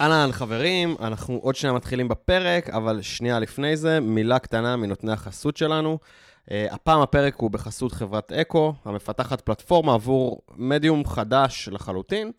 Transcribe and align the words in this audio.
אהלן 0.00 0.32
חברים, 0.32 0.96
אנחנו 1.00 1.38
עוד 1.42 1.56
שנייה 1.56 1.74
מתחילים 1.74 2.08
בפרק, 2.08 2.70
אבל 2.70 3.02
שנייה 3.02 3.38
לפני 3.38 3.76
זה, 3.76 4.00
מילה 4.00 4.38
קטנה 4.38 4.76
מנותני 4.76 5.12
החסות 5.12 5.56
שלנו. 5.56 5.98
Uh, 6.46 6.50
הפעם 6.70 7.00
הפרק 7.00 7.36
הוא 7.36 7.50
בחסות 7.50 7.92
חברת 7.92 8.32
אקו, 8.32 8.74
המפתחת 8.84 9.40
פלטפורמה 9.40 9.94
עבור 9.94 10.40
מדיום 10.56 11.04
חדש 11.04 11.68
לחלוטין. 11.72 12.32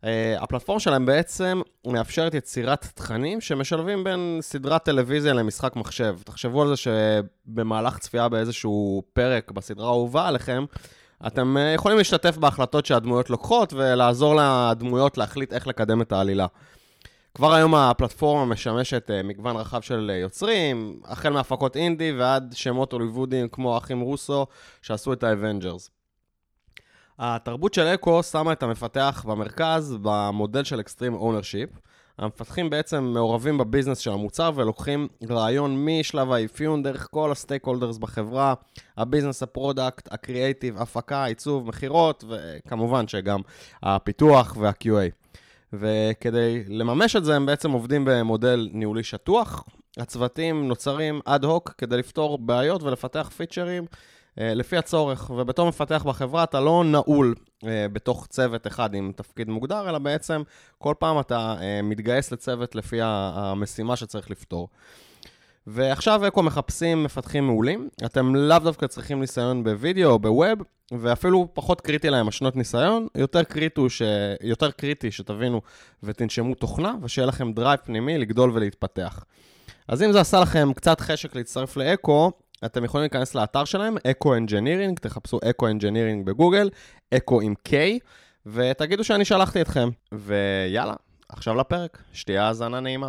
Uh, 0.00 0.04
הפלטפורמה 0.40 0.80
שלהם 0.80 1.06
בעצם 1.06 1.60
מאפשרת 1.86 2.34
יצירת 2.34 2.86
תכנים 2.94 3.40
שמשלבים 3.40 4.04
בין 4.04 4.38
סדרת 4.40 4.84
טלוויזיה 4.84 5.32
למשחק 5.32 5.76
מחשב. 5.76 6.16
תחשבו 6.24 6.62
על 6.62 6.68
זה 6.68 6.74
שבמהלך 6.76 7.98
צפייה 7.98 8.28
באיזשהו 8.28 9.02
פרק 9.12 9.50
בסדרה 9.50 9.86
האהובה 9.86 10.28
עליכם, 10.28 10.64
אתם 11.26 11.56
uh, 11.56 11.74
יכולים 11.74 11.98
להשתתף 11.98 12.36
בהחלטות 12.36 12.86
שהדמויות 12.86 13.30
לוקחות 13.30 13.72
ולעזור 13.72 14.34
לדמויות 14.40 15.18
להחליט 15.18 15.52
איך 15.52 15.66
לקדם 15.66 16.02
את 16.02 16.12
העלילה. 16.12 16.46
כבר 17.40 17.54
היום 17.54 17.74
הפלטפורמה 17.74 18.44
משמשת 18.44 19.10
אה, 19.10 19.26
מגוון 19.26 19.56
רחב 19.56 19.80
של 19.80 20.10
אה, 20.14 20.20
יוצרים, 20.20 21.00
החל 21.04 21.30
מהפקות 21.30 21.76
אינדי 21.76 22.12
ועד 22.12 22.52
שמות 22.56 22.92
הוליוודיים 22.92 23.48
כמו 23.48 23.74
האחים 23.74 24.00
רוסו 24.00 24.46
שעשו 24.82 25.12
את 25.12 25.22
ה 25.22 25.29
Avengers. 25.29 25.90
התרבות 27.18 27.74
של 27.74 27.82
Eko 27.82 28.22
שמה 28.22 28.52
את 28.52 28.62
המפתח 28.62 29.24
במרכז 29.28 29.96
במודל 30.02 30.64
של 30.64 30.80
extreme 30.80 31.14
ownership. 31.14 31.70
המפתחים 32.18 32.70
בעצם 32.70 33.04
מעורבים 33.04 33.58
ב 33.58 33.62
business 33.62 33.98
של 33.98 34.10
המוצר 34.10 34.50
ולוקחים 34.54 35.08
רעיון 35.30 35.84
משלב 35.84 36.32
האפיון 36.32 36.82
דרך 36.82 37.08
כל 37.10 37.32
ה 37.32 37.64
stakeholders 37.64 37.98
בחברה, 37.98 38.54
ה 38.96 39.01
business, 39.01 39.42
ה 39.42 39.50
product, 39.50 40.12
הקריאייטיב, 40.12 40.78
הפקה, 40.78 41.24
עיצוב, 41.24 41.68
מכירות, 41.68 42.24
וכמובן 42.28 43.08
שגם 43.08 43.40
הפיתוח 43.82 44.56
וה-QA. 44.60 45.20
וכדי 45.72 46.64
לממש 46.68 47.16
את 47.16 47.24
זה, 47.24 47.36
הם 47.36 47.46
בעצם 47.46 47.70
עובדים 47.70 48.04
במודל 48.04 48.68
ניהולי 48.72 49.02
שטוח. 49.02 49.64
הצוותים 49.98 50.68
נוצרים 50.68 51.20
אד 51.24 51.44
הוק 51.44 51.74
כדי 51.78 51.96
לפתור 51.96 52.38
בעיות 52.38 52.82
ולפתח 52.82 53.30
פיצ'רים 53.36 53.84
אה, 54.38 54.54
לפי 54.54 54.76
הצורך. 54.76 55.30
ובתור 55.30 55.68
מפתח 55.68 56.04
בחברה 56.06 56.42
אתה 56.42 56.60
לא 56.60 56.84
נעול 56.84 57.34
אה, 57.64 57.86
בתוך 57.92 58.26
צוות 58.26 58.66
אחד 58.66 58.94
עם 58.94 59.12
תפקיד 59.16 59.48
מוגדר, 59.48 59.88
אלא 59.88 59.98
בעצם 59.98 60.42
כל 60.78 60.94
פעם 60.98 61.20
אתה 61.20 61.54
אה, 61.60 61.82
מתגייס 61.82 62.32
לצוות 62.32 62.74
לפי 62.74 62.98
המשימה 63.02 63.96
שצריך 63.96 64.30
לפתור. 64.30 64.68
ועכשיו 65.66 66.28
אקו 66.28 66.42
מחפשים 66.42 67.04
מפתחים 67.04 67.46
מעולים. 67.46 67.88
אתם 68.04 68.34
לאו 68.34 68.58
דווקא 68.58 68.86
צריכים 68.86 69.20
ניסיון 69.20 69.64
בווידאו 69.64 70.10
או 70.10 70.18
בווב, 70.18 70.58
ואפילו 70.92 71.48
פחות 71.52 71.80
קריטי 71.80 72.10
להם 72.10 72.28
השנות 72.28 72.56
ניסיון, 72.56 73.06
יותר 73.14 73.40
ש... 73.88 74.02
יותר 74.42 74.70
קריטי 74.70 75.10
שתבינו 75.10 75.60
ותנשמו 76.02 76.54
תוכנה, 76.54 76.94
ושיהיה 77.02 77.26
לכם 77.26 77.52
drive 77.52 77.80
פנימי 77.84 78.18
לגדול 78.18 78.50
ולהתפתח. 78.54 79.24
אז 79.88 80.02
אם 80.02 80.12
זה 80.12 80.20
עשה 80.20 80.40
לכם 80.40 80.72
קצת 80.72 81.00
חשק 81.00 81.34
להצטרף 81.36 81.76
ל 81.76 81.87
Eko, 81.87 82.30
אתם 82.64 82.84
יכולים 82.84 83.02
להיכנס 83.02 83.34
לאתר 83.34 83.64
שלהם, 83.64 83.96
Eko 84.10 84.34
Engineering, 84.34 84.98
תחפשו 84.98 85.38
Eko 85.50 85.66
Engineering 85.66 86.26
בגוגל, 86.26 86.70
Eko 87.14 87.40
עם 87.40 87.54
K, 87.68 87.72
ותגידו 88.46 89.04
שאני 89.04 89.24
שלחתי 89.24 89.60
אתכם. 89.60 89.88
ויאללה, 90.12 90.94
עכשיו 91.28 91.54
לפרק, 91.54 91.98
שתהיה 92.12 92.46
האזנה 92.46 92.80
נעימה. 92.80 93.08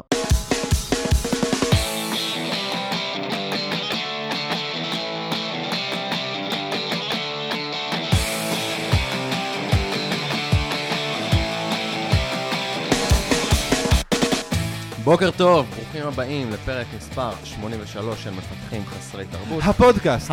בוקר 15.12 15.32
טוב, 15.32 15.66
ברוכים 15.76 16.08
הבאים 16.08 16.52
לפרק 16.52 16.88
מספר 16.98 17.30
83 17.44 18.24
של 18.24 18.30
מפתחים 18.30 18.86
חסרי 18.86 19.26
תרבות. 19.26 19.64
הפודקאסט. 19.64 20.32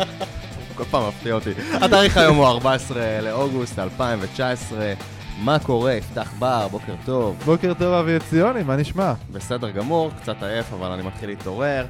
כל 0.76 0.84
פעם 0.90 1.08
מפתיע 1.08 1.34
אותי. 1.34 1.50
התאריך 1.72 2.16
היום 2.16 2.36
הוא 2.36 2.46
14 2.46 3.20
לאוגוסט 3.22 3.78
2019. 3.78 4.92
מה 5.38 5.58
קורה? 5.58 5.92
יפתח 5.92 6.32
בר, 6.38 6.68
בוקר 6.68 6.94
טוב. 7.04 7.36
בוקר 7.44 7.72
טוב 7.74 7.94
אבי 7.94 8.16
עציוני, 8.16 8.62
מה 8.62 8.76
נשמע? 8.76 9.12
בסדר 9.32 9.70
גמור, 9.70 10.10
קצת 10.22 10.42
עייף, 10.42 10.72
אבל 10.72 10.90
אני 10.90 11.02
מתחיל 11.02 11.28
להתעורר. 11.28 11.86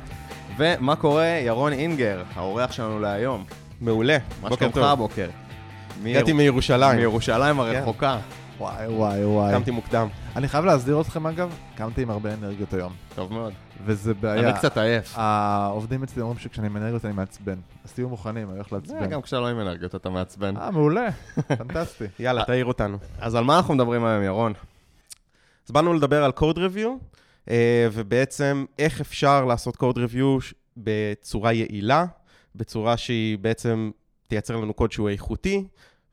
ומה 0.56 0.96
קורה? 0.96 1.26
ירון 1.26 1.72
אינגר, 1.72 2.22
האורח 2.34 2.72
שלנו 2.72 3.00
להיום. 3.00 3.44
מעולה, 3.80 4.16
מה 4.42 4.48
שלומך 4.56 4.76
הבוקר? 4.76 5.28
הגעתי 6.06 6.32
מירושלים. 6.32 6.98
מירושלים 6.98 7.60
הרחוקה. 7.60 8.18
וואי 8.60 8.86
וואי 8.86 9.24
וואי. 9.24 9.52
קמתי 9.52 9.70
מוקדם. 9.70 10.08
אני 10.36 10.48
חייב 10.48 10.64
להסדיר 10.64 11.00
אתכם 11.00 11.26
אגב, 11.26 11.54
קמתי 11.76 12.02
עם 12.02 12.10
הרבה 12.10 12.34
אנרגיות 12.34 12.74
היום. 12.74 12.92
טוב 13.14 13.32
מאוד. 13.32 13.52
וזה 13.84 14.14
בעיה. 14.14 14.48
אני 14.48 14.58
קצת 14.58 14.78
עייף. 14.78 15.12
העובדים 15.16 16.02
אצלי 16.02 16.22
אומרים 16.22 16.38
שכשאני 16.38 16.66
עם 16.66 16.76
אנרגיות 16.76 17.04
אני 17.04 17.12
מעצבן. 17.12 17.58
אז 17.84 17.92
תהיו 17.92 18.08
מוכנים, 18.08 18.48
אני 18.48 18.56
הולך 18.56 18.72
לעצבן. 18.72 19.06
גם 19.06 19.22
כשאתה 19.22 19.40
לא 19.40 19.48
עם 19.48 19.60
אנרגיות 19.60 19.94
אתה 19.94 20.10
מעצבן. 20.10 20.56
אה, 20.56 20.70
מעולה, 20.70 21.08
פנטסטי. 21.58 22.04
יאללה, 22.18 22.44
תעיר 22.44 22.64
אותנו. 22.64 22.98
אז 23.20 23.34
על 23.34 23.44
מה 23.44 23.56
אנחנו 23.56 23.74
מדברים 23.74 24.04
היום, 24.04 24.22
ירון? 24.24 24.52
אז 25.66 25.70
באנו 25.70 25.94
לדבר 25.94 26.24
על 26.24 26.32
code 26.38 26.56
review, 26.56 26.88
אה, 27.50 27.88
ובעצם 27.92 28.64
איך 28.78 29.00
אפשר 29.00 29.44
לעשות 29.44 29.76
code 29.76 29.96
review 29.96 30.54
בצורה 30.76 31.52
יעילה, 31.52 32.04
בצורה 32.54 32.96
שהיא 32.96 33.38
בעצם 33.38 33.90
תייצר 34.28 34.56
לנו 34.56 34.74
קוד 34.74 34.92
שהוא 34.92 35.08
איכותי, 35.08 35.64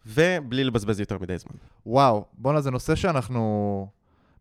ובלי 0.07 0.63
לבזבז 0.63 1.00
יותר 1.00 1.18
מדי 1.18 1.38
זמן. 1.38 1.56
וואו, 1.85 2.25
בואנה, 2.34 2.62
זה 2.62 2.72
נושא 2.72 2.95
שאנחנו 2.95 3.88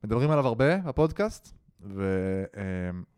מדברים 0.05 0.31
עליו 0.31 0.47
הרבה 0.47 0.77
בפודקאסט, 0.77 1.55
ו... 1.85 2.05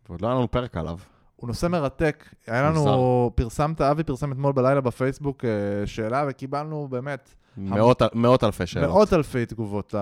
ועוד 0.08 0.22
לא 0.22 0.26
היה 0.26 0.36
לנו 0.36 0.50
פרק 0.50 0.76
עליו. 0.76 0.98
הוא 1.36 1.48
נושא 1.48 1.66
מרתק. 1.66 2.24
היה 2.46 2.62
לנו, 2.62 3.30
פרסמת, 3.34 3.80
אבי 3.80 4.04
פרסם 4.04 4.32
אתמול 4.32 4.52
בלילה 4.52 4.80
בפייסבוק 4.80 5.44
אה, 5.44 5.86
שאלה, 5.86 6.24
וקיבלנו 6.28 6.88
באמת... 6.90 7.34
מאות, 7.56 8.02
המ... 8.02 8.08
מאות 8.14 8.44
אלפי 8.44 8.66
שאלות. 8.66 8.88
מאות 8.88 9.12
אלפי 9.12 9.46
תגובות 9.46 9.94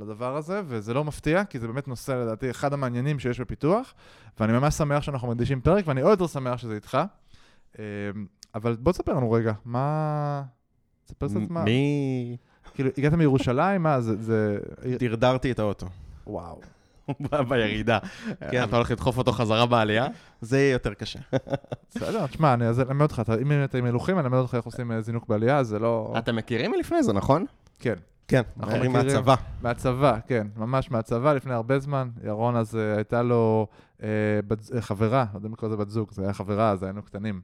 לדבר 0.00 0.36
הזה, 0.36 0.62
וזה 0.66 0.94
לא 0.94 1.04
מפתיע, 1.04 1.44
כי 1.44 1.58
זה 1.58 1.66
באמת 1.66 1.88
נושא, 1.88 2.12
לדעתי, 2.12 2.50
אחד 2.50 2.72
המעניינים 2.72 3.18
שיש 3.18 3.40
בפיתוח, 3.40 3.94
ואני 4.40 4.52
ממש 4.52 4.74
שמח 4.74 5.02
שאנחנו 5.02 5.28
מקדישים 5.28 5.60
פרק, 5.60 5.84
ואני 5.86 6.00
עוד 6.00 6.10
יותר 6.10 6.26
שמח 6.26 6.56
שזה 6.58 6.74
איתך. 6.74 6.98
אה, 7.78 7.84
אבל 8.54 8.76
בוא 8.76 8.92
תספר 8.92 9.12
לנו 9.12 9.32
רגע, 9.32 9.52
מה... 9.64 10.42
תספר 11.06 11.28
קצת 11.28 11.50
מה. 11.50 11.64
מי... 11.64 12.36
כאילו, 12.74 12.90
הגעת 12.98 13.12
מירושלים? 13.12 13.82
מה, 13.82 14.00
זה... 14.00 14.16
זה... 14.22 14.58
דרדרתי 14.98 15.50
את 15.50 15.58
האוטו. 15.58 15.86
וואו. 16.26 16.60
בירידה. 17.48 17.98
כן. 18.50 18.64
אתה 18.64 18.76
הולך 18.76 18.90
לדחוף 18.90 19.18
אותו 19.18 19.32
חזרה 19.32 19.66
בעלייה? 19.66 20.06
זה 20.40 20.58
יהיה 20.58 20.72
יותר 20.72 20.94
קשה. 20.94 21.18
בסדר, 21.94 22.26
תשמע, 22.26 22.54
אני 22.54 22.64
אלמד 22.68 23.02
אותך, 23.02 23.22
אם 23.42 23.64
אתם 23.64 23.84
מלוכים, 23.84 24.18
אני 24.18 24.26
אלמד 24.26 24.38
אותך 24.38 24.54
איך 24.54 24.64
עושים 24.64 24.92
אה, 24.92 25.00
זינוק 25.00 25.28
בעלייה, 25.28 25.62
זה 25.62 25.78
לא... 25.78 26.14
אתם 26.18 26.36
מכירים 26.36 26.70
מלפני 26.70 27.02
זה, 27.02 27.12
נכון? 27.12 27.44
כן. 27.78 27.94
כן, 28.28 28.42
אנחנו 28.56 28.72
מכירים 28.72 28.92
מהצבא. 28.92 29.34
מהצבא, 29.62 30.18
כן, 30.26 30.46
ממש 30.56 30.90
מהצבא, 30.90 31.32
לפני 31.32 31.54
הרבה 31.54 31.78
זמן. 31.78 32.08
ירון 32.24 32.56
אז 32.56 32.76
אה, 32.76 32.96
הייתה 32.96 33.22
לו 33.22 33.66
אה, 34.02 34.08
חברה, 34.80 35.24
לא 35.32 35.38
יודע 35.38 35.48
אם 35.48 35.52
לקרוא 35.52 35.68
לזה 35.68 35.76
בת 35.76 35.90
זוג, 35.90 36.12
זה 36.12 36.22
היה 36.22 36.32
חברה, 36.32 36.70
אז 36.70 36.82
היינו 36.82 37.02
קטנים. 37.02 37.40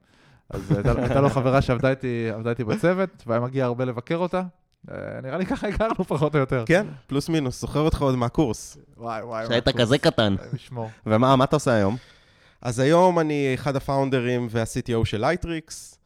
אז 0.50 0.72
הייתה 0.72 1.20
לו 1.20 1.30
חברה 1.30 1.62
שעבדה 1.62 1.90
איתי 2.50 2.64
בצוות, 2.66 3.10
והיה 3.26 3.40
מגיע 3.40 3.64
הרבה 3.64 3.84
לבקר 3.84 4.16
אותה. 4.16 4.42
אה, 4.90 5.20
נראה 5.22 5.38
לי 5.38 5.46
ככה 5.46 5.68
הכרנו 5.68 6.04
פחות 6.08 6.34
או 6.34 6.40
יותר. 6.40 6.64
כן, 6.66 6.86
פלוס 7.06 7.28
מינוס, 7.28 7.60
זוכר 7.60 7.80
אותך 7.80 8.02
עוד 8.02 8.14
מהקורס. 8.16 8.78
וואי 8.96 9.22
וואי. 9.22 9.46
שהיית 9.46 9.68
כזה 9.68 9.98
קטן. 9.98 10.34
משמור. 10.52 10.90
ומה, 11.06 11.36
מה 11.36 11.44
אתה 11.44 11.56
עושה 11.56 11.72
היום? 11.72 11.96
אז 12.62 12.78
היום 12.78 13.18
אני 13.18 13.50
אחד 13.54 13.76
הפאונדרים 13.76 14.48
וה-CTO 14.50 15.04
של 15.04 15.20
Lightricks. 15.20 15.98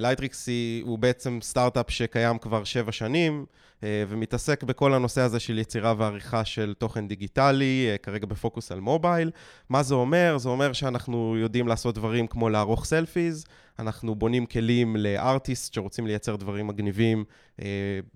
Lightricks 0.00 0.48
הוא 0.82 0.98
בעצם 0.98 1.38
סטארט-אפ 1.42 1.90
שקיים 1.90 2.38
כבר 2.38 2.64
שבע 2.64 2.92
שנים, 2.92 3.46
אה, 3.84 4.04
ומתעסק 4.08 4.62
בכל 4.62 4.94
הנושא 4.94 5.20
הזה 5.20 5.40
של 5.40 5.58
יצירה 5.58 5.94
ועריכה 5.98 6.44
של 6.44 6.74
תוכן 6.78 7.08
דיגיטלי, 7.08 7.88
אה, 7.90 7.98
כרגע 7.98 8.26
בפוקוס 8.26 8.72
על 8.72 8.80
mobile. 8.80 9.30
מה 9.68 9.82
זה 9.82 9.94
אומר? 9.94 10.38
זה 10.38 10.48
אומר 10.48 10.72
שאנחנו 10.72 11.36
יודעים 11.36 11.68
לעשות 11.68 11.94
דברים 11.94 12.26
כמו 12.26 12.48
לערוך 12.48 12.84
סלפיז, 12.84 13.44
אנחנו 13.78 14.14
בונים 14.14 14.46
כלים 14.46 14.96
לארטיסט 14.96 15.74
שרוצים 15.74 16.06
לייצר 16.06 16.36
דברים 16.36 16.66
מגניבים, 16.66 17.24
אה, 17.62 17.66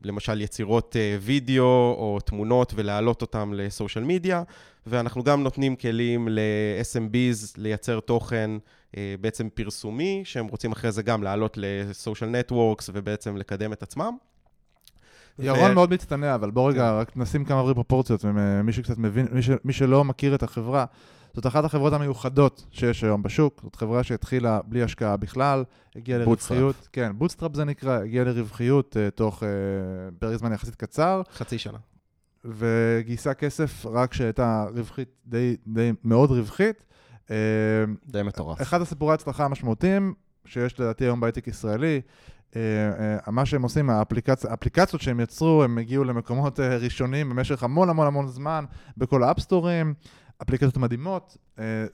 למשל 0.04 0.40
יצירות 0.40 0.96
וידאו 1.20 1.64
או 1.98 2.18
תמונות 2.24 2.72
ולהעלות 2.76 3.22
אותם 3.22 3.52
לסושיאל 3.54 4.04
מדיה, 4.04 4.42
ואנחנו 4.86 5.22
גם 5.22 5.42
נותנים 5.42 5.76
כלים 5.76 6.28
ל-SMBs 6.30 7.54
לייצר 7.56 8.00
תוכן 8.00 8.50
בעצם 9.20 9.48
פרסומי, 9.54 10.22
שהם 10.24 10.46
רוצים 10.46 10.72
אחרי 10.72 10.92
זה 10.92 11.02
גם 11.02 11.22
לעלות 11.22 11.58
לסושיאל 11.60 12.30
נטוורקס 12.30 12.90
ובעצם 12.92 13.36
לקדם 13.36 13.72
את 13.72 13.82
עצמם. 13.82 14.16
ירון 15.38 15.74
מאוד 15.74 15.90
מצטנע, 15.90 16.34
אבל 16.34 16.50
בוא 16.50 16.70
רגע, 16.70 16.92
רק 16.92 17.16
נשים 17.16 17.44
כמה 17.44 17.74
פרופורציות, 17.74 18.24
מי 18.64 18.72
שקצת 18.72 18.98
מבין, 18.98 19.26
מי, 19.32 19.42
ש, 19.42 19.50
מי 19.64 19.72
שלא 19.72 20.04
מכיר 20.04 20.34
את 20.34 20.42
החברה, 20.42 20.84
זאת 21.34 21.46
אחת 21.46 21.64
החברות 21.64 21.92
המיוחדות 21.92 22.66
שיש 22.70 23.04
היום 23.04 23.22
בשוק, 23.22 23.60
זאת 23.62 23.76
חברה 23.76 24.02
שהתחילה 24.02 24.60
בלי 24.64 24.82
השקעה 24.82 25.16
בכלל, 25.16 25.64
הגיעה 25.96 26.18
לרווחיות, 26.18 26.88
כן, 26.92 27.12
bootstrap 27.14 27.54
זה 27.54 27.64
נקרא, 27.64 28.00
הגיעה 28.00 28.24
לרווחיות 28.24 28.96
אה, 28.96 29.10
תוך 29.10 29.42
אה, 29.42 29.46
פרק 30.18 30.36
זמן 30.36 30.52
יחסית 30.52 30.74
קצר. 30.74 31.22
חצי 31.32 31.58
שנה. 31.58 31.78
וגייסה 32.44 33.34
כסף 33.34 33.86
רק 33.86 34.10
כשהייתה 34.10 34.66
רווחית, 34.74 35.08
די, 35.26 35.56
די 35.66 35.92
מאוד 36.04 36.30
רווחית. 36.30 36.84
אה, 37.30 37.36
די 38.06 38.22
מטורף. 38.22 38.62
אחד 38.62 38.80
הסיפורי 38.80 39.12
ההצלחה 39.12 39.44
המשמעותיים 39.44 40.14
שיש 40.46 40.80
לדעתי 40.80 41.04
היום 41.04 41.20
בהייטק 41.20 41.48
ישראלי, 41.48 42.00
אה, 42.56 42.60
אה, 43.26 43.32
מה 43.32 43.46
שהם 43.46 43.62
עושים, 43.62 43.90
האפליקצ... 43.90 44.44
האפליקציות 44.46 45.02
שהם 45.02 45.20
יצרו, 45.20 45.62
הם 45.64 45.78
הגיעו 45.78 46.04
למקומות 46.04 46.60
ראשונים 46.60 47.30
במשך 47.30 47.62
המון 47.62 47.90
המון 47.90 48.06
המון 48.06 48.28
זמן 48.28 48.64
בכל 48.96 49.22
האפסטורים, 49.22 49.94
אפליקציות 50.42 50.76
מדהימות. 50.76 51.36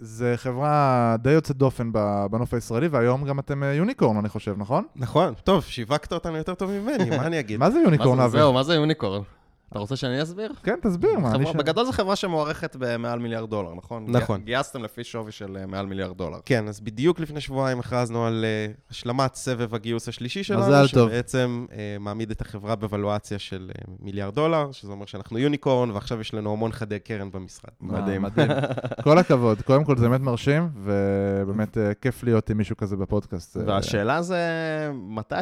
זה 0.00 0.35
חברה 0.37 1.17
די 1.23 1.31
יוצאת 1.31 1.56
דופן 1.56 1.91
בנוף 2.31 2.55
הישראלי, 2.55 2.88
והיום 2.88 3.25
גם 3.25 3.38
אתם 3.38 3.62
unicorn, 3.62 4.17
אני 4.17 4.29
חושב, 4.29 4.55
נכון? 4.59 4.85
נכון, 4.97 5.35
טוב, 5.44 5.65
שיווקת 5.65 6.12
אותנו 6.12 6.37
יותר 6.37 6.55
טוב 6.55 6.71
ממני, 6.71 7.11
מה 7.11 7.27
אני 7.27 7.41
אגיד? 7.41 7.61
מה 7.61 7.71
זה 7.71 7.79
unicorn? 7.78 8.28
זהו, 8.29 8.53
מה 8.53 8.62
זה 8.62 8.75
unicorn? 8.75 9.22
אתה 9.70 9.78
רוצה 9.78 9.96
שאני 9.96 10.22
אסביר? 10.22 10.52
כן, 10.62 10.75
תסביר, 10.82 11.19
מה, 11.19 11.31
חברה- 11.32 11.52
ש... 11.52 11.56
בגדול 11.56 11.84
זו 11.84 11.93
חברה 11.93 12.17
שמוערכת 12.17 12.76
במעל 12.78 13.19
מיליארד 13.19 13.50
דולר, 13.50 13.75
נכון? 13.75 14.05
נכון. 14.08 14.38
גי- 14.40 14.44
גייסתם 14.44 14.82
לפי 14.82 15.05
שווי 15.05 15.32
של 15.32 15.56
אה, 15.56 15.67
מעל 15.67 15.87
מיליארד 15.87 16.17
דולר. 16.17 16.38
כן, 16.44 16.69
אז 16.69 16.81
בדיוק 16.81 17.20
לפני 17.20 17.40
שבועיים 17.40 17.81
הכרזנו 17.81 18.26
על 18.26 18.44
אה, 18.44 18.90
השלמת 18.90 19.34
סבב 19.34 19.75
הגיוס 19.75 20.08
השלישי 20.08 20.43
שלנו, 20.44 20.61
מזל 20.61 20.88
טוב. 20.88 21.08
שבעצם 21.08 21.67
אה, 21.69 21.72
מעמיד 22.00 22.31
את 22.31 22.40
החברה 22.40 22.76
בוולואציה 22.76 23.38
של 23.38 23.70
אה, 23.75 23.90
מיליארד 24.00 24.34
דולר, 24.34 24.72
שזה 24.72 24.93
אומר 24.93 25.06
שאנחנו 25.06 25.38
unicorn, 25.38 25.90
ועכשיו 25.90 26.20
יש 26.20 26.34
לנו 26.34 26.52
המון 26.52 26.72
חדי 26.72 26.99
קרן 26.99 27.31
במשרד. 27.31 27.70
מדהים. 27.81 28.22
מדהים. 28.22 28.50
כל 29.05 29.19
הכבוד. 29.19 29.62
קודם 29.62 29.84
כל, 29.84 29.96
זה 29.96 30.08
באמת 30.08 30.20
מרשים, 30.20 30.69
ובאמת 30.82 31.78
אה, 31.78 31.94
כיף 31.94 32.22
להיות 32.25 32.50
עם 32.50 32.56
מישהו 32.56 32.76
כזה 32.76 32.96
בפודקאסט. 32.96 33.56
אה, 33.56 33.62
והשאלה 33.67 34.22
זה, 34.22 34.37
אה, 34.37 34.93
מתי 34.93 35.40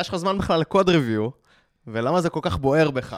יש 0.00 0.08
לך 0.08 0.16
זמן 0.16 0.38
בכלל 0.38 0.60
לקוד 0.60 0.88
ריוויו, 0.88 1.28
ולמה 1.86 2.20
זה 2.20 2.30
כל 2.30 2.40
כך 2.42 2.58
בוער 2.58 2.90
בך? 2.90 3.16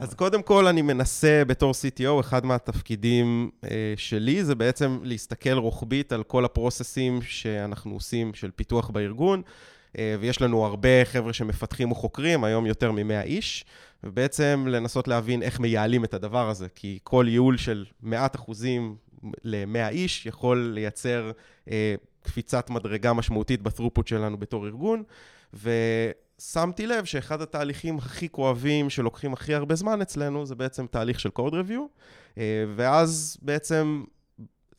אז 0.00 0.14
קודם 0.14 0.42
כל, 0.42 0.66
אני 0.66 0.82
מנסה 0.82 1.42
בתור 1.46 1.72
CTO, 1.72 2.20
אחד 2.20 2.46
מהתפקידים 2.46 3.50
uh, 3.64 3.68
שלי 3.96 4.44
זה 4.44 4.54
בעצם 4.54 4.98
להסתכל 5.02 5.52
רוחבית 5.52 6.12
על 6.12 6.22
כל 6.22 6.44
הפרוססים 6.44 7.22
שאנחנו 7.22 7.94
עושים 7.94 8.34
של 8.34 8.50
פיתוח 8.50 8.90
בארגון, 8.90 9.42
uh, 9.92 9.98
ויש 10.20 10.42
לנו 10.42 10.64
הרבה 10.64 11.04
חבר'ה 11.04 11.32
שמפתחים 11.32 11.90
או 11.90 11.94
חוקרים, 11.94 12.44
היום 12.44 12.66
יותר 12.66 12.92
מ-100 12.92 13.22
איש, 13.24 13.64
ובעצם 14.04 14.64
לנסות 14.68 15.08
להבין 15.08 15.42
איך 15.42 15.60
מייעלים 15.60 16.04
את 16.04 16.14
הדבר 16.14 16.50
הזה, 16.50 16.66
כי 16.74 16.98
כל 17.02 17.26
ייעול 17.28 17.56
של 17.56 17.84
מעט 18.02 18.36
אחוזים 18.36 18.96
ל-100 19.44 19.88
איש 19.90 20.26
יכול 20.26 20.70
לייצר 20.74 21.30
uh, 21.66 21.70
קפיצת 22.22 22.70
מדרגה 22.70 23.12
משמעותית 23.12 23.62
בת'רופוט 23.62 24.06
שלנו 24.06 24.36
בתור 24.36 24.66
ארגון, 24.66 25.02
ו... 25.54 25.70
שמתי 26.40 26.86
לב 26.86 27.04
שאחד 27.04 27.42
התהליכים 27.42 27.98
הכי 27.98 28.28
כואבים 28.28 28.90
שלוקחים 28.90 29.32
הכי 29.32 29.54
הרבה 29.54 29.74
זמן 29.74 30.02
אצלנו 30.02 30.46
זה 30.46 30.54
בעצם 30.54 30.86
תהליך 30.86 31.20
של 31.20 31.30
code 31.38 31.52
review, 31.52 31.80
אה, 32.38 32.64
ואז 32.76 33.36
בעצם 33.42 34.04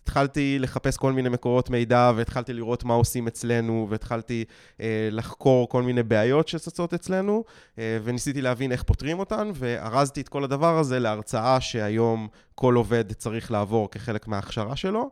התחלתי 0.04 0.60
לחפש 0.60 0.98
כל 0.98 1.14
מיני 1.14 1.30
מקורות 1.30 1.70
מידע 1.70 2.12
והתחלתי 2.16 2.54
לראות 2.54 2.84
מה 2.84 2.94
עושים 2.94 3.28
אצלנו 3.28 3.88
והתחלתי 3.90 4.46
אה, 4.82 5.10
לחקור 5.12 5.70
כל 5.70 5.84
מיני 5.84 6.04
בעיות 6.04 6.48
שצצות 6.48 6.94
אצלנו 6.94 7.44
אה, 7.80 7.98
וניסיתי 8.04 8.42
להבין 8.42 8.72
איך 8.72 8.84
פותרים 8.84 9.20
אותן 9.20 9.52
וארזתי 9.54 10.22
את 10.22 10.30
כל 10.30 10.44
הדבר 10.44 10.78
הזה 10.80 11.00
להרצאה 11.00 11.62
שהיום 11.62 12.28
כל 12.56 12.76
עובד 12.76 13.12
צריך 13.12 13.52
לעבור 13.52 13.92
כחלק 13.92 14.28
מההכשרה 14.28 14.76
שלו. 14.76 15.10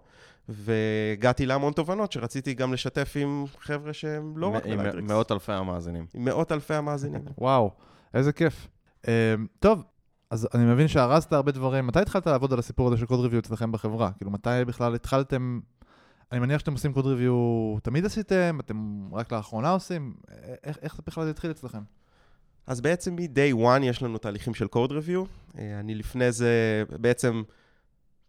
והגעתי 0.49 1.45
להמון 1.45 1.73
תובנות 1.73 2.11
שרציתי 2.11 2.53
גם 2.53 2.73
לשתף 2.73 3.13
עם 3.15 3.45
חבר'ה 3.59 3.94
שהם 3.94 4.38
לא 4.38 4.47
רק 4.47 4.65
עם 4.65 4.77
ב 4.77 4.80
Lightricks. 4.80 5.07
מאות 5.09 5.31
אלפי 5.31 5.53
המאזינים. 5.53 6.05
עם 6.13 6.25
מאות 6.25 6.51
אלפי 6.51 6.73
המאזינים. 6.73 7.21
וואו, 7.38 7.71
איזה 8.13 8.31
כיף. 8.31 8.67
אה, 9.07 9.35
טוב, 9.59 9.83
אז 10.31 10.47
אני 10.53 10.65
מבין 10.65 10.88
שארזת 10.88 11.33
הרבה 11.33 11.51
דברים. 11.51 11.88
מתי 11.88 11.99
התחלת 11.99 12.27
לעבוד 12.27 12.53
על 12.53 12.59
הסיפור 12.59 12.88
הזה 12.88 12.97
של 12.97 13.05
code 13.06 13.19
review 13.19 13.39
אצלכם 13.39 13.71
בחברה? 13.71 14.11
כאילו, 14.17 14.31
מתי 14.31 14.49
בכלל 14.67 14.95
התחלתם... 14.95 15.59
אני 16.31 16.39
מניח 16.39 16.59
שאתם 16.59 16.71
עושים 16.71 16.93
code 16.94 17.06
review, 17.06 17.77
תמיד 17.83 18.05
עשיתם? 18.05 18.57
אתם 18.59 19.09
רק 19.13 19.31
לאחרונה 19.31 19.69
עושים? 19.69 20.13
איך, 20.63 20.77
איך 20.81 20.95
זה 20.95 21.01
בכלל 21.07 21.29
התחיל 21.29 21.51
אצלכם? 21.51 21.81
אז 22.67 22.81
בעצם 22.81 23.15
מ-day 23.15 23.55
one 23.55 23.83
יש 23.83 24.03
לנו 24.03 24.17
תהליכים 24.17 24.53
של 24.53 24.65
code 24.75 24.89
review. 24.89 25.27
אה, 25.57 25.79
אני 25.79 25.95
לפני 25.95 26.31
זה, 26.31 26.83
בעצם, 26.89 27.43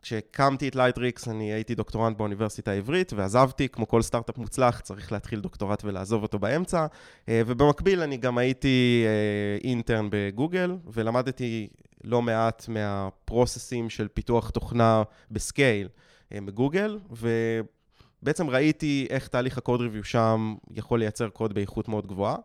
כשהקמתי 0.03 0.69
את 0.69 0.77
Lightricks, 0.77 1.29
אני 1.29 1.53
הייתי 1.53 1.75
דוקטורנט 1.75 2.17
באוניברסיטה 2.17 2.71
העברית, 2.71 3.12
ועזבתי, 3.12 3.69
כמו 3.69 3.89
כל 3.89 4.03
סטארט-אפ 4.03 4.39
מוצלח, 4.39 4.81
צריך 4.81 5.12
להתחיל 5.12 5.41
דוקטורט 5.41 5.85
ולעזוב 5.85 6.23
אותו 6.23 6.39
באמצע. 6.39 6.87
אה, 7.29 7.43
ובמקביל, 7.47 8.00
אני 8.00 8.17
גם 8.17 8.39
הייתי 8.39 9.05
אה, 9.06 9.69
intern 9.69 10.09
בגוגל, 10.11 10.77
ולמדתי 10.93 11.69
לא 12.05 12.23
מעט 12.23 12.69
מהפרוססים 12.69 13.91
של 13.91 14.09
פיתוח 14.09 14.50
תוכנה 14.50 15.03
בסקייל 15.31 15.89
אה, 16.33 16.39
בגוגל, 16.45 16.99
ובעצם 17.11 18.50
ראיתי 18.50 19.06
איך 19.11 19.29
תהליך 19.29 19.59
ה-code 19.59 19.81
review 19.81 20.05
שם 20.05 20.55
יכול 20.75 20.99
לייצר 20.99 21.29
קוד 21.29 21.55
באיכות 21.55 21.89
מאוד 21.89 22.06
גבוהה. 22.06 22.37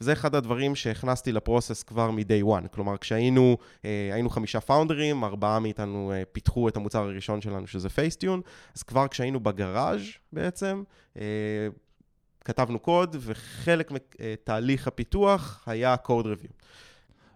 וזה 0.00 0.12
אחד 0.12 0.34
הדברים 0.34 0.74
שהכנסתי 0.74 1.32
לפרוסס 1.32 1.82
כבר 1.82 2.10
מ-day 2.10 2.44
one. 2.44 2.68
כלומר, 2.68 2.96
כשהיינו 2.96 3.56
אה, 3.84 4.10
היינו 4.12 4.30
חמישה 4.30 4.60
פאונדרים, 4.60 5.24
ארבעה 5.24 5.58
מאיתנו 5.58 6.12
אה, 6.12 6.22
פיתחו 6.32 6.68
את 6.68 6.76
המוצר 6.76 6.98
הראשון 6.98 7.40
שלנו, 7.40 7.66
שזה 7.66 7.88
פייסטיון, 7.88 8.40
אז 8.76 8.82
כבר 8.82 9.08
כשהיינו 9.08 9.40
בגראז' 9.40 10.00
בעצם, 10.32 10.82
אה, 11.16 11.22
כתבנו 12.44 12.78
קוד, 12.78 13.16
וחלק 13.20 13.90
מתהליך 13.90 14.88
הפיתוח 14.88 15.62
היה 15.66 15.96
code 16.06 16.24
review. 16.24 16.52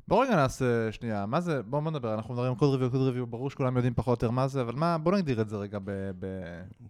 בוא 0.09 0.25
רגע 0.25 0.37
נעשה 0.37 0.93
שנייה, 0.93 1.27
מה 1.27 1.41
זה, 1.41 1.63
בוא 1.63 1.81
בוא 1.81 1.91
נדבר, 1.91 2.15
אנחנו 2.15 2.35
מדברים 2.35 2.53
על 2.53 2.59
קוד 2.59 2.71
ריוויו, 2.71 2.91
קוד 2.91 3.01
ריוויו, 3.01 3.27
ברור 3.27 3.51
שכולם 3.51 3.77
יודעים 3.77 3.95
פחות 3.95 4.23
או 4.23 4.27
יותר 4.27 4.31
מה 4.31 4.49
זה, 4.49 4.61
אבל 4.61 4.75
מה, 4.75 4.99
בוא 4.99 5.13
נגדיר 5.13 5.41
את 5.41 5.49
זה 5.49 5.57
רגע 5.57 5.79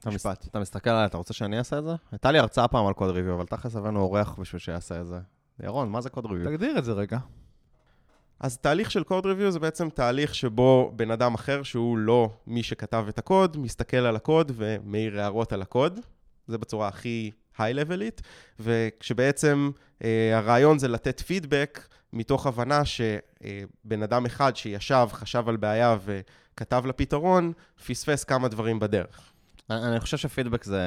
במשפט. 0.04 0.46
אתה 0.50 0.60
מסתכל 0.60 0.90
עליי, 0.90 1.06
אתה 1.06 1.16
רוצה 1.16 1.34
שאני 1.34 1.58
אעשה 1.58 1.78
את 1.78 1.84
זה? 1.84 1.90
הייתה 2.12 2.30
לי 2.30 2.38
הרצאה 2.38 2.69
פעם 2.69 2.86
על 2.86 2.92
קוד 2.92 3.10
ריוויו, 3.10 3.34
אבל 3.34 3.46
תכלס 3.46 3.76
הבאנו 3.76 4.00
אורח 4.00 4.38
בשביל 4.38 4.58
שיעשה 4.60 5.00
את 5.00 5.06
זה. 5.06 5.19
ירון, 5.60 5.88
מה 5.88 6.00
זה 6.00 6.10
קוד 6.10 6.26
ריוויו? 6.26 6.50
תגדיר 6.50 6.78
את 6.78 6.84
זה 6.84 6.93
רגע. 6.93 7.19
אז 8.40 8.58
תהליך 8.58 8.90
של 8.90 9.02
code 9.10 9.25
review 9.25 9.50
זה 9.50 9.58
בעצם 9.58 9.90
תהליך 9.90 10.34
שבו 10.34 10.93
בן 10.96 11.10
אדם 11.10 11.34
אחר, 11.34 11.62
שהוא 11.62 11.99
לא 11.99 12.31
מי 12.46 12.62
שכתב 12.62 13.04
את 13.08 13.19
הקוד, 13.19 13.56
מסתכל 13.56 13.96
על 13.96 14.16
הקוד 14.16 14.52
ומעיר 14.54 15.20
הערות 15.20 15.52
על 15.52 15.62
הקוד. 15.62 16.00
זה 16.46 16.58
בצורה 16.58 16.88
הכי 16.88 17.31
היי-לבלית, 17.58 18.22
וכשבעצם 18.60 19.70
אה, 20.04 20.38
הרעיון 20.38 20.78
זה 20.78 20.88
לתת 20.88 21.20
פידבק 21.20 21.88
מתוך 22.12 22.46
הבנה 22.46 22.82
שבן 22.84 24.02
אדם 24.02 24.26
אחד 24.26 24.56
שישב, 24.56 25.08
חשב 25.12 25.48
על 25.48 25.56
בעיה 25.56 25.96
וכתב 26.05 26.82
לה 26.86 26.93
פתרון, 26.93 27.53
פספס 27.86 28.24
כמה 28.24 28.48
דברים 28.48 28.79
בדרך. 28.79 29.32
אני 29.70 29.86
אני 29.86 30.00
חושב 30.00 30.17
שפידבק 30.17 30.65
זה, 30.65 30.82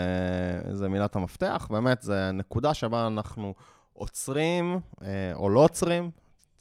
זה 0.72 0.88
מילת 0.88 1.16
המפתח, 1.16 1.68
באמת, 1.72 2.02
זה 2.02 2.32
נקודה 2.32 2.74
שבה 2.74 3.08
אנחנו 3.08 3.54
עוצרים 3.96 4.80
אה, 5.02 5.08
או 5.34 5.50
לא 5.50 5.60
עוצרים, 5.60 6.12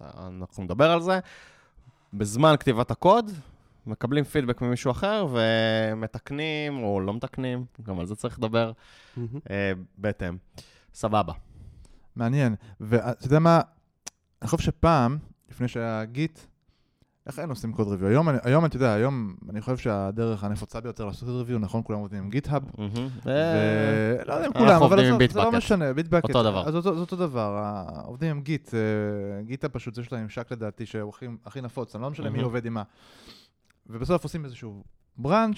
אנחנו 0.00 0.64
נדבר 0.64 0.90
על 0.90 1.02
זה, 1.02 1.18
בזמן 2.12 2.54
כתיבת 2.60 2.90
הקוד, 2.90 3.30
מקבלים 3.86 4.24
פידבק 4.24 4.60
ממישהו 4.60 4.90
אחר 4.90 5.26
ומתקנים 5.30 6.82
או 6.82 7.00
לא 7.00 7.14
מתקנים, 7.14 7.64
גם 7.82 8.00
על 8.00 8.06
זה 8.06 8.16
צריך 8.16 8.38
לדבר, 8.38 8.72
אה, 9.50 9.72
בהתאם. 9.98 10.36
סבבה. 10.94 11.32
מעניין. 12.16 12.54
ואתה 12.80 13.26
יודע 13.26 13.38
מה, 13.38 13.60
אני 14.42 14.48
חושב 14.48 14.62
שפעם, 14.62 15.18
לפני 15.50 15.68
שהיה 15.68 16.04
גיט, 16.04 16.40
איך 17.26 17.38
היינו 17.38 17.52
עושים 17.52 17.72
קוד 17.72 17.88
ריוויו? 17.88 18.08
היום, 18.08 18.28
היום, 18.42 18.64
אתה 18.64 18.76
יודע, 18.76 18.92
היום 18.92 19.34
אני 19.50 19.60
חושב 19.60 19.76
שהדרך 19.76 20.44
הנפוצה 20.44 20.80
ביותר 20.80 21.04
לעשות 21.04 21.28
קוד 21.28 21.36
ריוויו, 21.38 21.58
נכון, 21.58 21.82
כולם 21.84 21.98
עובדים 21.98 22.18
עם 22.22 22.30
גיט-האב. 22.30 22.62
ולא 23.24 24.32
יודע 24.34 24.46
אם 24.46 24.52
כולם, 24.52 24.82
אבל 24.82 24.96
זה 25.30 25.38
לא. 25.38 25.52
משנה, 25.52 25.92
ביטבקט. 25.92 26.24
אותו 26.24 26.42
דבר. 26.42 26.68
אז 26.68 26.74
זה 26.84 26.88
אותו 26.90 27.16
דבר, 27.16 27.56
ה- 27.62 28.00
עובדים 28.04 28.30
עם 28.30 28.40
גיט, 28.42 28.74
אה, 28.74 28.80
גיטה 29.42 29.68
פשוט, 29.68 29.98
יש 29.98 30.12
להם 30.12 30.22
ממשק 30.22 30.52
לדעתי 30.52 30.86
שהוא 30.86 31.12
הכי, 31.46 31.60
נפוץ, 31.60 31.94
אני 31.94 32.02
לא 32.02 32.10
משנה 32.10 32.30
מי. 32.30 32.42
עובד 32.42 32.66
עם 32.66 32.74
מה. 32.74 32.82
ובסוף 33.86 34.22
עושים 34.22 34.44
איזשהו 34.44 34.84
branch, 35.18 35.56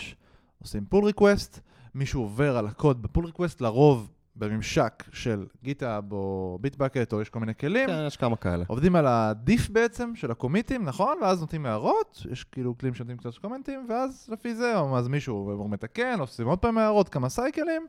עושים 0.62 0.84
pull 0.84 1.04
request, 1.04 1.60
מישהו 1.94 2.22
עובר 2.22 2.56
על 2.56 2.66
הקוד 2.66 3.02
ב 3.02 3.06
pull 3.06 3.24
request, 3.26 3.60
לרוב 3.60 4.10
בממשק 4.36 5.04
של 5.12 5.46
GitHub 5.62 6.12
או 6.12 6.58
Bitbucket, 6.60 7.12
או 7.12 7.20
יש 7.22 7.28
כל 7.28 7.40
מיני 7.40 7.54
כלים. 7.54 7.88
כן, 7.88 8.04
יש 8.06 8.16
כמה 8.16 8.36
כאלה. 8.36 8.64
עובדים 8.66 8.96
על 8.96 9.06
ה 9.06 9.19
diff 9.19 9.70
בעצם 9.70 10.12
של 10.14 10.30
הקומיטים, 10.30 10.84
נכון? 10.84 11.18
ואז 11.22 11.40
נותנים 11.40 11.66
הערות, 11.66 12.26
יש 12.30 12.44
כאילו 12.44 12.78
כלים 12.78 12.94
שנותנים 12.94 13.16
קצת 13.16 13.38
קומנטים, 13.38 13.86
ואז 13.88 14.28
לפי 14.32 14.54
זה, 14.54 14.78
או 14.78 14.98
אז 14.98 15.08
מישהו 15.08 15.36
עובר 15.36 15.66
מתקן, 15.66 16.20
עושים 16.20 16.46
עוד 16.46 16.58
פעם 16.58 16.78
הערות, 16.78 17.08
כמה 17.08 17.28
סייקלים. 17.28 17.86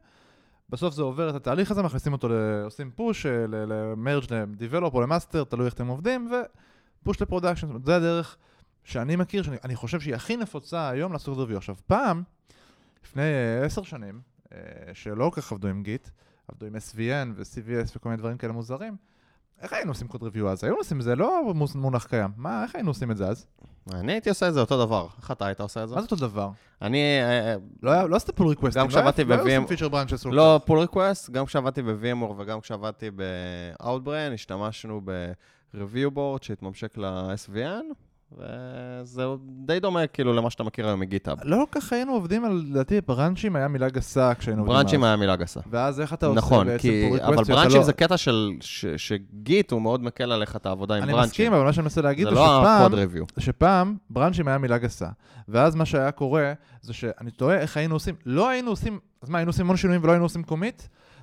בסוף 0.69 0.93
זה 0.93 1.01
עובר 1.01 1.29
את 1.29 1.35
התהליך 1.35 1.71
הזה, 1.71 1.83
מכניסים 1.83 2.13
אותו, 2.13 2.29
ל- 2.29 2.61
עושים 2.63 2.91
push, 2.91 3.25
ל 3.49 3.62
merge 3.62 4.23
ל 4.31 4.39
develop 4.39 4.93
או 4.93 5.01
ל 5.01 5.07
master, 5.07 5.43
תלוי 5.43 5.65
איך 5.65 5.73
אתם 5.73 5.87
עובדים, 5.87 6.31
ו 7.01 7.05
push 7.05 7.21
ל 7.21 7.25
production, 7.25 7.67
זה 7.85 7.95
הדרך 7.95 8.37
שאני 8.83 9.15
מכיר, 9.15 9.43
שאני 9.43 9.57
אני 9.63 9.75
חושב 9.75 9.99
שהיא 9.99 10.15
הכי 10.15 10.37
נפוצה 10.37 10.89
היום 10.89 11.13
לעשות 11.13 11.37
review. 11.37 11.57
עכשיו, 11.57 11.75
פעם, 11.87 12.23
לפני 13.05 13.21
אה, 13.21 13.65
עשר 13.65 13.83
שנים, 13.83 14.21
אה, 14.53 14.57
שלא 14.93 15.31
כל 15.33 15.41
כך 15.41 15.51
עבדו 15.51 15.67
עם 15.67 15.83
Git, 15.83 16.09
עבדו 16.51 16.65
עם 16.65 16.75
SVN 16.75 17.27
ו-CVS 17.35 17.91
וכל 17.95 18.09
מיני 18.09 18.19
דברים 18.19 18.37
כאלה 18.37 18.53
מוזרים, 18.53 18.95
איך 19.61 19.73
היינו 19.73 19.91
עושים 19.91 20.07
code 20.07 20.23
review 20.23 20.49
אז? 20.49 20.63
היינו 20.63 20.77
עושים 20.77 20.99
את 20.99 21.03
זה, 21.03 21.15
לא 21.15 21.53
מונח 21.75 22.05
קיים. 22.05 22.29
מה, 22.37 22.63
איך 22.63 22.75
היינו 22.75 22.89
עושים 22.91 23.11
את 23.11 23.17
זה 23.17 23.27
אז? 23.27 23.45
אני 23.93 24.11
הייתי 24.11 24.29
עושה 24.29 24.47
את 24.47 24.53
זה 24.53 24.59
אותו 24.59 24.85
דבר. 24.85 25.07
איך 25.21 25.31
אתה 25.31 25.45
היית 25.45 25.59
עושה 25.61 25.83
את 25.83 25.89
זה? 25.89 25.95
מה 25.95 26.01
זה 26.01 26.05
אותו 26.11 26.15
דבר? 26.15 26.49
אני, 26.81 26.97
אה, 27.21 27.55
לא 27.83 27.91
היה- 27.91 28.07
לא 28.07 28.15
עשית 28.15 28.29
pull 28.35 28.47
ריקווסטים. 28.47 28.81
גם 28.81 28.87
כשעבדתי 28.87 29.23
לא 29.23 29.33
היה 29.33 29.41
עושים 29.43 29.61
ב-VM 29.63 29.67
feature 29.67 29.89
branches. 29.89 30.25
לא 30.25 30.59
pull 30.65 30.79
request, 30.79 31.29
גם 31.29 31.45
כשעבדתי 31.45 31.81
ב-VMware 31.81 32.33
וגם 32.37 32.61
כשעבדתי 32.61 33.09
ב-Outbrain, 33.15 34.33
השתמשנו 34.33 35.01
ב-review 35.05 36.09
board 36.15 36.41
שהתממשק 36.45 36.97
ל-SVN, 36.97 37.93
וזה 38.31 39.23
די 39.65 39.79
דומה 39.79 40.07
כאילו 40.07 40.33
למה 40.33 40.49
שאתה 40.49 40.63
מכיר 40.63 40.87
היום 40.87 40.99
מגיטאב. 40.99 41.37
לא 41.43 41.65
כל 41.71 41.79
כך 41.79 41.93
היינו 41.93 42.11
עובדים 42.13 42.45
על, 42.45 42.63
לדעתי, 42.69 43.01
ברנצ'ים 43.07 43.55
היה 43.55 43.67
מילה 43.67 43.89
גסה 43.89 44.33
כשהיינו 44.35 44.61
עובדים 44.61 44.75
ברנצ'ים 44.77 44.99
אז. 45.03 45.07
היה 45.07 45.15
מילה 45.17 45.35
גסה. 45.35 45.59
ואז 45.69 46.01
איך 46.01 46.13
אתה 46.13 46.25
עושה 46.25 46.37
נכון, 46.37 46.67
בעצם 46.67 46.81
כי, 46.81 47.09
request 47.17 47.23
אבל 47.23 47.43
שאתה 47.43 47.53
ברנצ'ים 47.55 47.77
לא- 47.79 47.83
זה 47.85 47.93
קטע 47.93 48.17
של, 48.17 48.51
ש- 48.61 48.85
שגיט 48.85 49.71
הוא 49.71 49.81
מאוד 49.81 50.03
מקל 50.03 50.31
עליך 50.31 50.55
את 50.55 50.65
העבודה 50.65 50.95
עם 50.95 51.03
אני 51.03 51.11
ברנצ'ים. 51.11 51.29
מסכים, 51.29 51.53
אבל 51.53 51.63
מה 51.63 51.73
שאני 51.73 51.83
מנסה 51.83 52.01
להגיד 52.01 52.23
זה 52.27 52.35
זה 52.35 52.35
לא 52.35 52.59
שפעם, 52.61 52.93
review. 52.93 53.25
שפעם 53.41 53.95
ברנצ'ים 54.09 54.47
היה 54.47 54.57
מילה 54.57 54.77
גסה. 54.77 55.07
ואז 55.47 55.75
מה 55.75 55.85
שהיה 55.85 56.11
קורה, 56.11 56.53
זה 56.81 56.93
שאני 56.93 57.31
תוהה 57.31 57.59
איך 57.59 57.77
היינו 57.77 57.95
עושים, 57.95 58.15
לא 58.25 58.49
היינו 58.49 58.69
עושים, 58.69 58.99
אז 59.21 59.29
מה, 59.29 59.37
היינו 59.37 59.49
עושים 59.49 59.65
המון 59.65 59.77
שינויים 59.77 60.03
ולא 60.03 60.11
היינו 60.11 60.25
עושים 60.25 60.43
קומיט? 60.43 60.81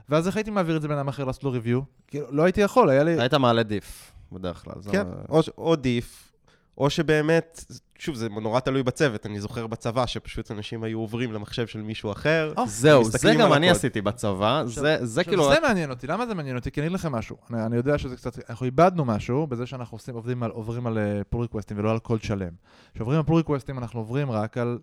ואז 0.09 0.27
איך 0.27 0.37
הייתי 0.37 0.51
מעביר 0.51 0.77
את 0.77 0.83
זה 0.83 0.89
בן 0.89 1.09
אחר 1.09 1.25
לעשות 1.25 1.45
לו 1.45 1.51
ריוויו? 1.51 1.81
כאילו, 2.07 2.27
לא 2.31 2.43
הייתי 2.43 2.61
יכול, 2.61 2.89
היה 2.91 3.03
לי... 3.03 3.21
היית 3.21 3.35
מעלה 3.35 3.63
דיף, 3.63 4.13
בדרך 4.33 4.65
כלל. 4.65 4.75
כן, 4.93 5.05
ש- 5.43 5.49
או 5.59 5.77
diff, 5.77 6.33
או 6.79 6.91
שבאמת, 6.91 7.65
שוב, 7.99 8.15
זה 8.15 8.29
נורא 8.29 8.61
תלוי 8.61 8.83
בצוות. 8.83 9.27
אני 9.27 9.41
זוכר 9.41 9.67
בצבא 9.67 10.07
שפשוט 10.07 10.51
אנשים 10.51 10.85
היו 10.85 10.99
עוברים 10.99 11.33
למחשב 11.33 11.67
של 11.67 11.83
מישהו 11.83 12.13
אחר. 12.13 12.53
או, 12.57 12.67
זהו, 12.67 13.05
זה 13.05 13.35
גם 13.39 13.53
אני. 13.53 13.71
עשיתי 13.71 14.01
בצבא, 14.01 14.63
זה 14.67 15.07
זה 15.07 15.21
עכשיו, 15.21 15.25
כאילו... 15.25 15.49
זה 15.55 15.61
מעניין 15.61 15.91
אותי, 15.91 16.07
למה 16.07 16.27
זה 16.27 16.35
מעניין 16.35 16.57
אותי? 16.57 16.71
כי 16.71 16.81
אני 16.81 16.87
אגיד 16.87 16.95
לכם 16.95 17.13
משהו. 17.13 17.37
אני, 17.51 17.67
אני 17.67 17.77
יודע 17.77 17.99
שזה 17.99 18.17
קצת, 18.17 18.51
אנחנו 18.51 18.67
איבדנו 18.67 19.05
משהו 19.05 19.47
בזה 19.47 19.67
שאנחנו 19.67 19.95
עושים, 19.95 20.15
עובדים 20.15 20.43
על, 20.43 20.51
עוברים 20.51 20.87
על 20.87 20.99
pull 21.29 21.43
request 21.43 21.71
ים 21.71 21.79
ולא 21.79 21.91
על 21.91 21.99
קוד 21.99 22.23
שלם. 22.23 22.53
כשעוברים 22.95 23.19
על 23.19 23.25
pull 23.25 23.37
request 23.37 23.70
ים 23.70 23.79
אנחנו 23.79 24.01
עוברים 24.01 24.31
רק 24.31 24.59
על 24.59 24.79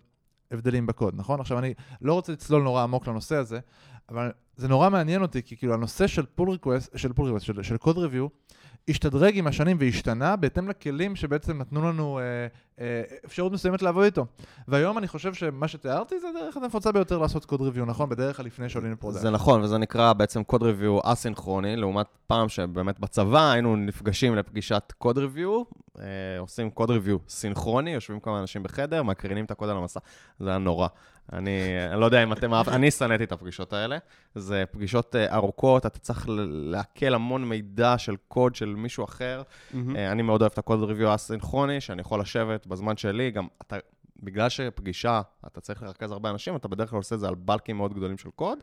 הבדלים 0.50 0.86
בקוד, 0.86 1.14
נכון? 1.16 1.40
עכשיו 1.40 1.58
אני 1.58 1.74
לא 2.02 2.14
רוצה 2.14 2.32
לצלול 2.32 2.62
נורא 2.62 2.82
עמוק 2.82 3.06
לנושא 3.06 3.36
הזה, 3.36 3.58
אבל 4.08 4.32
זה 4.56 4.68
נורא 4.68 4.88
מעניין 4.88 5.22
אותי, 5.22 5.42
כי 5.42 5.56
כאילו 5.56 5.74
הנושא 5.74 6.06
של 6.06 6.26
pull 6.26 6.50
request, 6.50 6.98
של 6.98 7.12
pull 7.12 7.24
request, 7.24 7.46
של, 7.46 7.62
של 7.62 7.76
code 7.76 7.98
review, 7.98 8.26
השתדרג 8.88 9.38
עם 9.38 9.46
השנים 9.46 9.76
והשתנה 9.80 10.36
בהתאם 10.36 10.68
לכלים 10.68 11.16
שבעצם 11.16 11.58
נתנו 11.58 11.88
לנו 11.88 12.18
אה, 12.18 12.46
אפשרות 13.24 13.52
מסוימת 13.52 13.82
לעבוד 13.82 14.04
איתו. 14.04 14.26
והיום 14.68 14.98
אני 14.98 15.08
חושב 15.08 15.34
שמה 15.34 15.68
שתיארתי 15.68 16.20
זה 16.20 16.26
הדרך 16.28 16.56
הנפוצה 16.56 16.92
ביותר 16.92 17.18
לעשות 17.18 17.44
code 17.44 17.60
review, 17.60 17.84
נכון? 17.84 18.08
בדרך 18.08 18.36
כלל 18.36 18.46
לפני 18.46 18.68
שעולים 18.68 18.92
ל 18.92 18.95
product. 18.95 19.22
זה 19.22 19.30
נכון, 19.30 19.62
וזה 19.62 19.78
נקרא 19.78 20.12
בעצם 20.12 20.42
code 20.42 20.62
review 20.62 20.98
אסינכרוני, 21.02 21.76
לעומת 21.76 22.06
פעם 22.26 22.48
שבאמת 22.48 23.00
בצבא 23.00 23.50
היינו 23.50 23.76
נפגשים 23.76 24.36
לפגישת 24.36 24.92
code 24.98 25.18
review, 25.18 25.62
אה, 25.98 26.04
עושים 26.38 26.70
code 26.70 26.90
review 26.90 27.18
סינכרוני, 27.28 27.90
יושבים 27.90 28.20
כמה 28.20 28.40
אנשים 28.40 28.62
בחדר, 28.62 29.02
מקרינים 29.02 29.44
את 29.44 29.50
הקוד 29.50 29.68
על 29.68 29.76
המסך, 29.76 30.00
זה 30.40 30.48
היה 30.48 30.58
נורא. 30.58 30.88
אני, 31.32 31.60
אני 31.90 32.00
לא 32.00 32.04
יודע 32.04 32.22
אם 32.22 32.32
אתם 32.32 32.54
אהבתם, 32.54 32.72
אני 32.72 32.90
שנאתי 32.90 33.24
את 33.24 33.32
הפגישות 33.32 33.72
האלה. 33.72 33.98
זה 34.34 34.64
פגישות 34.70 35.16
אה, 35.16 35.34
ארוכות, 35.34 35.86
אתה 35.86 35.98
צריך 35.98 36.26
לעכל 36.48 37.14
המון 37.14 37.44
מידע 37.44 37.98
של 37.98 38.16
קוד 38.28 38.54
של 38.54 38.74
מישהו 38.74 39.04
אחר. 39.04 39.42
אה, 39.74 40.12
אני 40.12 40.22
מאוד 40.22 40.42
אוהב 40.42 40.52
את 40.52 40.58
הקוד 40.58 40.82
ריוויו 40.82 41.12
הסינכרוני, 41.12 41.80
שאני 41.80 42.00
יכול 42.00 42.20
לשבת 42.20 42.61
בזמן 42.66 42.96
שלי, 42.96 43.30
גם 43.30 43.46
אתה, 43.62 43.76
בגלל 44.22 44.48
שפגישה, 44.48 45.22
אתה 45.46 45.60
צריך 45.60 45.82
לרכז 45.82 46.10
הרבה 46.10 46.30
אנשים, 46.30 46.56
אתה 46.56 46.68
בדרך 46.68 46.90
כלל 46.90 46.96
עושה 46.96 47.14
את 47.14 47.20
זה 47.20 47.28
על 47.28 47.34
בלקים 47.34 47.76
מאוד 47.76 47.94
גדולים 47.94 48.18
של 48.18 48.30
קוד, 48.30 48.58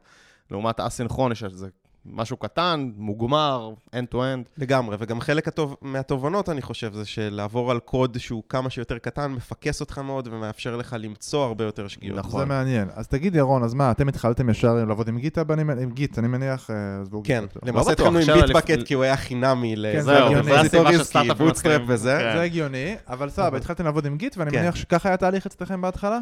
לעומת 0.51 0.79
האסינכרוני, 0.79 1.35
שזה 1.35 1.69
משהו 2.13 2.37
קטן, 2.37 2.89
מוגמר, 2.97 3.71
end-to-end. 3.95 4.49
לגמרי, 4.57 4.95
וגם 4.99 5.21
חלק 5.21 5.47
הטוב, 5.47 5.75
מהתובנות, 5.81 6.49
אני 6.49 6.61
חושב, 6.61 6.93
זה 6.93 7.05
שלעבור 7.05 7.71
על 7.71 7.79
קוד 7.79 8.17
שהוא 8.17 8.43
כמה 8.49 8.69
שיותר 8.69 8.97
קטן, 8.97 9.31
מפקס 9.31 9.81
אותך 9.81 9.97
מאוד 9.97 10.27
ומאפשר 10.31 10.75
לך 10.77 10.95
למצוא 10.99 11.43
הרבה 11.45 11.63
יותר 11.63 11.87
שגיאות. 11.87 12.19
נכון. 12.19 12.39
זה 12.39 12.45
מעניין. 12.45 12.87
אז 12.95 13.07
תגיד, 13.07 13.35
ירון, 13.35 13.63
אז 13.63 13.73
מה, 13.73 13.91
אתם 13.91 14.07
התחלתם 14.07 14.49
ישר 14.49 14.73
לעבוד 14.73 15.07
עם 15.07 15.17
GitHub? 15.19 15.51
אני 15.51 15.61
עם 15.83 15.91
Git, 15.91 16.19
אני 16.19 16.27
מניח, 16.27 16.69
אה, 16.69 16.75
כן, 17.23 17.45
Git. 17.53 17.63
למעשה 17.65 17.91
בטוח, 17.91 18.07
התחלנו 18.07 18.35
עם 18.37 18.41
Bitbucket 18.47 18.69
לפ- 18.69 18.87
כי 18.87 18.93
הוא 18.93 19.03
היה 19.03 19.17
חינמי 19.17 19.75
ל... 19.75 19.85
כן, 19.93 20.01
זהו, 20.01 20.25
הגיוני. 20.25 20.43
זה 20.43 20.59
הסיבה. 21.01 21.83
וזה. 21.87 22.17
כן. 22.21 22.37
זה 22.37 22.41
הגיוני, 22.41 22.95
אבל 23.07 23.29
סבבה, 23.29 23.57
התחלתם 23.57 23.85
לעבוד 23.85 24.05
עם 24.05 24.17
Git, 24.17 24.38
ואני 24.37 24.51
כן. 24.51 24.59
מניח 24.59 24.75
שככה 24.75 25.09
היה 25.09 25.13
התהליך 25.13 25.45
אצלכם 25.45 25.81
בהתחלה? 25.81 26.19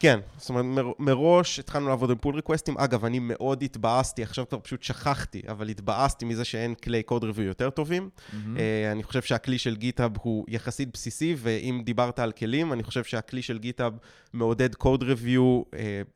כן, 0.00 0.20
זאת 0.38 0.48
אומרת, 0.48 0.64
מר- 0.64 0.92
מראש 0.98 1.58
התחלנו 1.58 1.88
לעבוד 1.88 2.10
עם 2.10 2.18
pull 2.18 2.34
request 2.34 2.65
ים. 2.65 2.78
אגב, 2.78 3.04
אני 3.04 3.18
מאוד 3.18 3.62
התבאסתי, 3.62 4.22
עכשיו 4.22 4.48
כבר 4.48 4.58
פשוט 4.58 4.82
שכחתי, 4.82 5.42
אבל 5.48 5.68
התבאסתי 5.68 6.24
מזה 6.24 6.44
שאין 6.44 6.74
כלי 6.74 7.02
code 7.02 7.24
review 7.24 7.46
יותר 7.46 7.70
טובים. 7.70 8.10
אה, 8.56 8.92
אני 8.92 9.02
חושב 9.02 9.22
שהכלי 9.22 9.58
של 9.58 9.76
GitHub 9.76 10.12
הוא 10.22 10.44
יחסית 10.48 10.88
בסיסי, 10.92 11.34
ואם 11.38 11.82
דיברת 11.84 12.18
על 12.18 12.32
כלים, 12.32 12.72
אני 12.72 12.82
חושב 12.82 13.04
שהכלי 13.04 13.42
של 13.42 13.58
GitHub 13.58 13.92
מעודד 14.32 14.74
קוד 14.74 15.02
ריוויו 15.02 15.62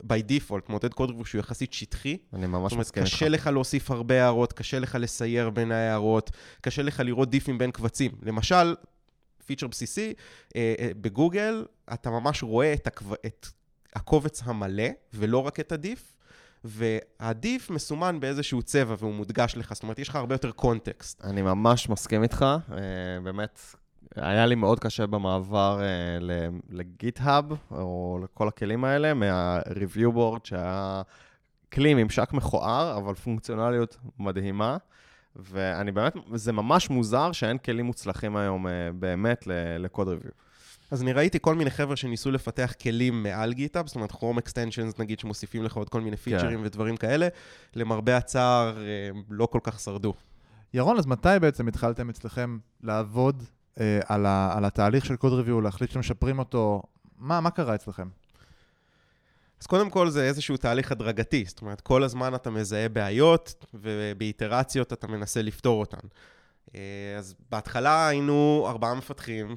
by 0.03 0.31
default, 0.31 0.63
מעודד 0.69 0.95
קוד 0.95 1.09
ריוויו 1.11 1.25
שהוא 1.25 1.39
יחסית 1.39 1.73
שטחי. 1.73 2.17
אני 2.33 2.47
ממש 2.47 2.63
זאת 2.63 2.73
אומרת, 2.73 2.87
מסכים 2.87 3.03
איתך. 3.03 3.15
קשה 3.15 3.29
לך 3.29 3.47
להוסיף 3.47 3.91
הרבה 3.91 4.23
הערות, 4.23 4.53
קשה 4.53 4.79
לך 4.79 4.97
לסייר 5.01 5.51
בין 5.51 5.73
ההערות, 5.73 6.31
קשה 6.61 6.83
לך 6.83 7.01
לראות 7.01 7.31
דיפים 7.31 7.59
בין 7.59 7.71
קבצים. 7.71 8.11
למשל, 8.23 8.75
פיצ'ר 9.47 9.67
בסיסי, 9.67 10.15
אה, 10.57 10.75
אה, 10.79 10.91
בגוגל 11.01 11.65
אתה 11.93 12.11
ממש 12.11 12.43
רואה 12.43 12.73
את, 12.73 12.87
הקב... 12.87 13.13
את 13.13 13.47
הקובץ 13.95 14.43
המלא, 14.45 14.89
ולא 15.15 15.39
רק 15.39 15.61
את 15.61 15.73
הדיף, 15.73 16.17
והדיף 16.65 17.71
מסומן 17.71 18.21
באיזשהו 18.21 18.63
צבע 18.63 18.95
והוא 18.99 19.15
מודגש 19.15 19.57
לך, 19.57 19.73
זאת 19.75 19.83
אומרת, 19.83 19.99
יש 19.99 20.09
לך 20.09 20.17
הרבה 20.17 20.35
יותר 20.35 20.51
קונטקסט. 20.51 21.25
אני 21.25 21.43
ממש 21.43 21.89
מסכים 21.89 22.23
איתך, 22.23 22.45
אה, 22.73 22.79
באמת, 23.23 23.61
היה 24.17 24.47
לי 24.47 24.55
מאוד 24.55 24.81
קשה 24.81 25.07
במעבר 25.07 25.81
אה, 25.83 25.87
לגיט-האב, 26.71 27.45
או 27.71 28.19
לכל 28.25 28.49
הכלים 28.49 28.85
האלה, 28.85 29.15
מה-review 29.15 30.17
board, 30.17 30.41
שהיה 30.45 31.03
כלי 31.73 31.95
ממשק 31.95 32.33
מכוער, 32.33 32.99
אבל 32.99 33.15
פונקציונליות 33.15 33.97
מדהימה. 34.19 34.77
ואני 35.37 35.93
באמת, 35.93 36.17
זה 36.35 36.53
ממש 36.53 36.91
מוזר 36.91 37.33
שאין 37.33 37.59
כלים 37.59 37.85
מוצלחים 37.85 38.37
היום 38.37 38.67
אה, 38.67 38.73
באמת 38.95 39.49
לקוד 39.79 40.09
ריוויו. 40.09 40.44
אז 40.91 41.03
אני 41.03 41.13
ראיתי 41.13 41.39
כל 41.41 41.55
מיני 41.55 41.71
חבר'ה 41.71 41.97
שניסו 41.97 42.31
לפתח 42.31 42.73
כלים 42.83 43.23
מעל 43.23 43.53
גיטאב, 43.53 43.87
זאת 43.87 43.97
אומרת, 43.97 44.13
Chrome 44.13 44.39
Extensions, 44.47 44.95
נגיד, 44.99 45.19
שמוסיפים 45.19 45.65
לך 45.65 45.77
עוד 45.77 45.89
כל 45.89 46.01
מיני 46.01 46.17
פיצ'רים 46.17 46.61
ודברים 46.65 46.97
כאלה. 46.97 47.29
למרבה 47.75 48.17
הצער, 48.17 48.79
אה, 48.79 49.11
לא 49.31 49.47
כל 49.47 49.61
כך 49.63 49.81
שרדו. 49.81 50.15
ירון, 50.75 50.99
אז 50.99 51.07
מתי 51.07 51.29
בעצם 51.41 51.69
התחלתם 51.69 52.11
אצלכם 52.11 52.59
לעבוד 52.83 53.43
אה, 53.81 54.01
על, 54.07 54.27
ה, 54.27 54.53
על 54.57 54.65
התהליך 54.65 55.05
של 55.05 55.17
קוד 55.17 55.33
ריוויו, 55.33 55.61
להחליט 55.61 55.91
שאתם 55.91 56.01
משפרים 56.01 56.39
אותו? 56.39 56.83
מה, 57.19 57.41
מה 57.41 57.51
קרה 57.51 57.75
אצלכם? 57.75 58.09
אז 59.61 59.67
קודם 59.67 59.91
כל 59.91 60.11
זה 60.11 60.25
איזשהו 60.25 60.57
תהליך 60.57 60.93
הדרגתי, 60.93 61.45
זאת 61.47 61.61
אומרת, 61.61 61.81
כל 61.81 62.03
הזמן 62.03 62.35
אתה 62.35 62.51
מזהה 62.51 62.89
בעיות, 62.89 63.65
ובאיטרציות 63.75 64.93
אתה 64.93 65.07
מנסה 65.07 65.43
לפתור 65.43 65.81
אותן. 65.81 66.07
אה, 66.75 66.81
אז 67.19 67.35
בהתחלה 67.51 68.09
היינו 68.09 68.67
ארבעה 68.69 68.95
מפתחים, 68.95 69.57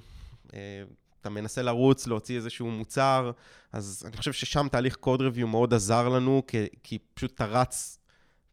אה, 0.54 0.84
אתה 1.22 1.30
מנסה 1.30 1.62
לרוץ, 1.62 2.08
להוציא 2.08 2.36
איזשהו 2.36 2.72
מוצר, 2.72 3.32
אז 3.74 4.04
אני 4.08 4.18
חושב 4.18 4.34
ששם 4.34 4.68
תהליך 4.72 4.96
קוד 4.96 5.22
ריוויו 5.22 5.48
מאוד 5.48 5.74
עזר 5.74 6.10
לנו, 6.10 6.44
כי, 6.48 6.66
כי 6.84 6.98
פשוט 7.14 7.34
אתה 7.34 7.46
רץ 7.46 8.00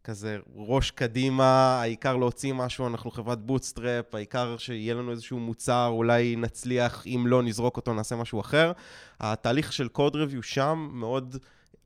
כזה 0.04 0.38
ראש 0.54 0.90
קדימה, 0.90 1.80
העיקר 1.80 2.16
להוציא 2.16 2.52
משהו, 2.52 2.87
אנחנו 2.87 3.11
חברת 3.11 3.47
bootstrap, 3.47 4.14
העיקר 4.14 4.56
שיהיה 4.56 4.94
לנו 4.94 5.11
איזשהו 5.11 5.38
מוצר, 5.38 5.87
אולי 5.87 6.37
נצליח, 6.37 7.06
אם 7.06 7.25
לא 7.26 7.42
נזרוק 7.42 7.76
אותו, 7.76 7.94
נעשה 7.94 8.16
משהו 8.16 8.40
אחר. 8.40 8.73
התהליך 9.21 9.73
של 9.73 9.88
code 9.88 10.16
review 10.16 10.42
שם 10.42 10.88
מאוד 10.92 11.37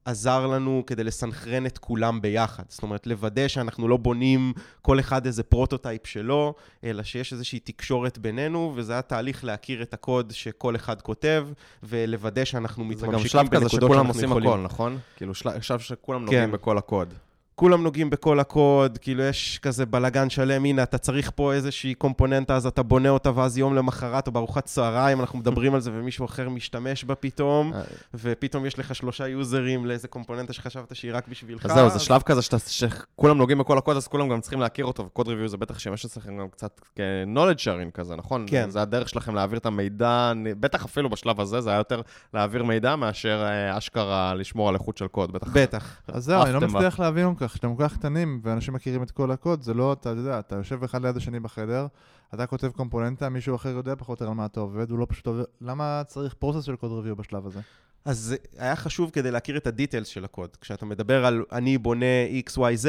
עזר 0.08 0.46
לנו 0.46 0.82
כדי 0.86 1.04
לסנכרן 1.04 1.66
את 1.66 1.78
כולם 1.78 2.20
ביחד. 2.20 2.62
זאת 2.68 2.82
אומרת, 2.82 3.06
לוודא 3.06 3.48
שאנחנו 3.48 3.88
לא 3.88 3.96
בונים 3.96 4.52
כל 4.82 5.00
אחד 5.00 5.26
איזה 5.26 5.42
prototype 5.42 6.06
שלו, 6.06 6.54
אלא 6.84 7.02
שיש 7.02 7.32
איזושהי 7.32 7.58
תקשורת 7.60 8.18
בינינו, 8.18 8.72
וזה 8.76 8.92
היה 8.92 9.02
תהליך 9.02 9.44
להכיר 9.44 9.82
את 9.82 9.94
הקוד 9.94 10.32
שכל 10.32 10.76
אחד 10.76 11.00
כותב, 11.02 11.46
ולוודא 11.82 12.44
שאנחנו 12.44 12.84
זה 12.84 12.88
מתממשקים 12.90 13.40
גם 13.40 13.46
שלב 13.46 13.48
כזה 13.48 13.60
בנקודות 13.60 13.80
שכולם 13.80 13.94
שאנחנו 14.04 14.08
עושים 14.12 14.28
יכולים. 14.28 14.48
הכל, 14.48 14.60
נכון? 14.60 14.98
כאילו 15.16 15.34
של- 15.34 15.60
שלב 15.60 15.78
שכולם 15.80 16.18
כן. 16.18 16.24
נוגעים 16.24 16.52
בכל 16.52 16.78
הקוד. 16.78 17.14
כולם 17.58 17.82
נוגעים 17.82 18.10
בכל 18.10 18.40
הקוד, 18.40 18.98
כאילו 18.98 19.22
יש 19.22 19.58
כזה 19.62 19.86
בלגן 19.86 20.30
שלם, 20.30 20.64
הנה, 20.64 20.82
אתה 20.82 20.98
צריך 20.98 21.30
פה 21.34 21.52
איזושהי 21.52 21.94
קומפוננטה, 21.94 22.56
אז 22.56 22.66
אתה 22.66 22.82
בונה 22.82 23.08
אותה, 23.08 23.30
ואז 23.34 23.58
יום 23.58 23.74
למחרת 23.74 24.26
או 24.26 24.32
בארוחת 24.32 24.64
צהריים, 24.64 25.20
אנחנו 25.20 25.38
מדברים 25.38 25.74
על 25.74 25.80
זה, 25.80 25.90
ומישהו 25.94 26.24
אחר 26.24 26.48
משתמש 26.48 27.04
בה 27.04 27.14
פתאום, 27.14 27.72
אה, 27.74 27.80
ופתאום 28.14 28.66
יש 28.66 28.78
לך 28.78 28.94
שלושה 28.94 29.28
יוזרים 29.28 29.86
לאיזה 29.86 30.08
קומפוננטה 30.08 30.52
שחשבת 30.52 30.96
שהיא 30.96 31.12
רק 31.14 31.28
בשבילך. 31.28 31.66
אז 31.66 31.72
זהו, 31.72 31.90
זה 31.90 31.98
שלב 31.98 32.22
כזה 32.22 32.40
שכולם 32.66 33.38
נוגעים 33.38 33.58
בכל 33.58 33.78
הקוד, 33.78 33.96
אז 33.96 34.08
כולם 34.08 34.28
גם 34.28 34.40
צריכים 34.40 34.60
להכיר 34.60 34.84
אותו, 34.84 35.06
וקוד 35.06 35.28
ריוויו 35.28 35.48
זה 35.48 35.56
בטח 35.56 35.78
שימש 35.78 36.04
אצלכם 36.04 36.38
גם 36.38 36.48
קצת 36.48 36.80
כ-knowledge 36.96 37.60
sharing 37.60 37.90
כזה, 37.94 38.16
נכון? 38.16 38.46
כן. 38.48 38.70
זה 38.70 38.82
הדרך 38.82 39.08
שלכם 39.08 39.34
להעביר 39.34 39.58
את 39.58 39.66
המידע, 39.66 40.32
בטח 40.60 40.84
אפילו 40.84 41.10
בשלב 41.10 41.40
הזה, 41.40 41.60
זה 41.60 41.70
היה 41.70 41.78
יותר 41.78 42.00
להעביר 42.34 42.64
מידע 42.64 42.96
מאשר 42.96 43.46
אה, 43.48 43.78
אשכרה 43.78 44.34
לשמור 44.34 44.68
על 44.68 44.74
איכות 44.74 44.98
של 44.98 45.06
קוד, 45.06 45.32
בטח. 45.32 45.48
בטח. 45.52 46.00
אז 46.08 46.24
זהו, 46.24 46.42
אני 46.42 46.52
לא. 46.52 46.60
מצליח 46.60 47.00
להבין 47.00 47.24
כך. 47.48 47.54
כשאתם 47.54 47.76
כל 47.76 47.88
כך 47.88 47.94
קטנים 47.94 48.40
ואנשים 48.42 48.74
מכירים 48.74 49.02
את 49.02 49.10
כל 49.10 49.30
הקוד, 49.30 49.62
זה 49.62 49.74
לא, 49.74 49.92
אתה 49.92 50.08
יודע, 50.08 50.38
אתה 50.38 50.56
יושב 50.56 50.84
אחד 50.84 51.02
ליד 51.02 51.16
השני 51.16 51.40
בחדר, 51.40 51.86
אתה 52.34 52.46
כותב 52.46 52.68
קומפוננטה, 52.68 53.28
מישהו 53.28 53.56
אחר 53.56 53.68
יודע 53.68 53.94
פחות 53.96 54.20
או 54.20 54.24
יותר 54.24 54.30
על 54.30 54.36
מה 54.36 54.46
אתה 54.46 54.60
עובד, 54.60 54.90
הוא 54.90 54.98
לא 54.98 55.06
פשוט 55.08 55.26
עובד, 55.26 55.44
למה 55.60 56.02
צריך 56.06 56.34
פרוסס 56.34 56.64
של 56.64 56.76
קוד 56.76 56.92
ריוויו 56.92 57.16
בשלב 57.16 57.46
הזה? 57.46 57.60
אז 58.04 58.18
זה 58.18 58.36
היה 58.58 58.76
חשוב 58.76 59.10
כדי 59.10 59.30
להכיר 59.30 59.56
את 59.56 59.66
הדיטיילס 59.66 60.08
של 60.08 60.24
הקוד. 60.24 60.56
כשאתה 60.60 60.86
מדבר 60.86 61.26
על 61.26 61.44
אני 61.52 61.78
בונה 61.78 62.06
XYZ, 62.46 62.86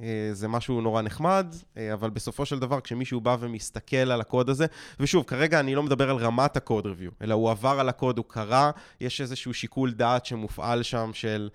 אה, 0.00 0.28
זה 0.32 0.48
משהו 0.48 0.80
נורא 0.80 1.02
נחמד, 1.02 1.54
אה, 1.76 1.92
אבל 1.92 2.10
בסופו 2.10 2.46
של 2.46 2.58
דבר, 2.58 2.80
כשמישהו 2.80 3.20
בא 3.20 3.36
ומסתכל 3.40 3.96
על 3.96 4.20
הקוד 4.20 4.50
הזה, 4.50 4.66
ושוב, 5.00 5.24
כרגע 5.24 5.60
אני 5.60 5.74
לא 5.74 5.82
מדבר 5.82 6.10
על 6.10 6.16
רמת 6.16 6.56
הקוד 6.56 6.86
ריוויו, 6.86 7.10
אלא 7.22 7.34
הוא 7.34 7.50
עבר 7.50 7.80
על 7.80 7.88
הקוד, 7.88 8.18
הוא 8.18 8.24
קרא, 8.28 8.70
יש 9.00 9.20
איזשהו 9.20 9.54
שיקול 9.54 9.92
דעת 9.92 10.26
שמופעל 10.26 10.82
שם 10.82 11.10
של 11.12 11.48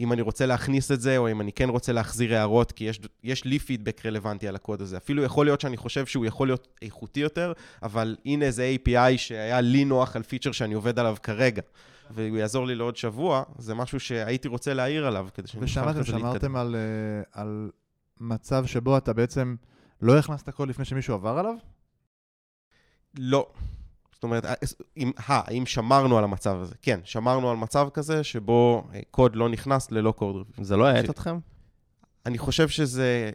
אם 0.00 0.12
אני 0.12 0.22
רוצה 0.22 0.46
להכניס 0.46 0.92
את 0.92 1.00
זה, 1.00 1.18
או 1.18 1.30
אם 1.30 1.40
אני 1.40 1.52
כן 1.52 1.68
רוצה 1.68 1.92
להחזיר 1.92 2.34
הערות, 2.34 2.72
כי 2.72 2.84
יש, 2.84 3.00
יש 3.24 3.44
לי 3.44 3.58
פידבק 3.58 4.06
רלוונטי 4.06 4.48
על 4.48 4.56
הקוד 4.56 4.80
הזה. 4.80 4.96
אפילו 4.96 5.22
יכול 5.22 5.46
להיות 5.46 5.60
שאני 5.60 5.76
חושב 5.76 6.06
שהוא 6.06 6.26
יכול 6.26 6.48
להיות 6.48 6.68
איכותי 6.82 7.20
יותר, 7.20 7.52
אבל 7.82 8.16
הנה 8.24 8.44
איזה 8.44 8.76
API 8.76 9.16
שהיה 9.16 9.60
לי 9.60 9.84
נוח 9.84 10.16
על 10.16 10.22
פיצ'ר 10.22 10.52
שאני 10.52 10.74
עובד 10.74 10.98
עליו 10.98 11.16
כרגע. 11.22 11.62
והוא 12.10 12.36
יעזור 12.36 12.66
לי 12.66 12.74
לעוד 12.74 12.96
שבוע, 12.96 13.42
זה 13.58 13.74
משהו 13.74 14.00
שהייתי 14.00 14.48
רוצה 14.48 14.74
להעיר 14.74 15.06
עליו, 15.06 15.28
כדי 15.34 15.48
שאני 15.48 15.64
אוכל 15.64 15.80
אחרי 15.80 15.92
זה 15.92 15.98
להתקדם. 15.98 16.24
ושמעתם 16.24 16.56
על, 16.56 16.76
uh, 16.76 17.28
על 17.32 17.70
מצב 18.20 18.66
שבו 18.66 18.96
אתה 18.96 19.12
בעצם 19.12 19.56
לא 20.02 20.18
הכנסת 20.18 20.50
קוד 20.50 20.68
לפני 20.68 20.84
שמישהו 20.84 21.14
עבר 21.14 21.38
עליו? 21.38 21.54
לא. 23.18 23.46
זאת 24.20 24.24
אומרת, 24.24 24.44
אה, 24.44 24.54
אם, 24.96 25.10
האם 25.16 25.66
שמרנו 25.66 26.18
על 26.18 26.24
המצב 26.24 26.56
הזה? 26.60 26.74
כן, 26.82 27.00
שמרנו 27.04 27.50
על 27.50 27.56
מצב 27.56 27.88
כזה 27.94 28.24
שבו 28.24 28.88
אה, 28.94 29.00
קוד 29.10 29.36
לא 29.36 29.48
נכנס 29.48 29.90
ללא 29.90 30.12
קוד. 30.12 30.36
זה 30.60 30.76
לא 30.76 30.86
האט 30.86 31.10
אתכם? 31.10 31.38
אני 32.26 32.38
חושב 32.38 32.68
שזה 32.68 33.30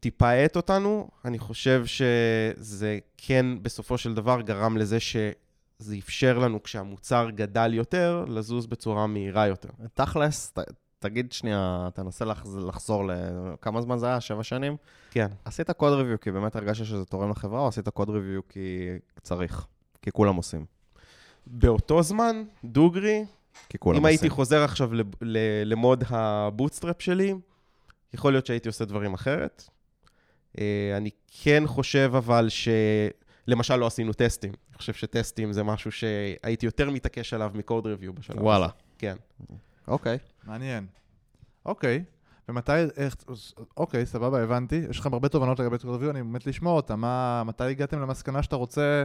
טיפה 0.00 0.28
האט 0.28 0.56
אותנו, 0.56 1.08
אני 1.24 1.38
חושב 1.38 1.86
שזה 1.86 2.98
כן 3.16 3.46
בסופו 3.62 3.98
של 3.98 4.14
דבר 4.14 4.40
גרם 4.40 4.76
לזה 4.76 5.00
שזה 5.00 5.96
אפשר 5.98 6.38
לנו, 6.38 6.62
כשהמוצר 6.62 7.30
גדל 7.30 7.74
יותר, 7.74 8.24
לזוז 8.28 8.66
בצורה 8.66 9.06
מהירה 9.06 9.46
יותר. 9.46 9.68
תכלס, 9.94 10.52
ת, 10.52 10.58
תגיד 10.98 11.32
שנייה, 11.32 11.88
תנסה 11.94 12.24
לחזור 12.66 13.04
לכמה 13.06 13.82
זמן 13.82 13.98
זה 13.98 14.06
היה? 14.06 14.20
שבע 14.20 14.42
שנים? 14.42 14.76
כן. 15.10 15.28
עשית 15.44 15.70
code 15.70 15.92
review 15.92 16.20
כי 16.20 16.30
באמת 16.30 16.56
הרגשת 16.56 16.84
שזה 16.84 17.04
תורם 17.04 17.30
לחברה, 17.30 17.60
או 17.60 17.68
עשית 17.68 17.88
code 17.88 18.10
review 18.10 18.48
כי 18.48 18.88
צריך? 19.22 19.66
כי 20.04 20.10
כולם 20.12 20.36
עושים. 20.36 20.64
באותו 21.46 22.02
זמן, 22.02 22.44
דוגרי, 22.64 23.24
כי 23.68 23.78
כולם 23.78 23.96
אם 23.96 24.02
עושים. 24.02 24.06
הייתי 24.06 24.30
חוזר 24.30 24.62
עכשיו 24.62 24.90
ל 25.64 25.72
mode 25.72 26.04
ה 26.08 26.17
bootstrap 26.17 27.02
שלי, 27.02 27.34
יכול 28.14 28.32
להיות 28.32 28.46
שהייתי 28.46 28.68
עושה 28.68 28.84
דברים 28.84 29.14
אחרת. 29.14 29.68
אה, 30.58 30.94
אני 30.96 31.10
כן 31.42 31.62
חושב 31.66 32.12
אבל 32.16 32.48
ש... 32.48 32.68
למשל, 33.46 33.76
לא 33.76 33.86
עשינו 33.86 34.12
טסטים. 34.12 34.52
אני 34.68 34.78
חושב 34.78 34.92
שטסטים 34.92 35.52
זה 35.52 35.62
משהו 35.62 35.92
שהייתי 35.92 36.66
יותר 36.66 36.90
מתעקש 36.90 37.34
עליו 37.34 37.50
מ 37.54 37.60
code 37.60 37.86
review 37.86 38.12
בשלב 38.12 38.36
הזה. 38.36 38.44
וואלה. 38.44 38.68
כן. 38.98 39.16
אוקיי. 39.88 40.18
מעניין. 40.44 40.86
אוקיי. 41.66 42.04
ומתי, 42.48 42.72
איך, 42.96 43.16
אוקיי, 43.76 44.06
סבבה, 44.06 44.42
הבנתי. 44.42 44.82
יש 44.90 44.98
לכם 44.98 45.12
הרבה 45.12 45.28
תובנות 45.28 45.60
לגבי 45.60 45.78
קוד 45.78 45.90
ריוויו, 45.90 46.10
אני 46.10 46.22
באמת 46.22 46.46
לשמוע 46.46 46.72
אותם. 46.72 47.00
מה, 47.00 47.42
מתי 47.46 47.64
הגעתם 47.64 48.00
למסקנה 48.00 48.42
שאתה 48.42 48.56
רוצה 48.56 49.04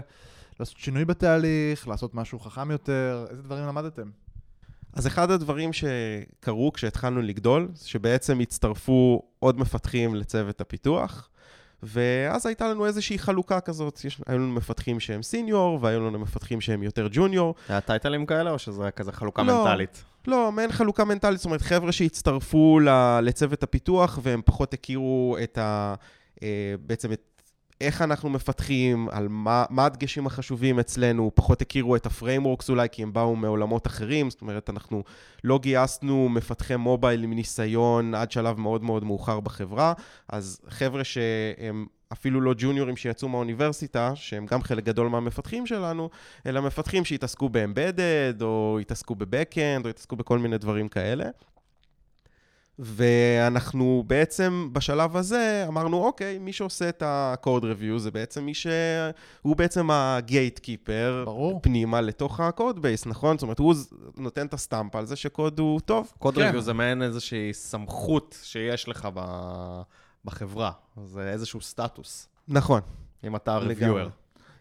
לעשות 0.60 0.78
שינוי 0.78 1.06
בתהליך, 1.06 1.88
לעשות 1.88 2.16
משהו 2.16 2.40
חכם 2.40 2.72
יותר? 2.72 3.26
איזה 3.30 3.44
דברים 3.44 3.68
למדתם? 3.68 4.10
אז 4.94 5.08
אחד 5.08 5.32
הדברים 5.32 5.72
שקרו 5.74 6.74
כשהתחלנו 6.74 7.22
לגדול, 7.22 7.68
שבעצם 7.84 8.40
הצטרפו 8.40 9.22
עוד 9.40 9.60
מפתחים 9.60 10.16
לצוות 10.16 10.62
הפיתוח, 10.62 11.30
ואז 11.84 12.46
הייתה 12.46 12.68
לנו 12.68 12.86
איזושהי 12.86 13.20
חלוקה 13.20 13.60
כזאת, 13.60 14.06
יש, 14.06 14.22
היו 14.28 14.38
לנו 14.38 14.54
מפתחים 14.54 15.00
שהם 15.00 15.24
סיניור, 15.24 15.80
והיו 15.82 16.00
לנו 16.00 16.20
מפתחים 16.20 16.62
שהם 16.62 16.84
יותר 16.84 17.08
ג'וניור. 17.12 17.56
היה 17.70 17.82
טייטלים 17.82 18.26
כאלה, 18.26 18.52
או 18.52 18.60
שזה 18.60 18.82
היה 18.82 18.92
כזה 18.92 19.12
חלוקה 19.12 19.44
לא, 19.44 19.64
מנטלית? 19.64 20.04
לא, 20.28 20.52
מעין 20.52 20.72
חלוקה 20.72 21.06
מנטלית, 21.06 21.38
זאת 21.38 21.46
אומרת, 21.46 21.62
חבר'ה 21.62 21.92
שהצטרפו 21.92 22.80
לצוות 23.24 23.64
הפיתוח, 23.64 24.20
והם 24.24 24.42
פחות 24.46 24.74
הכירו 24.74 25.38
את 25.44 25.58
ה... 25.58 25.96
אה, 26.44 26.76
בעצם 26.86 27.12
את 27.12 27.39
איך 27.82 28.02
אנחנו 28.02 28.30
מפתחים, 28.30 29.10
על 29.12 29.28
מה, 29.28 29.66
מה 29.70 29.86
הדגשים 29.86 30.28
החשובים 30.28 30.80
אצלנו, 30.80 31.32
פחות 31.36 31.62
הכירו 31.62 31.96
את 31.96 32.06
ה 32.06 32.12
frameworks 32.12 32.70
אולי, 32.70 32.88
כי 32.92 33.04
הם 33.04 33.14
באו 33.14 33.36
מעולמות 33.36 33.88
אחרים, 33.88 34.30
זאת 34.30 34.42
אומרת, 34.42 34.70
אנחנו 34.70 35.04
לא 35.44 35.60
גייסנו 35.60 36.30
מפתחי 36.30 36.76
mobile 36.76 37.24
עם 37.24 37.34
ניסיון 37.34 38.16
עד 38.16 38.32
שלב 38.32 38.60
מאוד 38.60 38.84
מאוד 38.84 39.04
מאוחר 39.04 39.40
בחברה, 39.40 39.94
אז 40.30 40.62
חבר'ה 40.70 41.04
שהם 41.04 41.86
אפילו 42.14 42.42
לא 42.42 42.54
junior 42.58 42.88
ים 42.88 42.98
שיצאו 42.98 43.30
מהאוניברסיטה, 43.30 44.12
שהם 44.16 44.46
גם 44.46 44.62
חלק 44.62 44.84
גדול 44.84 45.08
מהמפתחים 45.08 45.66
שלנו, 45.66 46.10
אלא 46.46 46.62
מפתחים 46.62 47.06
שהתעסקו 47.06 47.50
ב 47.50 47.58
embedded, 47.58 48.34
או 48.42 48.78
התעסקו 48.82 49.16
ב 49.16 49.23
backend, 49.23 49.86
או 49.86 49.90
התעסקו 49.90 50.16
בכל 50.16 50.40
מיני 50.40 50.58
דברים 50.58 50.88
כאלה. 50.88 51.26
ואנחנו 52.82 54.04
בעצם 54.08 54.70
בשלב 54.72 55.18
הזה 55.18 55.66
אמרנו, 55.68 56.04
אוקיי, 56.04 56.40
מי 56.40 56.54
שעושה 56.54 56.90
את 56.90 57.02
ה-code 57.02 57.62
review 57.62 57.98
זה 57.98 58.12
בעצם 58.12 58.44
מי 58.44 58.54
שהוא 58.54 59.56
בעצם 59.56 59.92
ה-gatekeeper 59.92 61.30
פנימה 61.62 62.02
לתוך 62.02 62.40
ה-code 62.40 62.78
base, 62.78 63.10
נכון? 63.10 63.38
זאת 63.38 63.44
אומרת, 63.44 63.60
הוא 63.60 63.74
נותן 64.18 64.46
את 64.46 64.54
הסטמפ 64.54 64.96
על 64.96 65.06
זה 65.06 65.16
שקוד 65.16 65.60
הוא 65.60 65.80
טוב. 65.80 66.14
code 66.24 66.36
כן. 66.36 66.56
review 66.56 66.60
זה 66.60 66.74
מעין 66.74 67.02
איזושהי 67.02 67.54
סמכות 67.54 68.38
שיש 68.44 68.88
לך 68.90 69.08
בחברה, 70.26 70.72
זה 71.04 71.32
איזשהו 71.32 71.62
סטטוס. 71.62 72.28
נכון. 72.48 72.82
אם 73.24 73.36
אתה 73.36 73.60
reviewer. 73.60 74.10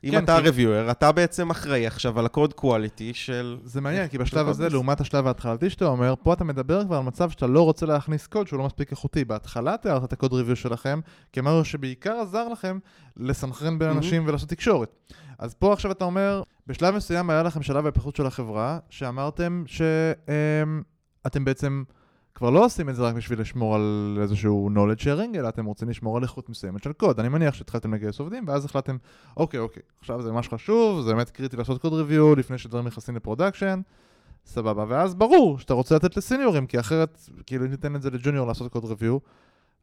אם 0.04 0.10
כן, 0.10 0.24
אתה 0.24 0.38
כי... 0.42 0.48
reviewer, 0.48 0.90
אתה 0.90 1.12
בעצם 1.12 1.50
אחראי 1.50 1.86
עכשיו 1.86 2.18
על 2.18 2.26
הקוד 2.26 2.52
קואליטי 2.52 3.14
של... 3.14 3.58
זה 3.64 3.80
מעניין, 3.80 4.08
כי 4.08 4.18
בשלב 4.18 4.48
הזה, 4.48 4.68
לעומת 4.68 5.00
השלב 5.00 5.26
ההתחלתי 5.26 5.70
שאתה 5.70 5.84
אומר, 5.84 6.14
פה 6.22 6.32
אתה 6.32 6.44
מדבר 6.44 6.84
כבר 6.84 6.96
על 6.96 7.02
מצב 7.02 7.30
שאתה 7.30 7.46
לא 7.46 7.62
רוצה 7.62 7.86
להכניס 7.86 8.26
קוד 8.26 8.46
שהוא 8.46 8.58
לא 8.58 8.66
מספיק 8.66 8.90
איכותי. 8.90 9.24
בהתחלה 9.24 9.76
תיארת 9.76 10.04
את 10.04 10.12
ה 10.12 10.16
code 10.16 10.32
review 10.32 10.56
שלכם, 10.56 11.00
כמשהו 11.32 11.64
שבעיקר 11.64 12.20
עזר 12.20 12.48
לכם 12.48 12.78
לסנכרן 13.16 13.78
בין 13.78 13.88
אנשים 13.88 14.24
mm-hmm. 14.24 14.28
ולעשות 14.28 14.48
תקשורת. 14.48 14.96
אז 15.38 15.54
פה 15.54 15.72
עכשיו 15.72 15.90
אתה 15.90 16.04
אומר, 16.04 16.42
בשלב 16.66 16.94
מסוים 16.94 17.30
היה 17.30 17.42
לכם 17.42 17.62
שלב 17.62 17.86
ההתפתחות 17.86 18.16
של 18.16 18.26
החברה, 18.26 18.78
שאמרתם 18.90 19.64
שאתם 19.66 21.44
בעצם... 21.44 21.82
כבר 22.38 22.50
לא 22.50 22.64
עושים 22.64 22.88
את 22.88 22.96
זה 22.96 23.02
רק 23.02 23.14
בשביל 23.14 23.40
לשמור 23.40 23.74
על 23.74 24.18
איזשהו 24.22 24.70
knowledge 24.74 25.00
sharing, 25.00 25.38
אלא 25.38 25.48
אתם 25.48 25.64
רוצים 25.64 25.88
לשמור 25.88 26.16
על 26.16 26.22
איכות 26.22 26.48
מסוימת 26.48 26.82
של 26.82 26.92
קוד. 26.92 27.20
אני 27.20 27.28
מניח 27.28 27.54
שהתחלתם 27.54 27.94
לגייס 27.94 28.18
עובדים, 28.18 28.44
ואז 28.48 28.64
החלטתם, 28.64 28.96
אוקיי, 29.36 29.60
אוקיי, 29.60 29.82
עכשיו 30.00 30.22
זה 30.22 30.32
ממש 30.32 30.48
חשוב, 30.48 31.02
זה 31.02 31.14
באמת 31.14 31.30
קריטי 31.30 31.56
לעשות 31.56 31.80
code 31.80 31.92
review 31.92 32.36
לפני 32.36 32.58
שדברים 32.58 32.86
נכנסים 32.86 33.16
ל 33.16 33.22
production, 33.22 33.80
סבבה. 34.46 34.84
ואז 34.88 35.14
ברור 35.14 35.58
שאתה 35.58 35.74
רוצה 35.74 35.94
לתת 35.94 36.16
לסיניורים, 36.16 36.66
כי 36.66 36.80
אחרת, 36.80 37.18
כאילו 37.46 37.64
אם 37.64 37.70
ניתן 37.70 37.96
את 37.96 38.02
זה 38.02 38.10
לג'וניור 38.10 38.46
לעשות 38.46 38.72
קוד 38.72 38.84
ריוויו, 38.84 39.18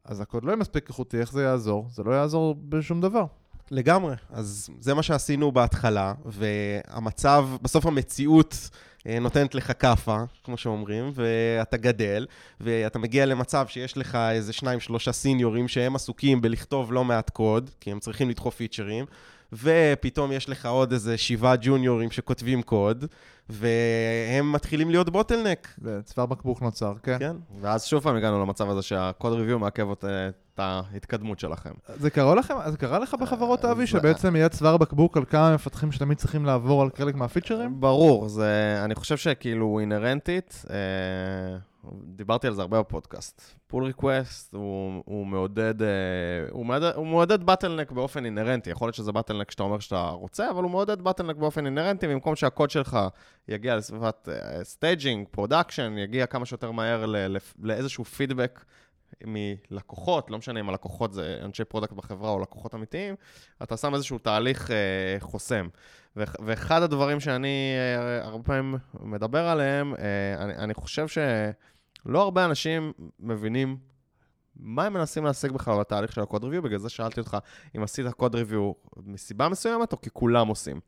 אז 0.06 0.22
הקוד 0.22 0.44
לא 0.44 0.50
יהיה 0.50 0.58
מספיק 0.58 0.90
איכותי, 0.90 1.20
איך 1.20 1.32
זה 1.32 1.44
יעזור? 1.44 1.88
זה 1.92 2.04
לא 2.04 2.12
יעזור 2.12 2.56
בשום 2.70 3.02
דבר. 3.02 3.26
לגמרי. 3.72 4.16
אז 4.30 4.70
זה 4.80 4.94
מה 4.94 5.04
שעשינו 5.04 5.52
בהתחלה, 5.52 6.14
והמצב, 6.26 7.48
בסוף 7.62 7.86
המציאות 7.86 8.70
נותנת 9.22 9.56
לך 9.56 9.72
כאפה, 9.80 10.18
כמו 10.44 10.58
שאומרים, 10.58 11.12
ואתה 11.16 11.78
גדל, 11.78 12.26
ואתה 12.62 13.00
מגיע 13.00 13.26
למצב 13.26 13.66
שיש 13.68 13.98
לך 13.98 14.16
איזה 14.16 14.54
שניים, 14.54 14.80
שלושה 14.80 15.12
סיניורים 15.12 15.68
שהם 15.68 15.96
עסוקים 15.96 16.42
בלכתוב 16.42 16.94
לא 16.94 17.04
מעט 17.04 17.30
קוד, 17.30 17.70
כי 17.80 17.92
הם 17.92 18.00
צריכים 18.00 18.30
לדחוף 18.30 18.56
פיצ'רים, 18.56 19.06
ופתאום 19.54 20.32
יש 20.32 20.50
לך 20.50 20.66
עוד 20.66 20.92
איזה 20.92 21.18
שבעה 21.18 21.56
ג'וניורים 21.62 22.12
שכותבים 22.12 22.62
קוד, 22.62 23.06
והם 23.50 24.52
מתחילים 24.52 24.90
להיות 24.90 25.10
bottleneck. 25.10 25.68
וצוואר 25.82 26.26
בקבוק 26.26 26.62
נוצר, 26.62 26.94
כן. 27.04 27.20
כן. 27.20 27.36
ואז 27.62 27.86
שוב 27.86 28.04
פעם 28.04 28.16
הגענו 28.16 28.42
למצב 28.42 28.70
הזה 28.70 28.82
שה 28.82 29.04
code 29.04 29.34
review 29.34 29.60
מעכב 29.60 29.92
את 29.92 30.06
ההתקדמות 30.60 31.40
שלכם. 31.40 31.72
זה 31.96 32.10
קרה 32.10 32.36
לכם, 32.36 32.54
זה 32.68 32.78
קרה 32.78 33.00
לך 33.00 33.14
בחברות 33.14 33.66
אבי, 33.66 33.88
שבעצם 33.88 34.36
יהיה 34.36 34.50
צוואר 34.50 34.78
בקבוק 34.78 35.18
על 35.18 35.26
כמה 35.26 35.54
מפתחים 35.54 35.92
שתמיד 35.92 36.18
צריכים 36.18 36.46
לעבור 36.46 36.82
על 36.82 36.90
חלק 36.96 37.16
מה 37.16 37.27
feature 37.27 37.65
ים? 37.65 37.82
ברור, 37.82 38.28
זה, 38.28 38.82
אני 38.86 38.96
חושב 38.96 39.18
שכאילו 39.18 39.80
אינהרנטית, 39.80 40.66
אה, 40.70 41.58
דיברתי 42.04 42.48
על 42.48 42.54
זה 42.54 42.62
הרבה 42.62 42.80
בפודקאסט. 42.80 43.42
pull 43.68 43.84
request 43.84 44.54
הוא, 44.54 45.04
הוא 45.06 45.28
מעודד, 45.28 45.82
אה, 45.82 45.88
הוא 46.52 46.66
מעודד, 46.66 46.92
הוא 46.96 47.08
מעודד 47.08 47.44
bottleneck 47.44 47.92
באופן 47.92 48.26
אינהרנטי. 48.26 48.70
יכול 48.70 48.88
להיות 48.88 48.96
שזה 48.96 49.12
bottleneck 49.12 49.52
שאתה 49.52 49.64
אומר 49.64 49.80
שאתה 49.80 50.10
רוצה, 50.10 50.50
אבל 50.50 50.64
הוא 50.64 50.72
מעודד 50.72 51.02
bottleneck 51.02 51.36
באופן 51.36 51.66
אינהרנטי, 51.66 52.08
במקום 52.08 52.36
שהקוד 52.36 52.70
שלך 52.70 53.00
יגיע 53.48 53.76
לסביבת 53.76 54.30
staging, 54.64 55.28
production, 55.32 55.98
יגיע 55.98 56.26
כמה 56.26 56.46
שיותר 56.46 56.72
מהר 56.72 57.06
ל, 57.06 57.38
לאיזשהו 57.60 58.06
פידבק 58.06 58.66
מלקוחות, 59.26 60.30
לא 60.30 60.38
משנה 60.38 60.60
אם 60.60 60.70
הלקוחות 60.70 61.14
זה 61.14 61.40
אנשי 61.44 61.64
product 61.64 61.94
בחברה 61.94 62.30
או 62.30 62.40
לקוחות 62.40 62.76
אמיתיים, 62.76 63.16
אתה 63.64 63.78
שם 63.78 63.94
איזשהו 63.94 64.18
תהליך 64.18 64.72
אה, 64.72 65.16
חוסם. 65.20 65.68
ואחד 66.16 66.82
הדברים 66.82 67.20
שאני 67.20 67.74
אה, 67.78 68.26
הרבה 68.26 68.44
פעמים 68.44 68.76
מדבר 69.00 69.48
עליהם, 69.48 69.96
אה, 69.96 70.44
אני, 70.44 70.56
אני 70.56 70.74
חושב 70.74 71.08
שלא 71.08 72.22
הרבה 72.22 72.46
אנשים 72.46 72.94
מבינים 73.20 73.78
מה 74.56 74.86
הם 74.86 74.94
מנסים 74.94 75.26
להשיג 75.26 75.52
בכלל 75.52 75.80
בתהליך 75.80 76.12
של 76.12 76.22
ה 76.22 76.26
code 76.26 76.42
review? 76.42 76.62
בגלל 76.62 76.80
זה 76.80 76.90
שאלתי 76.90 77.20
אותך 77.20 77.38
אם 77.78 77.84
עשית 77.84 78.06
code 78.06 78.34
review 78.34 78.90
מסיבה 78.98 79.50
מסוימת 79.50 79.94
או 79.94 80.02
כי 80.02 80.10
כולם 80.14 80.48
עושים. 80.48 80.80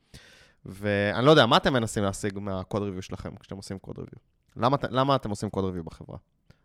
ואני 0.66 1.26
לא 1.26 1.32
יודע, 1.32 1.46
מה 1.46 1.58
אתם 1.58 1.74
מנסים 1.74 2.04
להשיג 2.04 2.40
מה-code 2.40 2.78
review 2.78 3.02
שלכם 3.02 3.36
כשאתם 3.36 3.56
עושים 3.56 3.78
code 3.88 4.00
review? 4.00 4.20
למה, 4.56 4.78
למה 4.90 5.16
אתם 5.16 5.30
עושים 5.30 5.50
code 5.56 5.60
review 5.60 5.84
בחברה? 5.84 6.18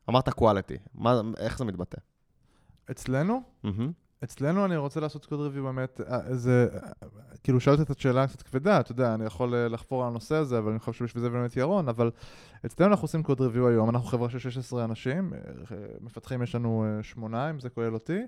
אמרת 0.08 0.28
quality, 0.28 0.78
מה, 0.94 1.20
איך 1.38 1.58
זה 1.58 1.64
מתבטא? 1.64 1.98
אצלנו? 2.90 3.42
Mm-hmm. 3.64 3.68
אצלנו 4.24 4.64
אני 4.64 4.76
רוצה 4.76 5.00
לעשות 5.00 5.26
קוד 5.26 5.40
ריוויו 5.40 5.64
באמת, 5.64 6.00
אה, 6.10 6.36
זה, 6.36 6.68
כאילו 7.42 7.60
שאלת 7.60 7.80
את 7.80 7.90
השאלה 7.90 8.26
קצת 8.26 8.42
כבדה, 8.42 8.80
אתה 8.80 8.92
יודע, 8.92 9.14
אני 9.14 9.24
יכול 9.24 9.54
אה, 9.54 9.68
לחפור 9.68 10.02
על 10.02 10.08
הנושא 10.08 10.34
הזה, 10.34 10.58
אבל 10.58 10.70
אני 10.70 10.78
חושב 10.78 10.98
שבשביל 10.98 11.22
זה 11.22 11.30
באמת 11.30 11.56
ירון, 11.56 11.88
אבל 11.88 12.10
אצלנו 12.66 12.90
אנחנו 12.90 13.04
עושים 13.04 13.22
קוד 13.22 13.40
ריוויו 13.40 13.68
היום, 13.68 13.90
אנחנו 13.90 14.06
חברה 14.08 14.30
של 14.30 14.38
16 14.38 14.84
אנשים, 14.84 15.32
אה, 15.34 15.76
מפתחים 16.00 16.42
יש 16.42 16.54
לנו 16.54 16.86
שמונה, 17.02 17.50
אם 17.50 17.60
זה 17.60 17.68
כולל 17.70 17.94
אותי, 17.94 18.20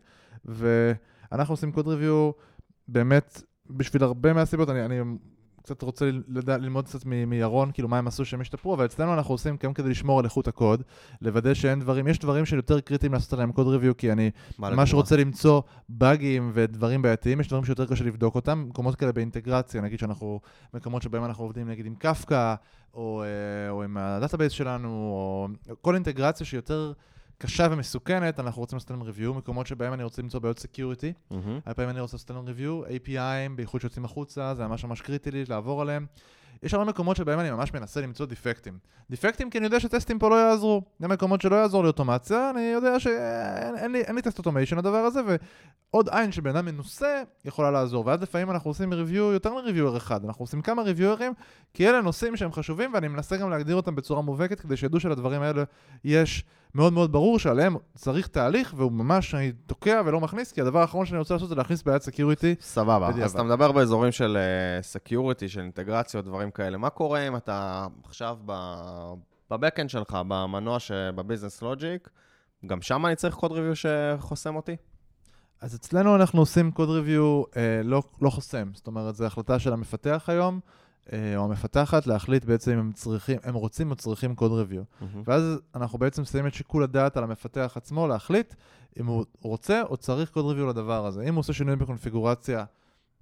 ואנחנו 0.45 1.53
עושים 1.53 1.73
קוד 1.73 1.89
ריוויו 1.89 2.31
באמת 2.89 3.43
בשביל 3.71 4.05
הרבה 4.05 4.33
מהסיבות, 4.33 4.71
אני, 4.71 4.85
אני 4.85 5.01
קצת 5.64 5.83
רוצה 5.83 6.11
לדע, 6.29 6.57
ללמוד 6.57 6.85
קצת 6.85 7.05
מירון, 7.07 7.70
כאילו 7.72 7.88
מה 7.88 7.98
הם 7.98 8.07
עשו 8.07 8.24
שהם 8.24 8.40
השתפרו, 8.40 8.74
אבל 8.74 8.85
אצלנו 8.85 9.14
אנחנו 9.14 9.35
עושים 9.35 9.57
גם 9.62 9.74
כדי 9.74 9.90
לשמור 9.90 10.18
על 10.18 10.24
איכות 10.24 10.48
הקוד, 10.48 10.83
לוודא 11.20 11.55
שאין 11.55 11.81
דברים, 11.81 12.09
יש 12.09 12.18
דברים 12.18 12.46
שיותר 12.46 12.81
קריטיים 12.81 13.12
לעשות 13.12 13.33
עליהם 13.33 13.53
code 13.53 13.68
review, 13.68 13.97
כי 13.96 14.12
אני 14.12 14.31
ממש 14.59 14.94
רוצה 14.94 15.16
למצוא 15.16 15.62
באגים 15.88 16.50
ודברים 16.55 17.03
בעייתיים, 17.03 17.40
יש 17.40 17.48
דברים 17.48 17.64
שיותר 17.64 17.87
קשה 17.87 18.05
לבדוק 18.05 18.35
אותם, 18.35 18.64
מקומות 18.68 18.96
כאלה 18.96 19.12
באינטגרציה, 19.12 19.81
נגיד 19.81 19.98
שאנחנו, 19.98 20.40
מקומות 20.74 21.03
שבהם 21.03 21.24
אנחנו 21.24 21.44
עובדים 21.44 21.68
נגיד 21.68 21.87
עם 21.87 21.94
קפקא, 21.94 22.55
או, 22.94 23.22
אה, 23.22 23.70
או 23.70 23.83
עם 23.83 23.96
ה 23.97 24.03
database 24.03 24.53
שלנו, 24.53 24.88
או 24.88 25.48
כל 25.81 25.94
אינטגרציה 25.94 26.46
שיותר... 26.46 26.92
קשה 27.38 27.66
ומסוכנת, 27.70 28.40
אנחנו 28.40 28.61
רוצים 28.61 28.77
לעשות 28.77 28.90
להם 28.90 29.03
review, 29.03 29.35
מקומות 29.35 29.66
שבהם 29.66 29.92
אני 29.92 30.03
רוצה 30.05 30.23
למצוא 30.23 30.40
בעיות 30.40 30.59
security. 30.59 31.12
הרבה 31.31 31.75
פעמים 31.75 31.90
אני 31.90 32.01
רוצה 32.01 32.16
לעשות 32.16 32.31
להם 32.31 32.47
review, 32.47 32.83
API 32.85 33.20
ים, 33.20 33.57
בייחוד 33.57 33.81
שיוצאים 33.81 34.05
החוצה, 34.05 34.55
זה 34.55 34.66
ממש 34.66 34.85
ממש 34.85 35.01
קריטי 35.01 35.31
לי 35.31 35.44
לעבור 35.49 35.83
עליהם. 35.83 36.07
יש 36.62 36.75
הרבה 36.75 36.87
מקומות 36.87 37.16
שבהם 37.16 37.40
אני 37.40 37.51
ממש 37.51 37.75
מנסה 37.75 38.01
למצוא 38.01 38.27
דיפקטים. 38.27 38.79
דיפקטים 39.11 39.51
כי 39.51 39.59
אני 39.59 39.66
יודע 39.66 39.81
שטסטים 39.81 40.18
פה 40.18 40.31
לא 40.31 40.35
יעזרו. 40.35 40.83
גם 41.03 41.11
מקומות 41.11 41.40
שלא 41.40 41.57
יעזור 41.57 41.83
לי 41.83 41.88
אוטומציה, 41.88 42.51
אני 42.51 42.61
יודע 42.61 43.01
שאין 43.01 43.94
אין 43.94 44.16
לי, 44.16 44.23
test 44.23 44.38
automation 44.38 44.79
לדבר 44.79 44.97
הזה, 44.99 45.20
ועוד 45.90 46.09
עין 46.09 46.33
שבן 46.33 46.57
אדם 46.57 46.64
מנוסה 46.64 47.23
יכולה 47.44 47.70
לעזור. 47.70 48.07
ואז 48.07 48.23
לפעמים 48.23 48.51
אנחנו 48.51 48.70
עושים 48.70 48.92
review 48.92 49.33
יותר 49.33 49.55
מ 49.55 49.59
reviewer 49.59 49.97
אחד, 49.97 50.25
אנחנו 50.25 50.42
עושים 50.42 50.62
כמה 50.62 50.83
reviewer 50.83 51.19
ים, 51.19 51.33
כי 51.75 51.88
אלה 51.88 52.01
נושאים 52.01 52.37
שהם 52.37 52.53
חשובים, 52.53 52.94
ואני 52.94 53.09
מנסה 53.09 53.37
גם 53.37 53.51
להגדיר 53.51 53.77
אותם 53.77 53.94
בצורה 53.94 54.23
מובהקת, 54.23 54.61
כדי 54.61 54.77
שידעו 54.77 55.01
שלדברים 55.01 55.42
האלה 55.42 55.64
יש 56.05 56.44
מאוד 56.75 56.93
מאוד 56.93 57.13
ברור 57.13 57.39
שעליהם 57.39 57.77
צריך 57.95 58.27
תהליך, 58.27 58.75
והוא 58.77 58.93
ממש, 58.93 59.35
אני 59.35 59.53
תוקע 59.53 60.03
ולא 60.05 60.21
מכניס, 60.21 60.53
כי 60.53 60.61
הדבר 60.61 60.79
האחרון 60.79 61.07
שאני 61.07 61.19
רוצה 61.19 61.35
לעשות 61.35 61.49
זה 61.49 61.55
להכניס 61.55 61.83
בעיית 61.83 62.03
security. 62.03 62.55
סבבה, 62.61 63.09
בדיוק. 63.11 63.25
אז 63.25 63.33
אתה 63.33 63.43
מדבר 63.43 63.73
באזורים 63.73 64.13
של 64.13 64.39
security, 64.83 65.47
uh, 65.47 65.49
של 65.49 65.61
אינטגרציות, 65.61 66.25
דברים 66.25 66.51
כאלה. 66.51 66.79
מה 66.79 66.91
קורה 66.91 67.29
אם 67.29 67.37
אתה 67.37 67.87
עכשיו 68.05 68.39
ב 69.51 69.56
backend 69.56 69.90
שלך, 69.91 70.19
במנוע 70.29 70.79
שב 70.79 71.01
business 71.01 71.62
logic, 71.62 72.09
גם 72.67 72.83
שם 72.83 73.07
אני 73.07 73.17
צריך 73.17 73.35
code 73.35 73.53
review 73.53 73.73
שחוסם 73.77 74.57
אותי? 74.57 74.77
אז 75.61 75.75
אצלנו 75.75 76.17
אנחנו 76.17 76.41
עושים 76.41 76.71
code 76.70 76.90
review 76.90 77.42
אה, 77.57 77.81
לא, 77.85 78.03
לא 78.21 78.31
חוסם, 78.31 78.71
זאת 78.75 78.87
אומרת, 78.87 79.15
זו 79.15 79.25
החלטה 79.25 79.59
של 79.59 79.73
המפתח 79.73 80.25
היום. 80.29 80.61
אה, 81.12 81.37
או 81.37 81.45
המפתחת 81.45 82.07
להחליט 82.07 82.45
בעצם 82.45 82.73
אם 82.73 82.79
הם 82.79 82.93
צריכים, 82.93 83.38
הם 83.43 83.55
רוצים 83.55 83.90
או 83.90 83.97
צריכים 83.97 84.35
code 84.35 84.53
review. 84.53 84.83
Mm-hmm. 84.83 85.05
ואז 85.25 85.61
אנחנו 85.75 85.99
בעצם 85.99 86.25
שמים 86.25 86.47
את 86.47 86.55
שיקול 86.55 86.83
הדעת 86.83 87.17
על 87.17 87.25
המפתח 87.25 87.73
עצמו 87.77 88.09
להחליט 88.09 88.55
אם 89.01 89.07
הוא 89.07 89.25
רוצה 89.40 89.83
או 89.83 89.97
צריך 89.97 90.31
קוד 90.31 90.45
ריוויו 90.47 90.67
לדבר 90.67 91.07
הזה. 91.07 91.23
אם 91.23 91.35
הוא 91.35 91.40
עושה 91.40 91.53
שינויים 91.53 91.79
בקונפיגורציה, 91.79 92.64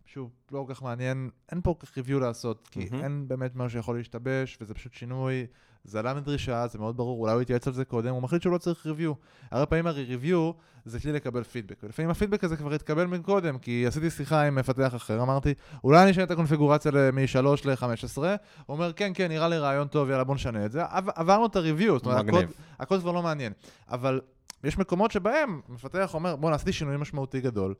שוב, 0.06 0.30
לא 0.52 0.64
כל 0.66 0.74
כך 0.74 0.82
מעניין, 0.82 1.30
אין 1.52 1.60
פה 1.60 1.74
כל 1.78 1.86
כך 1.86 1.96
ריוויו 1.96 2.20
לעשות, 2.20 2.68
כי 2.68 2.88
mm-hmm. 2.88 3.04
אין 3.04 3.28
באמת 3.28 3.56
משהו 3.56 3.70
שיכול 3.70 3.96
להשתבש, 3.96 4.58
וזה 4.60 4.74
פשוט 4.74 4.92
שינוי, 4.92 5.46
זה 5.84 5.98
עלה 5.98 6.14
מדרישה, 6.14 6.66
זה 6.66 6.78
מאוד 6.78 6.96
ברור, 6.96 7.20
אולי 7.20 7.32
הוא 7.32 7.42
יתייעץ 7.42 7.66
על 7.66 7.72
זה 7.72 7.84
קודם, 7.84 8.14
הוא 8.14 8.22
מחליט 8.22 8.42
שהוא 8.42 8.52
לא 8.52 8.58
צריך 8.58 8.86
ריוויו. 8.86 9.12
הרבה 9.50 9.66
פעמים 9.66 9.86
הרי 9.86 10.04
ריוויו 10.04 10.50
זה 10.84 11.00
כלי 11.00 11.12
לקבל 11.12 11.42
פידבק, 11.42 11.76
ולפעמים 11.82 12.10
הפידבק 12.10 12.44
הזה 12.44 12.56
כבר 12.56 12.74
התקבל 12.74 13.06
מקודם, 13.06 13.58
כי 13.58 13.86
עשיתי 13.86 14.10
שיחה 14.10 14.42
עם 14.42 14.54
מפתח 14.54 14.94
אחר, 14.94 15.22
אמרתי, 15.22 15.54
אולי 15.84 16.02
אני 16.02 16.10
אשנה 16.10 16.24
את 16.24 16.30
הקונפיגורציה 16.30 16.92
מ-3 16.92 17.46
ל-15, 17.64 18.18
הוא 18.18 18.26
אומר, 18.68 18.92
כן, 18.92 19.12
כן, 19.14 19.28
נראה 19.28 19.48
לי 19.48 19.58
רעיון 19.58 19.88
טוב, 19.88 20.10
יאללה, 20.10 20.24
בוא 20.24 20.34
נשנה 20.34 20.64
את 20.64 20.72
זה. 20.72 20.82
עברנו 21.14 21.46
את 21.46 21.56
ה 21.56 21.61
review, 21.61 21.98
זאת 21.98 22.06
אומרת, 22.06 22.28
הקוד, 22.28 22.44
הקוד 22.80 23.00
כבר 23.00 23.12
לא 23.12 23.22
מעניין. 23.22 23.52
אבל 23.90 24.20
יש 24.64 24.78
מקומות 24.78 25.10
שבהם 25.10 25.60
מפתח 25.68 26.14
אומר, 26.14 26.36
בוא'נה, 26.36 26.50
עשיתי 26.50 26.72
שינוי 26.72 26.96
משמעותי 26.96 27.40
גדול. 27.40 27.74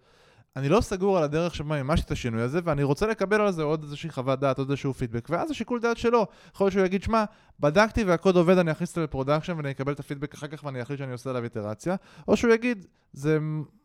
אני 0.57 0.69
לא 0.69 0.81
סגור 0.81 1.19
על 1.19 1.25
הדרך 1.25 1.55
שבה 1.55 1.83
מימשתי 1.83 2.07
את 2.07 2.11
השינוי 2.11 2.43
הזה, 2.43 2.61
ואני 2.65 2.83
רוצה 2.83 3.07
לקבל 3.07 3.41
על 3.41 3.53
זה 3.53 3.63
עוד 3.63 3.83
איזושהי 3.83 4.11
חוות 4.11 4.41
דעת, 4.41 4.59
עוד 4.59 4.71
איזשהו 4.71 4.95
פידבק, 4.95 5.27
ואז 5.31 5.51
השיקול 5.51 5.81
דעת 5.81 5.97
שלו. 5.97 6.27
יכול 6.55 6.65
להיות 6.65 6.73
שהוא 6.73 6.85
יגיד, 6.85 7.03
שמע, 7.03 7.25
בדקתי 7.61 8.05
והקוד 8.05 8.37
עובד, 8.37 8.59
אני 8.59 8.73
אכניס 8.73 8.91
את 8.91 8.95
זה 8.95 9.03
ל 9.03 9.08
production 9.08 9.57
ואני 9.57 9.71
אקבל 9.71 9.93
את 9.93 10.01
הפידבק 10.01 10.35
אחר 10.35 10.47
כך 10.47 10.65
ואני 10.65 10.83
אחליט 10.83 10.99
שאני 10.99 11.13
עושה 11.13 11.31
עליו 11.31 11.45
איטרציה, 11.45 11.97
או 12.29 12.37
שהוא 12.37 12.55
יגיד, 12.55 12.87
זה 13.13 13.39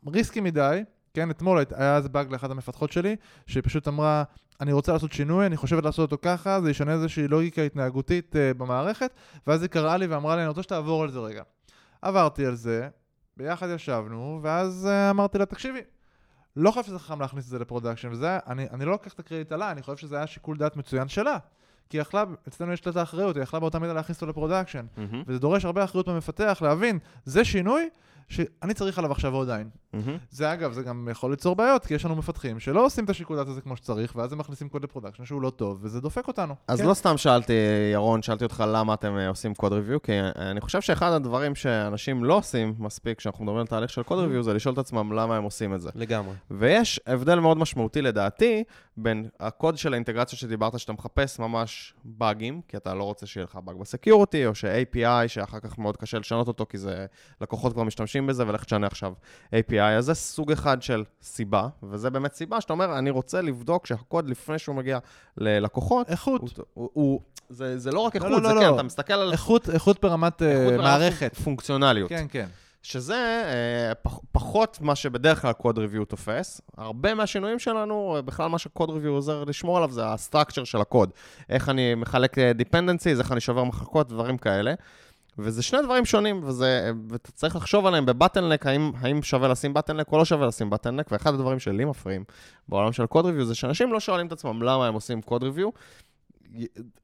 risky 0.07 0.39
מדי, 0.39 0.83
כן, 1.13 1.29
אתמול 1.29 1.63
היה 1.75 1.97
איזה 1.97 2.09
באג 2.09 2.31
לאחת 2.31 2.51
המפתחות 2.51 2.91
שלי, 2.91 3.15
שהיא 3.47 3.63
פשוט 3.63 3.87
אמרה, 3.87 4.23
אני 4.61 4.71
רוצה 4.71 4.93
לעשות 4.93 5.11
שינוי, 5.11 5.45
אני 5.45 5.57
חושבת 5.57 5.83
לעשות 5.83 6.11
אותו 6.11 6.21
ככה, 6.21 6.61
זה 6.61 6.71
ישנה 6.71 6.93
איזושהי 6.93 7.27
לוגיקה 7.27 7.61
התנהגותית 7.61 8.35
uh, 8.35 8.57
במערכת, 8.57 9.11
ואז 9.47 9.61
היא 9.61 9.69
קראה 9.69 9.97
לי 9.97 10.07
ואמרה 10.07 10.35
לי, 10.35 10.41
אני 10.41 10.49
רוצה 10.49 10.63
שתעבור 10.63 11.03
על 11.03 11.11
זה 11.11 11.19
רגע. 11.19 11.43
עברתי 12.01 12.45
על 12.45 12.55
זה, 12.55 12.87
ביחד 13.37 13.67
ישבנו, 13.69 14.39
ואז 14.43 14.89
uh, 14.91 15.11
אמרתי 15.11 15.37
לה, 15.37 15.45
תקשיבי, 15.45 15.81
לא 16.59 16.71
חושב 16.71 16.87
שזה 16.87 16.99
חכם 16.99 17.21
להכניס 17.21 17.45
את 17.45 17.49
זה 17.49 17.59
ל 17.59 17.64
production, 17.64 18.11
וזה, 18.11 18.39
אני, 18.47 18.67
אני 18.71 18.85
לא 18.85 18.91
לוקח 18.91 19.13
את 19.13 19.19
הקרדיט 19.19 19.51
עליי, 19.51 19.71
אני 19.71 19.81
חושב 19.81 19.97
שזה 19.97 20.17
היה 20.17 20.27
שיקול 20.27 20.57
דעת 20.57 20.77
מצוין 20.77 21.07
שלה. 21.07 21.37
כי 21.89 21.97
יכלה, 21.97 22.23
אצלנו 22.47 22.73
יש 22.73 22.85
לה 22.85 22.91
את 22.91 22.97
האחריות, 22.97 23.35
היא 23.35 23.43
יכלה 23.43 23.59
באותה 23.59 23.79
מידה 23.79 23.93
להכניס 23.93 24.21
אותו 24.21 24.31
ל 24.31 24.36
production. 24.36 24.85
Mm-hmm. 24.95 25.15
וזה 25.27 25.39
דורש 25.39 25.65
הרבה 25.65 25.83
אחריות 25.83 26.07
במפתח 26.07 26.59
להבין, 26.61 26.99
זה 27.25 27.45
שינוי 27.45 27.89
שאני 28.29 28.73
צריך 28.73 28.97
עליו 28.97 29.11
עכשיו 29.11 29.33
עוד 29.33 29.49
עין. 29.49 29.69
Mm-hmm. 30.05 30.27
זה 30.29 30.53
אגב, 30.53 30.73
זה 30.73 30.83
גם 30.83 31.07
יכול 31.11 31.31
ליצור 31.31 31.55
בעיות, 31.55 31.85
כי 31.85 31.93
יש 31.93 32.05
לנו 32.05 32.15
מפתחים 32.15 32.59
שלא 32.59 32.85
עושים 32.85 33.05
את 33.05 33.09
השיקול 33.09 33.37
דעת 33.37 33.47
הזה 33.47 33.61
כמו 33.61 33.77
שצריך, 33.77 34.15
ואז 34.15 34.33
הם 34.33 34.39
מכניסים 34.39 34.69
קוד 34.69 34.83
ל 34.83 34.87
production 34.87 35.25
שהוא 35.25 35.41
לא 35.41 35.49
טוב, 35.49 35.79
וזה 35.81 36.01
דופק 36.01 36.27
אותנו. 36.27 36.55
אז 36.67 36.81
כן. 36.81 36.87
לא 36.87 36.93
סתם 36.93 37.17
שאלתי, 37.17 37.53
ירון, 37.93 38.21
שאלתי 38.21 38.43
אותך 38.43 38.63
למה 38.67 38.93
אתם 38.93 39.17
אה, 39.17 39.27
עושים 39.27 39.53
code 39.53 39.73
review, 39.73 40.01
כי 40.01 40.11
אני 40.35 40.61
חושב 40.61 40.81
שאחד 40.81 41.11
הדברים 41.11 41.55
שאנשים 41.55 42.23
לא 42.23 42.37
עושים 42.37 42.75
מספיק 42.79 43.17
כשאנחנו 43.17 43.43
מדברים 43.45 43.61
על 43.61 43.67
תהליך 43.67 43.89
של 43.89 44.03
code 44.03 44.19
review, 44.19 44.43
זה 44.43 44.53
לשאול 44.53 44.73
את 44.73 44.79
עצמם 44.79 45.13
למה 45.13 45.37
הם 45.37 45.43
עושים 45.43 45.73
את 45.73 45.81
זה. 45.81 45.89
לגמרי. 45.95 46.33
ויש 46.51 46.99
הבדל 47.07 47.39
מאוד 47.39 47.57
משמעותי 47.57 48.01
לדעתי, 48.01 48.63
בין 48.97 49.29
הקוד 49.39 49.77
של 49.77 49.93
האינטגרציה 49.93 50.37
שדיברת, 50.37 50.79
שאתה 50.79 50.93
מחפש 50.93 51.39
ממש 51.39 51.93
באגים, 52.05 52.61
כי 52.67 52.77
אתה 52.77 52.93
לא 52.93 53.03
רוצה 53.03 53.25
שיהיה 53.25 53.43
לך 53.43 53.59
באג 53.63 53.75
ב 53.75 53.82
security, 53.82 54.45
או 54.45 54.55
ש-API, 54.55 55.27
שאחר 55.27 55.59
כך 55.59 55.77
מאוד 55.77 55.97
קשה 55.97 56.19
לשנות 56.19 56.47
אותו, 56.47 56.65
כי 56.69 56.77
זה 56.77 57.05
לקוחות 57.41 57.73
כבר 57.73 57.83
משתמשים 57.83 58.27
בזה, 58.27 58.47
ולך 58.47 58.63
תשנה 58.63 58.87
עכשיו 58.87 59.13
API. 59.55 59.86
אז 59.95 60.05
זה 60.05 60.13
סוג 60.13 60.51
אחד 60.51 60.81
של 60.81 61.03
סיבה, 61.21 61.67
וזה 61.83 62.09
באמת 62.09 62.33
סיבה 62.33 62.61
שאתה 62.61 62.73
אומר, 62.73 62.97
אני 62.97 63.09
רוצה 63.09 63.41
לבדוק 63.41 63.85
שהקוד 63.85 64.29
לפני 64.29 64.59
שהוא 64.59 64.75
מגיע 64.75 64.99
ללקוחות... 65.37 66.09
איכות. 66.09 66.41
הוא, 66.41 66.49
הוא, 66.73 66.89
הוא, 66.93 67.21
זה, 67.49 67.79
זה 67.79 67.91
לא 67.91 67.99
רק 67.99 68.15
לא, 68.15 68.19
איכות, 68.19 68.31
לא, 68.31 68.41
לא, 68.41 68.49
זה 68.49 68.55
לא, 68.55 68.61
כן, 68.61 68.69
לא. 68.69 68.75
אתה 68.75 68.83
מסתכל 68.83 69.13
על... 69.13 69.31
איכות, 69.31 69.69
איכות 69.69 70.01
ברמת 70.01 70.41
אה, 70.41 70.51
איכות 70.51 70.73
מערכת. 70.77 71.35
פונקציונליות. 71.43 72.09
כן, 72.09 72.25
כן. 72.29 72.47
שזה 72.83 73.43
אה, 73.45 73.95
פח, 73.95 74.19
פחות 74.31 74.77
מה 74.81 74.95
שבדרך 74.95 75.41
כלל 75.41 75.53
code 75.53 75.77
review 75.77 76.05
תופס. 76.05 76.61
הרבה 76.77 77.13
מהשינויים 77.13 77.59
שלנו, 77.59 78.15
אה, 78.15 78.21
בכלל 78.21 78.47
מה 78.49 78.57
ש 78.57 78.68
code 78.68 78.89
review 78.89 79.11
עוזר 79.11 79.43
לשמור 79.43 79.77
עליו, 79.77 79.91
זה 79.91 80.07
ה 80.07 80.13
structure 80.13 80.63
של 80.63 80.81
הקוד. 80.81 81.09
איך 81.49 81.69
אני 81.69 81.95
מחלק 81.95 82.39
dependencies, 82.39 83.19
איך 83.19 83.31
אני 83.31 83.39
שובר 83.39 83.63
מחלקות, 83.63 84.09
דברים 84.09 84.37
כאלה. 84.37 84.73
וזה 85.37 85.63
שני 85.63 85.81
דברים 85.83 86.05
שונים, 86.05 86.43
וזה, 86.43 86.91
ואתה 87.09 87.31
צריך 87.31 87.55
לחשוב 87.55 87.85
עליהם 87.85 88.05
בבטלנק, 88.05 88.65
האם, 88.65 88.91
האם 88.99 89.23
שווה 89.23 89.47
לשים 89.47 89.73
בטלנק 89.73 90.11
או 90.11 90.17
לא 90.17 90.25
שווה 90.25 90.47
לשים 90.47 90.69
בטלנק, 90.69 91.11
ואחד 91.11 91.33
הדברים 91.33 91.59
שלי 91.59 91.85
מפריעים 91.85 92.23
בעולם 92.69 92.91
של 92.91 93.05
קוד 93.05 93.25
ריוויו, 93.25 93.45
זה 93.45 93.55
שאנשים 93.55 93.93
לא 93.93 93.99
שואלים 93.99 94.27
את 94.27 94.31
עצמם 94.31 94.61
למה 94.61 94.87
הם 94.87 94.93
עושים 94.93 95.21
קוד 95.21 95.43
ריוויו. 95.43 95.69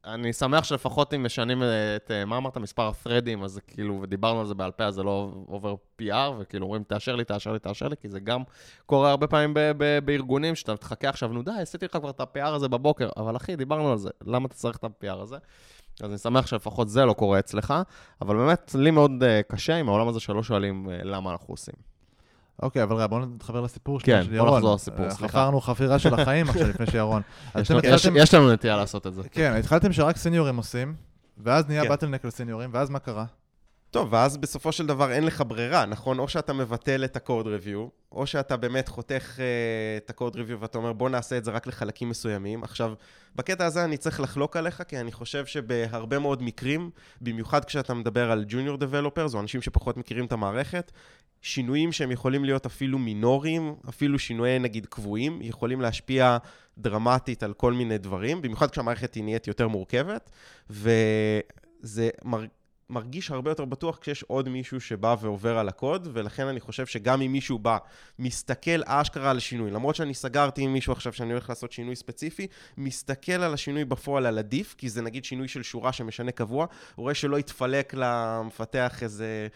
אני 0.04 0.32
שמח 0.32 0.64
שלפחות 0.64 1.14
אם 1.14 1.24
משנים 1.24 1.62
את, 1.96 2.10
מה 2.26 2.36
אמרת, 2.36 2.56
מספר 2.56 2.88
הפרדים, 2.88 3.42
אז 3.44 3.60
כאילו, 3.66 4.00
ודיברנו 4.02 4.40
על 4.40 4.46
זה 4.46 4.54
בעל 4.54 4.70
פה, 4.70 4.84
אז 4.84 4.94
זה 4.94 5.02
לא 5.02 5.32
עובר 5.46 5.74
PR, 6.02 6.14
וכאילו 6.38 6.64
אומרים, 6.66 6.82
תאשר 6.82 7.16
לי, 7.16 7.24
תאשר 7.24 7.52
לי, 7.52 7.58
תאשר 7.58 7.88
לי, 7.88 7.96
כי 7.96 8.08
זה 8.08 8.20
גם 8.20 8.42
קורה 8.86 9.10
הרבה 9.10 9.26
פעמים 9.26 9.54
ב- 9.54 9.72
ב- 9.78 9.98
בארגונים, 10.04 10.54
שאתה 10.54 10.76
תחכה 10.76 11.08
עכשיו, 11.08 11.28
נו 11.28 11.42
די, 11.42 11.50
עשיתי 11.62 11.84
לך 11.84 11.96
כבר 11.96 12.10
את 12.10 12.20
ה-PR 12.20 12.46
הזה 12.46 12.68
בבוקר, 12.68 13.08
אבל 13.16 13.36
אחי, 13.36 13.56
דיברנו 13.56 13.92
על 13.92 13.98
זה, 13.98 14.10
למה 14.26 14.46
אתה 14.46 14.54
צריך 14.54 14.76
את 14.76 14.84
ה-PR 14.84 15.22
הזה? 15.22 15.36
אז 16.00 16.10
אני 16.10 16.18
שמח 16.18 16.46
שלפחות 16.46 16.88
זה 16.88 17.04
לא 17.04 17.12
קורה 17.12 17.38
אצלך, 17.38 17.74
אבל 18.22 18.36
באמת, 18.36 18.74
לי 18.78 18.90
מאוד 18.90 19.10
uh, 19.22 19.52
קשה 19.52 19.76
עם 19.76 19.88
העולם 19.88 20.08
הזה 20.08 20.20
שלא 20.20 20.42
שואלים 20.42 20.88
uh, 20.88 21.04
למה 21.04 21.32
אנחנו 21.32 21.54
עושים. 21.54 21.74
אוקיי, 22.62 22.82
אבל 22.82 22.96
רגע, 22.96 23.06
בואו 23.06 23.26
נתחבר 23.26 23.60
לסיפור 23.60 24.00
כן, 24.00 24.22
של 24.24 24.34
ירון. 24.34 24.46
כן, 24.46 24.50
בואו 24.50 24.56
נחזור 24.56 24.74
לסיפור, 24.74 25.10
סליחה. 25.10 25.28
חפרנו 25.28 25.60
חפירה 25.60 25.98
של 25.98 26.14
החיים 26.14 26.48
עכשיו, 26.48 26.68
לפני 26.68 26.86
שירון. 26.86 27.22
יש, 27.60 27.70
יש, 27.82 28.08
יש 28.14 28.34
לנו 28.34 28.52
נטייה 28.52 28.76
לעשות 28.76 29.06
את 29.06 29.14
זה. 29.14 29.22
כן, 29.30 29.52
התחלתם 29.58 29.92
שרק 29.92 30.16
סניורים 30.16 30.56
עושים, 30.56 30.94
ואז 31.38 31.68
נהיה 31.68 31.82
כן. 31.82 31.88
בטלנק 31.90 32.24
לסניורים, 32.24 32.70
ואז 32.72 32.90
מה 32.90 32.98
קרה? 32.98 33.24
טוב, 33.94 34.08
ואז 34.12 34.36
בסופו 34.36 34.72
של 34.72 34.86
דבר 34.86 35.12
אין 35.12 35.24
לך 35.24 35.42
ברירה, 35.46 35.86
נכון? 35.86 36.18
או 36.18 36.28
שאתה 36.28 36.52
מבטל 36.52 37.04
את 37.04 37.16
ה-code 37.16 37.44
review, 37.44 37.90
או 38.12 38.26
שאתה 38.26 38.56
באמת 38.56 38.88
חותך 38.88 39.36
uh, 39.36 39.40
את 40.04 40.10
ה-code 40.10 40.34
review 40.34 40.56
ואתה 40.60 40.78
אומר, 40.78 40.92
בוא 40.92 41.08
נעשה 41.08 41.38
את 41.38 41.44
זה 41.44 41.50
רק 41.50 41.66
לחלקים 41.66 42.08
מסוימים. 42.08 42.64
עכשיו, 42.64 42.94
בקטע 43.36 43.66
הזה 43.66 43.84
אני 43.84 43.96
צריך 43.96 44.20
לחלוק 44.20 44.56
עליך, 44.56 44.82
כי 44.88 45.00
אני 45.00 45.12
חושב 45.12 45.46
שבהרבה 45.46 46.18
מאוד 46.18 46.42
מקרים, 46.42 46.90
במיוחד 47.20 47.64
כשאתה 47.64 47.94
מדבר 47.94 48.30
על 48.30 48.44
junior 48.48 48.80
developers, 48.80 49.34
או 49.34 49.40
אנשים 49.40 49.62
שפחות 49.62 49.96
מכירים 49.96 50.24
את 50.24 50.32
המערכת, 50.32 50.92
שינויים 51.42 51.92
שהם 51.92 52.10
יכולים 52.10 52.44
להיות 52.44 52.66
אפילו 52.66 52.98
מינוריים, 52.98 53.74
אפילו 53.88 54.18
שינויי 54.18 54.58
נגיד 54.58 54.86
קבועים, 54.86 55.42
יכולים 55.42 55.80
להשפיע 55.80 56.36
דרמטית 56.78 57.42
על 57.42 57.52
כל 57.52 57.72
מיני 57.72 57.98
דברים, 57.98 58.42
במיוחד 58.42 58.70
כשהמערכת 58.70 59.14
היא 59.14 59.24
נהיית 59.24 59.48
יותר 59.48 59.68
מורכבת, 59.68 60.30
וזה 60.70 62.10
מר... 62.24 62.44
מרגיש 62.90 63.30
הרבה 63.30 63.50
יותר 63.50 63.64
בטוח 63.64 63.98
כשיש 63.98 64.22
עוד 64.22 64.48
מישהו 64.48 64.80
שבא 64.80 65.16
ועובר 65.20 65.58
על 65.58 65.68
הקוד, 65.68 66.08
ולכן 66.12 66.46
אני 66.46 66.60
חושב 66.60 66.86
שגם 66.86 67.22
אם 67.22 67.32
מישהו 67.32 67.58
בא, 67.58 67.78
מסתכל 68.18 68.80
אשכרה 68.86 69.30
על 69.30 69.36
השינוי, 69.36 69.70
למרות 69.70 69.94
שאני 69.94 70.14
סגרתי 70.14 70.62
עם 70.62 70.72
מישהו 70.72 70.92
עכשיו 70.92 71.12
שאני 71.12 71.32
הולך 71.32 71.48
לעשות 71.48 71.72
שינוי 71.72 71.96
ספציפי, 71.96 72.46
מסתכל 72.76 73.32
על 73.32 73.54
השינוי 73.54 73.84
בפועל 73.84 74.26
על 74.26 74.38
עדיף, 74.38 74.74
כי 74.78 74.88
זה 74.88 75.02
נגיד 75.02 75.24
שינוי 75.24 75.48
של 75.48 75.62
שורה 75.62 75.92
שמשנה 75.92 76.32
קבוע, 76.32 76.66
הוא 76.94 77.02
רואה 77.02 77.14
שלא 77.14 77.38
יתפלק 77.38 77.94
למפתח 77.96 79.02
איזה 79.02 79.48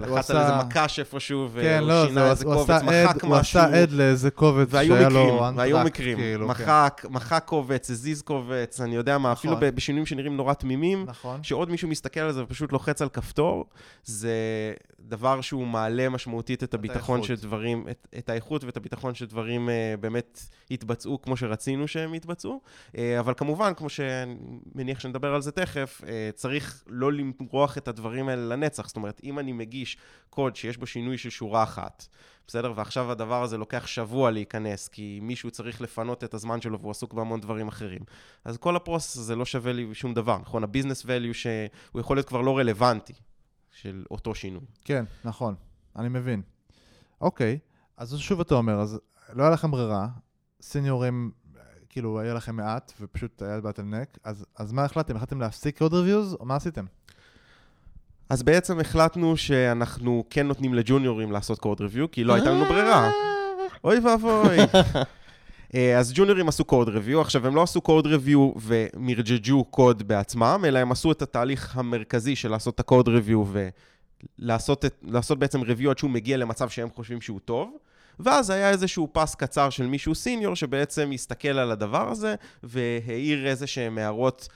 לחץ 0.00 0.30
על 0.30 0.36
איזה 0.36 0.52
מקש 0.54 0.98
איפשהו, 0.98 1.48
כן, 1.54 1.78
והוא 1.78 1.88
לא, 1.88 2.06
שינה 2.06 2.30
איזה 2.30 2.44
קובץ, 2.44 2.82
מחק 2.82 3.24
משהו. 3.24 3.28
הוא 3.28 3.36
עשה 3.36 3.82
עד 3.82 3.92
לאיזה 3.92 4.30
קובץ 4.30 4.70
שהיה 4.70 5.08
לו 5.08 5.48
אנטרקט. 5.48 5.58
והיו 5.58 5.84
מקרים, 5.84 6.18
כאילו, 6.18 6.48
כן. 6.54 6.64
מחק, 7.10 7.42
קובץ, 7.44 7.90
הזיז 7.90 8.22
קובץ, 8.22 8.80
אני 8.80 8.94
יודע 8.94 9.18
מה, 9.18 9.32
אפילו 9.32 9.54
נכון. 9.54 9.70
בשינויים 9.74 10.06
שנראים 10.06 10.36
נורא 10.36 10.54
תמימים, 10.54 11.04
נכון. 11.06 11.42
שעוד 11.42 11.70
מישהו 11.70 11.88
מסתכל 11.88 12.20
על 12.20 12.32
זה 12.32 12.42
ופשוט 12.42 12.72
לוחץ 12.72 13.02
על 13.02 13.08
כפתור, 13.08 13.64
זה 14.04 14.32
דבר 15.00 15.40
שהוא 15.40 15.66
מעלה 15.66 16.08
משמעותית 16.08 16.62
את 16.62 16.74
הביטחון. 16.74 17.22
של 17.22 17.34
דברים, 17.34 17.86
את, 18.18 18.28
האיכות 18.28 18.64
ואת 18.64 18.76
הביטחון 18.76 19.14
של 19.14 19.26
דברים 19.26 19.68
אה, 19.68 19.94
באמת 20.00 20.40
יתבצעו 20.70 21.22
כמו 21.22 21.36
שרצינו 21.36 21.88
שהם 21.88 22.14
יתבצעו. 22.14 22.60
אה, 22.98 23.20
אבל 23.20 23.34
כמובן, 23.36 23.74
כמו 23.74 23.88
שאני 23.88 24.36
מניח 24.74 25.00
שנדבר 25.00 25.34
על 25.34 25.42
זה 25.42 25.52
תכף, 25.52 26.00
אה, 26.06 26.30
צריך 26.34 26.84
לא 26.86 27.12
למרוח 27.12 27.78
את 27.78 27.88
הדברים 27.88 28.28
האלה 28.28 28.46
לנצח. 28.56 28.86
זאת 28.86 28.96
אומרת, 28.96 29.20
אם 29.24 29.38
אני 29.38 29.52
מגיש 29.52 29.96
קוד 30.30 30.56
שיש 30.56 30.76
בו 30.76 30.86
שינוי 30.86 31.18
של 31.18 31.30
שורה 31.30 31.62
אחת, 31.62 32.06
בסדר? 32.46 32.72
ועכשיו 32.76 33.10
הדבר 33.10 33.42
הזה 33.42 33.58
לוקח 33.58 33.86
שבוע 33.86 34.30
להיכנס, 34.30 34.88
כי 34.88 35.18
מישהו 35.22 35.50
צריך 35.50 35.80
לפנות 35.80 36.24
את 36.24 36.34
הזמן 36.34 36.60
שלו 36.60 36.80
והוא 36.80 36.90
עסוק 36.90 37.12
בהמון 37.12 37.40
דברים 37.40 37.68
אחרים. 37.68 38.00
אז 38.44 38.56
כל 38.56 38.76
הפרוסס 38.76 39.16
הזה 39.16 39.36
לא 39.36 39.44
שווה 39.44 39.72
לי 39.72 39.94
שום 39.94 40.14
דבר, 40.14 40.38
נכון? 40.38 40.64
הביזנס 40.64 41.04
value 41.04 41.34
שהוא 41.34 42.00
יכול 42.00 42.16
להיות 42.16 42.28
כבר 42.28 42.40
לא 42.40 42.58
רלוונטי 42.58 43.14
של 43.70 44.04
אותו 44.10 44.34
שינוי. 44.34 44.64
כן, 44.84 45.04
נכון, 45.24 45.54
אני 45.96 46.08
מבין. 46.08 46.42
אוקיי, 47.20 47.58
אז 47.96 48.16
שוב 48.18 48.40
אתה 48.40 48.54
אומר, 48.54 48.80
אז 48.80 49.00
לא 49.32 49.42
היה 49.42 49.52
לכם 49.52 49.70
ברירה, 49.70 50.08
סיניורים, 50.62 51.30
כאילו, 51.88 52.20
היה 52.20 52.34
לכם 52.34 52.56
מעט, 52.56 52.92
ופשוט 53.00 53.42
היה 53.42 53.60
באטלנק, 53.60 54.18
אז, 54.24 54.46
אז 54.56 54.72
מה 54.72 54.84
החלטתם? 54.84 55.16
החלטתם 55.16 55.40
להפסיק 55.40 55.82
עוד 55.82 55.94
ריוויוז, 55.94 56.36
או 56.40 56.44
מה 56.44 56.56
עשיתם? 56.56 56.84
אז 58.28 58.42
בעצם 58.42 58.80
החלטנו 58.80 59.36
שאנחנו 59.36 60.24
כן 60.30 60.46
נותנים 60.46 60.74
לג'וניורים 60.74 61.32
לעשות 61.32 61.58
קוד 61.58 61.80
ריוויו, 61.80 62.10
כי 62.10 62.24
לא 62.24 62.34
הייתה 62.34 62.50
לנו 62.50 62.64
ברירה. 62.64 63.10
אוי 63.84 63.98
ואבוי. 63.98 64.56
אה, 65.74 65.98
אז 65.98 66.12
ג'וניורים 66.14 66.48
עשו 66.48 66.64
קוד 66.64 66.88
ריוויו, 66.88 67.20
עכשיו 67.20 67.46
הם 67.46 67.54
לא 67.54 67.62
עשו 67.62 67.80
קוד 67.80 68.06
ריוויו 68.06 68.52
ומרג'ג'ו 68.56 69.64
קוד 69.64 70.08
בעצמם, 70.08 70.64
אלא 70.66 70.78
הם 70.78 70.92
עשו 70.92 71.12
את 71.12 71.22
התהליך 71.22 71.76
המרכזי 71.76 72.36
של 72.36 72.50
לעשות 72.50 72.74
את 72.74 72.80
הקוד 72.80 73.08
ריוויו 73.08 73.44
ולעשות 74.38 74.84
את, 74.84 74.94
לעשות 75.02 75.38
בעצם 75.38 75.62
ריוויו 75.62 75.90
עד 75.90 75.98
שהוא 75.98 76.10
מגיע 76.10 76.36
למצב 76.36 76.68
שהם 76.68 76.88
חושבים 76.94 77.20
שהוא 77.20 77.40
טוב. 77.44 77.76
ואז 78.20 78.50
היה 78.50 78.70
איזשהו 78.70 79.08
פס 79.12 79.34
קצר 79.34 79.70
של 79.70 79.86
מישהו 79.86 80.14
סיניור 80.14 80.56
שבעצם 80.56 81.10
הסתכל 81.14 81.48
על 81.48 81.70
הדבר 81.70 82.10
הזה 82.10 82.34
והעיר 82.62 83.46
איזה 83.46 83.66
שהם 83.66 83.98
הערות 83.98 84.48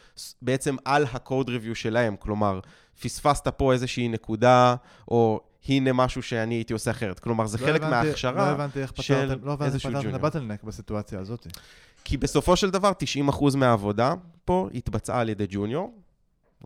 בעצם 0.42 0.76
על 0.84 1.04
הקוד 1.12 1.48
ריוויו 1.48 1.74
שלהם. 1.74 2.16
כלומר, 2.16 2.60
פספסת 3.02 3.48
פה 3.48 3.72
איזושהי 3.72 4.08
נקודה, 4.08 4.74
או 5.08 5.40
הנה 5.68 5.92
משהו 5.92 6.22
שאני 6.22 6.54
הייתי 6.54 6.72
עושה 6.72 6.90
אחרת. 6.90 7.18
כלומר, 7.18 7.46
זה 7.46 7.58
לא 7.60 7.66
חלק 7.66 7.82
הבנתי- 7.82 7.90
מההכשרה. 8.06 8.46
לא 8.46 8.54
הבנתי 8.54 8.80
איך 8.82 8.92
של 9.02 9.14
פתרתם, 9.26 9.44
לא 9.46 9.52
הבנתי 9.52 9.64
איך 9.64 9.72
איזשהו 9.74 9.90
פתרתם 9.90 10.04
ג'וניור. 10.06 10.26
הבטלנק 10.26 10.64
בסיטואציה 10.64 11.20
הזאת. 11.20 11.46
כי 12.04 12.16
בסופו 12.16 12.56
של 12.56 12.70
דבר, 12.70 12.92
90% 12.92 13.56
מהעבודה 13.56 14.14
פה 14.44 14.68
התבצעה 14.74 15.20
על 15.20 15.28
ידי 15.28 15.46
ג'וניור, 15.50 15.94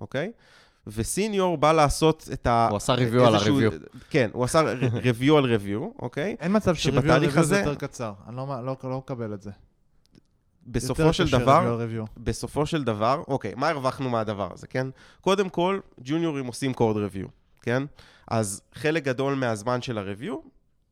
אוקיי? 0.00 0.33
וסיניור 0.86 1.56
בא 1.56 1.72
לעשות 1.72 2.28
את 2.32 2.46
ה... 2.46 2.68
הוא 2.70 2.76
עשה 2.76 2.94
review 2.94 3.22
על 3.26 3.34
ה-review. 3.34 3.98
כן, 4.10 4.30
הוא 4.32 4.44
עשה 4.44 4.62
review 5.10 5.32
על 5.32 5.56
review, 5.56 6.02
אוקיי? 6.02 6.36
אין 6.40 6.56
מצב 6.56 6.74
שריוויו 6.74 7.12
על 7.12 7.20
ריוויו 7.20 7.44
זה 7.44 7.58
יותר 7.58 7.74
קצר, 7.74 8.12
אני 8.28 8.36
לא, 8.36 8.46
לא, 8.64 8.76
לא 8.84 8.98
מקבל 8.98 9.34
את 9.34 9.42
זה. 9.42 9.50
בסופו 10.66 11.12
של 11.12 11.30
דבר, 11.30 11.58
ריוויו 11.58 11.76
ריוויו. 11.76 12.04
בסופו 12.16 12.66
של 12.66 12.84
דבר, 12.84 13.22
אוקיי, 13.28 13.52
מה 13.56 13.68
הרווחנו 13.68 14.10
מהדבר 14.10 14.48
הזה, 14.54 14.66
כן? 14.66 14.86
קודם 15.20 15.48
כל, 15.48 15.80
ג'וניורים 16.00 16.46
עושים 16.46 16.74
קוד 16.74 16.96
ריוויו, 16.96 17.26
כן? 17.62 17.82
אז 18.28 18.62
חלק 18.74 19.04
גדול 19.04 19.34
מהזמן 19.34 19.82
של 19.82 19.98
הריוויו 19.98 20.36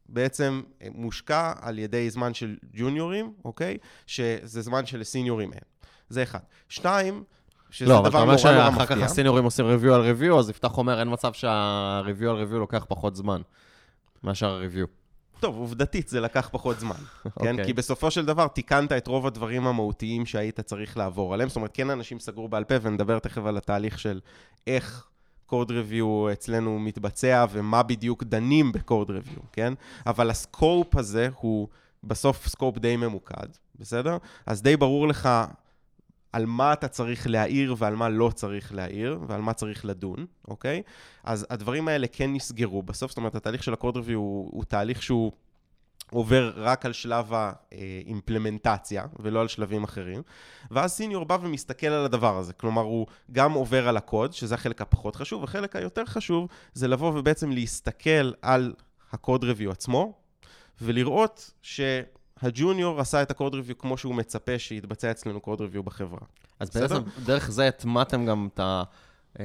בעצם 0.08 0.62
אה, 0.82 0.88
מושקע 0.94 1.52
על 1.60 1.78
ידי 1.78 2.10
זמן 2.10 2.34
של 2.34 2.56
ג'וניורים, 2.74 3.32
אוקיי? 3.44 3.78
שזה 4.06 4.62
זמן 4.62 4.86
שלסיניורים 4.86 5.52
אין. 5.52 5.62
זה 6.08 6.22
אחד. 6.22 6.38
שתיים, 6.68 7.24
שזה 7.70 7.90
לא, 7.90 7.98
אבל 7.98 8.08
אתה 8.08 8.10
דבר 8.10 8.20
אומר 8.20 8.34
נורא 8.36 8.52
נורא 8.52 8.70
שאחר 8.70 8.86
כך 8.86 8.90
מפתיע. 8.90 9.04
הסיניורים 9.04 9.44
עושים 9.44 9.66
ריוויו 9.66 9.94
על 9.94 10.00
ריוויו, 10.00 10.38
אז 10.38 10.50
יפתח 10.50 10.78
אומר, 10.78 11.00
אין 11.00 11.12
מצב 11.12 11.32
שהריוויו 11.32 12.30
על 12.30 12.36
ריוויו 12.36 12.58
לוקח 12.58 12.84
פחות 12.88 13.16
זמן 13.16 13.40
מאשר 14.22 14.48
הריוויו. 14.50 14.86
טוב, 15.40 15.56
עובדתית 15.56 16.08
זה 16.08 16.20
לקח 16.20 16.48
פחות 16.52 16.80
זמן, 16.80 16.94
כן? 17.24 17.50
אוקיי. 17.50 17.64
כי 17.64 17.72
בסופו 17.72 18.10
של 18.10 18.26
דבר 18.26 18.48
תיקנת 18.48 18.92
את 18.92 19.06
רוב 19.06 19.26
הדברים 19.26 19.66
המהותיים 19.66 20.26
שהיית 20.26 20.60
צריך 20.60 20.96
לעבור 20.96 21.34
עליהם. 21.34 21.48
זאת 21.48 21.56
אומרת, 21.56 21.70
כן 21.74 21.90
אנשים 21.90 22.20
סגרו 22.20 22.48
בעל 22.48 22.64
פה, 22.64 22.74
ונדבר 22.82 23.18
תכף 23.18 23.44
על 23.44 23.56
התהליך 23.56 23.98
של 23.98 24.20
איך 24.66 25.06
קוד 25.46 25.70
ריוויו 25.70 26.32
אצלנו 26.32 26.78
מתבצע 26.78 27.46
ומה 27.50 27.82
בדיוק 27.82 28.24
דנים 28.24 28.72
בקוד 28.72 29.10
ריוויו, 29.10 29.42
כן? 29.52 29.74
אבל 30.06 30.30
הסקופ 30.30 30.96
הזה 30.96 31.28
הוא 31.36 31.68
בסוף 32.04 32.48
סקופ 32.48 32.78
די 32.78 32.96
ממוקד, 32.96 33.46
בסדר? 33.78 34.16
אז 34.46 34.62
די 34.62 34.76
ברור 34.76 35.08
לך 35.08 35.28
על 36.32 36.46
מה 36.46 36.72
אתה 36.72 36.88
צריך 36.88 37.26
להעיר 37.26 37.74
ועל 37.78 37.96
מה 37.96 38.08
לא 38.08 38.30
צריך 38.34 38.74
להעיר, 38.74 39.18
ועל 39.26 39.40
מה 39.40 39.52
צריך 39.52 39.84
לדון, 39.84 40.26
אוקיי? 40.48 40.82
אז 41.24 41.46
הדברים 41.50 41.88
האלה 41.88 42.06
כן 42.06 42.32
נסגרו 42.32 42.82
בסוף, 42.82 43.10
זאת 43.10 43.18
אומרת, 43.18 43.34
התהליך 43.34 43.62
של 43.62 43.72
הקוד 43.72 43.96
ריוויו 43.96 44.18
הוא, 44.18 44.50
הוא 44.52 44.64
תהליך 44.64 45.02
שהוא 45.02 45.32
עובר 46.10 46.52
רק 46.56 46.86
על 46.86 46.92
שלב 46.92 47.32
האימפלמנטציה, 47.32 49.04
ולא 49.18 49.40
על 49.40 49.48
שלבים 49.48 49.84
אחרים. 49.84 50.22
ואז 50.70 50.92
סיניור 50.92 51.24
בא 51.24 51.38
ומסתכל 51.42 51.86
על 51.86 52.04
הדבר 52.04 52.38
הזה. 52.38 52.52
כלומר, 52.52 52.82
הוא 52.82 53.06
גם 53.32 53.52
עובר 53.52 53.88
על 53.88 53.96
הקוד, 53.96 54.32
שזה 54.32 54.54
החלק 54.54 54.80
הפחות 54.80 55.16
חשוב, 55.16 55.44
החלק 55.44 55.76
היותר 55.76 56.04
חשוב 56.04 56.48
זה 56.74 56.88
לבוא 56.88 57.18
ובעצם 57.18 57.50
להסתכל 57.50 58.32
על 58.42 58.74
הקוד 59.12 59.44
ריוויו 59.44 59.70
עצמו, 59.70 60.12
ולראות 60.80 61.54
שהג'וניור 62.40 63.00
עשה 63.00 63.22
את 63.22 63.30
הקוד 63.30 63.54
ריוויו 63.54 63.78
כמו 63.78 63.98
שהוא 63.98 64.14
מצפה 64.14 64.58
שיתבצע 64.58 65.10
אצלנו 65.10 65.40
קוד 65.40 65.60
ריוויו 65.60 65.82
בחברה. 65.82 66.20
אז 66.60 66.70
בסדר? 66.70 67.00
בעצם 67.00 67.24
דרך 67.24 67.50
זה 67.50 67.68
הטמעתם 67.68 68.26
גם 68.26 68.48
את 68.54 68.60
ה... 68.60 68.82
אה, 69.40 69.44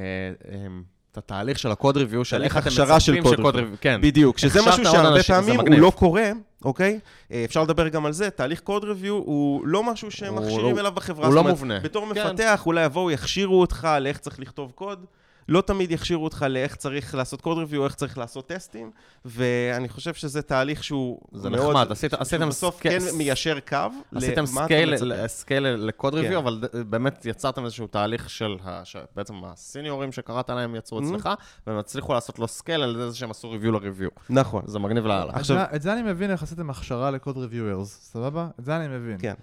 אה, 0.51 0.67
את 1.11 1.17
התהליך 1.17 1.59
של 1.59 1.71
הקוד 1.71 1.97
ריוויו, 1.97 2.25
של 2.25 2.43
איך 2.43 2.57
אתם 2.57 2.67
הכשרה 2.67 2.99
של 2.99 3.11
מצפים 3.11 3.23
קוד 3.23 3.37
שקוד 3.37 3.55
ריוויו. 3.55 3.75
כן. 3.81 4.01
בדיוק, 4.01 4.37
שזה 4.37 4.59
משהו 4.67 4.83
שהרבה 4.83 5.23
פעמים 5.23 5.59
הוא. 5.59 5.69
לא 5.69 5.91
קורה, 5.95 6.31
אוקיי? 6.65 6.99
אה, 7.31 7.45
אפשר 7.45 7.63
לדבר 7.63 7.87
גם 7.87 8.05
על 8.05 8.13
זה, 8.13 8.29
תהליך 8.29 8.59
קוד 8.59 8.83
ריוויו 8.83 9.13
הוא 9.13 9.67
לא 9.67 9.83
משהו 9.83 10.11
שהם 10.11 10.35
מכשירים 10.35 10.75
לא- 10.75 10.81
אליו 10.81 10.91
בחברה. 10.91 11.25
הוא 11.25 11.35
לא 11.35 11.39
אומרת, 11.39 11.53
מובנה. 11.53 11.79
בתור 11.79 12.13
כן. 12.13 12.27
מפתח, 12.27 12.63
אולי 12.65 12.85
יבואו, 12.85 13.11
יכשירו 13.11 13.61
אותך 13.61 13.87
לאיך 14.01 14.17
צריך 14.17 14.39
לכתוב 14.39 14.71
קוד. 14.75 15.05
לא 15.49 15.61
תמיד 15.61 15.91
יכשירו 15.91 16.23
אותך 16.23 16.45
לאיך 16.49 16.75
צריך 16.75 17.15
לעשות 17.15 17.41
code 17.41 17.57
review, 17.57 17.83
איך 17.85 17.95
צריך 17.95 18.17
לעשות 18.17 18.47
טסטים, 18.47 18.91
ואני 19.25 19.89
חושב 19.89 20.13
שזה 20.13 20.41
תהליך 20.41 20.83
שהוא 20.83 21.19
זה 21.33 21.49
מאוד... 21.49 21.75
נחמד, 21.75 21.91
עשית- 21.91 22.13
עשיתם 22.13 22.41
שהוא 22.41 22.49
בסוף 22.49 22.75
סק- 22.75 22.83
כן 22.83 22.97
מיישר 23.17 23.59
קו 23.59 23.77
עשיתם 24.15 24.45
סקייל. 24.45 24.93
סקייל 25.27 25.63
לקוד 25.67 26.13
כן. 26.13 26.19
ריוויו, 26.19 26.39
אבל 26.39 26.61
ד- 26.61 26.89
באמת 26.89 27.25
יצרתם 27.25 27.65
איזשהו 27.65 27.87
תהליך 27.87 28.29
של, 28.29 28.57
ה- 28.63 28.85
שבעצם 28.85 29.33
הסיניורים 29.45 30.11
שקראת 30.11 30.49
להם 30.49 30.75
יצרו 30.75 30.99
Mhm. 30.99 31.03
אצלך, 31.03 31.29
והם 31.67 31.77
הצליחו 31.77 32.13
לעשות 32.13 32.39
לו 32.39 32.47
scale 32.47 32.81
על 32.81 33.09
זה 33.09 33.17
שהם 33.17 33.31
עשו 33.31 33.49
review 33.51 33.71
ל 33.71 33.76
review. 33.76 34.09
נכון. 34.29 34.63
זה 34.67 34.79
מגניב 34.79 35.05
לאללה. 35.05 35.33
עכשיו- 35.33 35.57
זה- 35.57 35.75
את 35.75 35.81
זה 35.81 35.93
אני 35.93 36.01
מבין 36.01 36.31
איך 36.31 36.43
עשיתם 36.43 36.69
הכשרה 36.69 37.11
ל 37.11 37.17
code 37.17 37.37
reviewers, 37.37 37.99
סבבה? 38.01 38.47
את 38.59 38.65
זה 38.65 38.75
אני 38.77 38.87
מבין. 38.87 39.17
כן. 39.19 39.33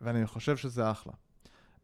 ואני 0.00 0.26
חושב 0.26 0.56
שזה 0.56 0.90
אחלה. 0.90 1.12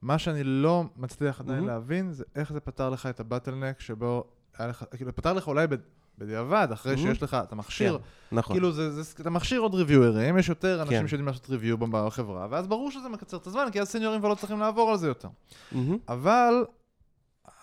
מה 0.03 0.19
שאני 0.19 0.45
לא 0.45 0.85
מצליח 0.97 1.41
עדיין 1.41 1.59
מהמם. 1.59 1.69
להבין, 1.69 2.13
זה 2.13 2.25
איך 2.35 2.53
זה 2.53 2.61
פתר 2.61 2.91
לך 2.91 3.07
את 3.07 3.21
הבטלנק 3.21 3.81
שבו 3.81 4.25
היה 4.59 4.69
לך, 4.69 4.85
כאילו, 4.97 5.17
פתר 5.17 5.33
לך 5.33 5.47
אולי 5.49 5.67
בד- 5.67 5.79
בדיעבד, 6.19 6.69
אחרי 6.73 6.95
מהמם. 6.97 7.07
שיש 7.09 7.23
לך, 7.23 7.35
אתה 7.43 7.55
מכשיר, 7.55 7.99
נכון. 8.33 8.57
כאילו, 8.57 8.73
זה, 8.73 9.03
זה, 9.03 9.15
אתה 9.21 9.31
מכשיר 9.31 9.61
עוד 9.61 9.75
ריוויוארים, 9.75 10.39
יש 10.39 10.49
יותר 10.49 10.83
אנשים 10.83 11.01
כן. 11.01 11.09
שיודעים 11.09 11.27
לעשות 11.27 11.51
ריוויו 11.51 11.79
בחברה, 11.79 12.47
ואז 12.51 12.67
ברור 12.67 12.91
שזה 12.91 13.09
מקצר 13.09 13.37
את 13.37 13.47
הזמן, 13.47 13.67
כי 13.73 13.81
אז 13.81 13.89
סניורים 13.89 14.21
כבר 14.21 14.29
לא 14.29 14.35
צריכים 14.35 14.59
לעבור 14.61 14.91
על 14.91 14.97
זה 14.97 15.09
יותר. 15.09 15.29
מהמם. 15.73 15.99
אבל 16.09 16.55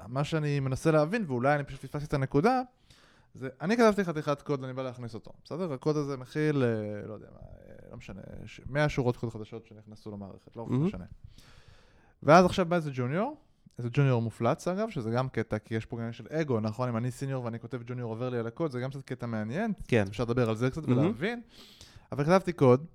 מה 0.08 0.24
שאני 0.24 0.60
מנסה 0.60 0.92
להבין, 0.92 1.24
ואולי 1.28 1.56
אני 1.56 1.64
פשוט 1.64 1.80
פספסתי 1.82 2.06
את 2.06 2.14
הנקודה, 2.14 2.62
זה, 3.34 3.50
אני 3.62 3.78
כתבתי 3.78 4.04
חתיכת 4.04 4.42
קוד 4.42 4.62
ואני 4.62 4.74
בא 4.74 4.84
להכניס 4.84 5.14
אותו, 5.14 5.32
בסדר? 5.46 5.74
הקוד 5.74 5.98
הזה 5.98 6.18
מכיל, 6.18 6.64
אה, 6.64 7.08
לא 7.08 7.14
יודע 7.14 7.28
מה, 7.34 7.40
אה, 7.40 7.76
לא 7.92 7.98
משנה, 7.98 8.22
ש- 8.46 8.62
100 8.70 8.90
שורות 8.90 9.18
קוד 9.18 9.30
חדשות 9.30 9.66
שנכנסו 9.66 10.12
למערכת, 10.12 10.56
לא 10.56 10.66
מהמם. 10.68 10.86
משנה. 10.86 11.06
ואז 12.26 12.46
עכשיו 12.46 12.66
בא 12.66 12.76
איזה 12.76 12.92
ג'וניור, 12.94 13.38
איזה 13.78 13.90
ג'וניור 13.94 14.22
מופלץ 14.22 14.68
אגב, 14.68 14.90
שזה 14.90 15.10
גם 15.10 15.30
קטע, 15.30 15.60
כי 15.60 15.76
יש 15.76 15.86
פה 15.86 15.98
עניין 15.98 16.14
של 16.14 16.26
אגו, 16.30 16.60
נכון? 16.60 16.90
אם 16.90 16.98
אני 16.98 17.12
סיניור 17.12 17.46
ואני 17.46 17.60
כותב 17.60 17.82
ג'וניור 17.86 18.12
עובר 18.12 18.30
לי 18.30 18.38
על 18.38 18.48
הקוד, 18.48 18.72
זה 18.72 18.80
גם 18.80 18.90
קצת 18.90 19.02
קטע 19.06 19.26
מעניין, 19.26 19.74
כן. 19.88 20.06
אפשר 20.10 20.24
לדבר 20.24 20.50
על 20.50 20.56
זה 20.56 20.70
קצת 20.70 20.88
מהמם. 20.88 21.02
ולהבין. 21.02 21.42
אבל 22.12 22.24
כתבתי 22.24 22.54
קוד, 22.54 22.86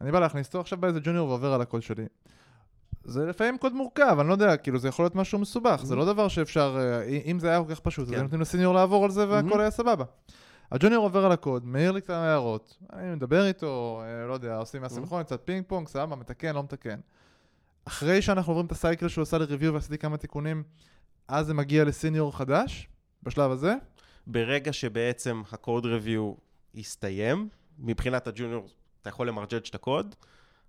אני 0.00 0.12
בא 0.12 0.20
להכניס 0.20 0.46
אותו, 0.46 0.60
עכשיו 0.60 0.78
בא 0.78 0.88
איזה 0.88 1.00
ג'וניור 1.02 1.28
ועובר 1.28 1.52
על 1.52 1.60
הקוד 1.60 1.82
שלי. 1.82 2.06
זה 3.04 3.26
לפעמים 3.26 3.58
קוד 3.58 3.72
מורכב, 3.72 4.16
אני 4.20 4.28
לא 4.28 4.32
יודע, 4.32 4.56
כאילו 4.56 4.78
זה 4.78 4.88
יכול 4.88 5.04
להיות 5.04 5.14
משהו 5.14 5.38
מסובך, 5.38 5.80
זה 5.84 5.96
לא 5.96 6.04
דבר 6.04 6.28
שאפשר, 6.28 6.76
אה, 6.80 7.18
אם 7.24 7.38
זה 7.38 7.50
היה 7.50 7.64
כל 7.64 7.74
כך 7.74 7.80
פשוט, 7.80 8.04
אז 8.04 8.08
כן. 8.08 8.14
היינו 8.14 8.24
נותנים 8.24 8.40
לסיניור 8.40 8.74
לעבור 8.74 9.04
על 9.04 9.10
זה 9.10 9.28
והכל 9.28 9.48
מהמם. 9.48 9.60
היה 9.60 9.70
סבבה. 9.70 10.04
הג'וניור 10.72 11.04
עובר 11.04 11.24
על 11.24 11.32
הקוד, 11.32 11.66
מעיר 11.66 11.92
לי 11.92 12.02
כמה 12.02 12.16
הערות, 12.16 12.76
אני 12.92 13.14
מדבר 13.14 13.46
איתו, 13.46 14.02
אה, 14.04 14.26
לא 14.26 14.32
יודע, 14.32 14.56
עושים 14.56 14.82
מה 14.82 14.89
סינכרון, 14.89 15.22
קצת 15.22 15.40
פינג 15.44 15.64
פונג, 15.66 15.88
סבבה, 15.88 16.16
מתקן, 16.16 16.54
לא 16.54 16.62
מתקן. 16.62 17.00
אחרי 17.90 18.22
שאנחנו 18.22 18.50
עוברים 18.50 18.66
את 18.66 18.72
הסייקל 18.72 19.08
שהוא 19.08 19.22
עשה 19.22 19.38
לריוויו 19.38 19.74
ועשיתי 19.74 19.98
כמה 19.98 20.16
תיקונים, 20.16 20.62
אז 21.28 21.46
זה 21.46 21.54
מגיע 21.54 21.84
לסיניור 21.84 22.36
חדש, 22.36 22.88
בשלב 23.22 23.50
הזה. 23.50 23.74
ברגע 24.26 24.72
שבעצם 24.72 25.42
ה-code 25.52 25.84
review 25.84 26.40
יסתיים, 26.74 27.48
מבחינת 27.78 28.26
הג'וניור, 28.26 28.66
אתה 29.02 29.08
יכול 29.08 29.28
למרג'ג' 29.28 29.66
את 29.70 29.74
הקוד, 29.74 30.14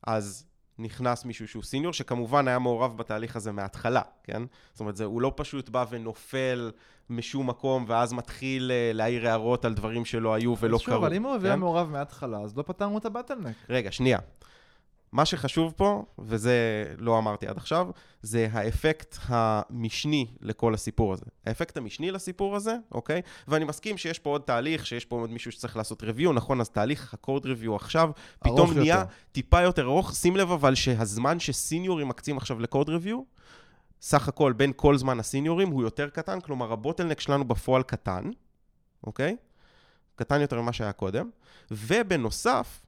אז 0.08 0.46
נכנס 0.80 1.26
מישהו 1.26 1.48
שהוא 1.48 1.64
סיניור, 1.64 1.94
שכמובן 1.94 2.48
היה 2.48 2.60
מעורב 2.60 2.98
בתהליך 2.98 3.36
הזה 3.36 3.52
מההתחלה, 3.52 4.02
כן? 4.24 4.44
זאת 4.72 4.80
אומרת, 4.80 4.96
זה, 4.96 5.04
הוא 5.04 5.22
לא 5.22 5.34
פשוט 5.36 5.70
בא 5.70 5.86
ונופל 5.90 6.72
משום 7.10 7.50
מקום, 7.50 7.86
ואז 7.88 8.14
מתחיל 8.14 8.72
אה, 8.72 8.92
להעיר 8.94 9.28
הערות 9.28 9.66
על 9.66 9.74
דברים 9.74 10.06
שלא 10.06 10.34
היו 10.34 10.56
ולא 10.60 10.80
שוב, 10.80 10.88
קרו. 10.88 11.06
אבל 11.06 11.14
אם 11.14 11.24
הוא 11.24 11.32
היה 11.32 11.54
כן? 11.54 11.60
מעורב 11.60 11.90
מההתחלה, 11.90 12.40
אז 12.40 12.58
לא 12.58 12.64
פתרנו 12.64 12.98
את 12.98 13.06
הבטלנק. 13.06 13.56
רגע, 13.70 13.92
שנייה. 13.92 14.20
מה 15.12 15.26
שחשוב 15.26 15.74
פה, 15.78 16.06
וזה 16.20 16.86
לא 16.98 17.18
אמרתי 17.18 17.48
עד 17.48 17.58
עכשיו, 17.58 17.88
זה 18.22 18.48
האפקט 18.52 19.18
המשני 19.24 20.28
לכל 20.42 20.74
הסיפור 20.74 21.14
הזה. 21.14 21.26
האפקט 21.46 21.78
המשני 21.78 22.12
לסיפור 22.12 22.56
הזה, 22.56 22.76
אוקיי? 22.92 23.22
ואני 23.48 23.66
מסכים 23.66 23.98
שיש 23.98 24.20
פה 24.20 24.30
עוד 24.30 24.42
תהליך, 24.42 24.86
שיש 24.86 25.06
פה 25.06 25.20
עוד 25.20 25.32
מישהו 25.32 25.52
שצריך 25.52 25.78
לעשות 25.78 26.04
review, 26.04 26.32
נכון? 26.34 26.62
אז 26.62 26.70
תהליך 26.70 27.14
ה-code 27.14 27.44
review 27.44 27.76
עכשיו, 27.76 28.12
פתאום 28.40 28.60
ארוך 28.60 28.74
נהיה 28.74 28.96
יותר. 28.96 29.14
טיפה 29.32 29.62
יותר 29.62 29.86
ארוך. 29.86 30.16
שים 30.16 30.36
לב 30.36 30.52
אבל 30.52 30.76
שהזמן 30.76 31.40
שסיניורים 31.40 32.08
מקצים 32.08 32.38
עכשיו 32.38 32.60
ל-code 32.60 32.88
review, 32.88 33.18
סך 34.02 34.28
הכל 34.28 34.54
בין 34.54 34.72
כל 34.76 34.98
זמן 34.98 35.20
הסיניורים 35.20 35.70
הוא 35.70 35.84
יותר 35.84 36.10
קטן, 36.10 36.40
כלומר 36.40 36.72
הבוטלנק 36.72 37.20
שלנו 37.20 37.46
בפועל 37.48 37.84
קטן, 37.84 38.32
אוקיי? 39.04 39.36
קטן 40.16 40.42
יותר 40.42 40.62
ממה 40.62 40.74
שהיה 40.74 40.92
קודם. 40.92 41.30
ובנוסף, 41.72 42.82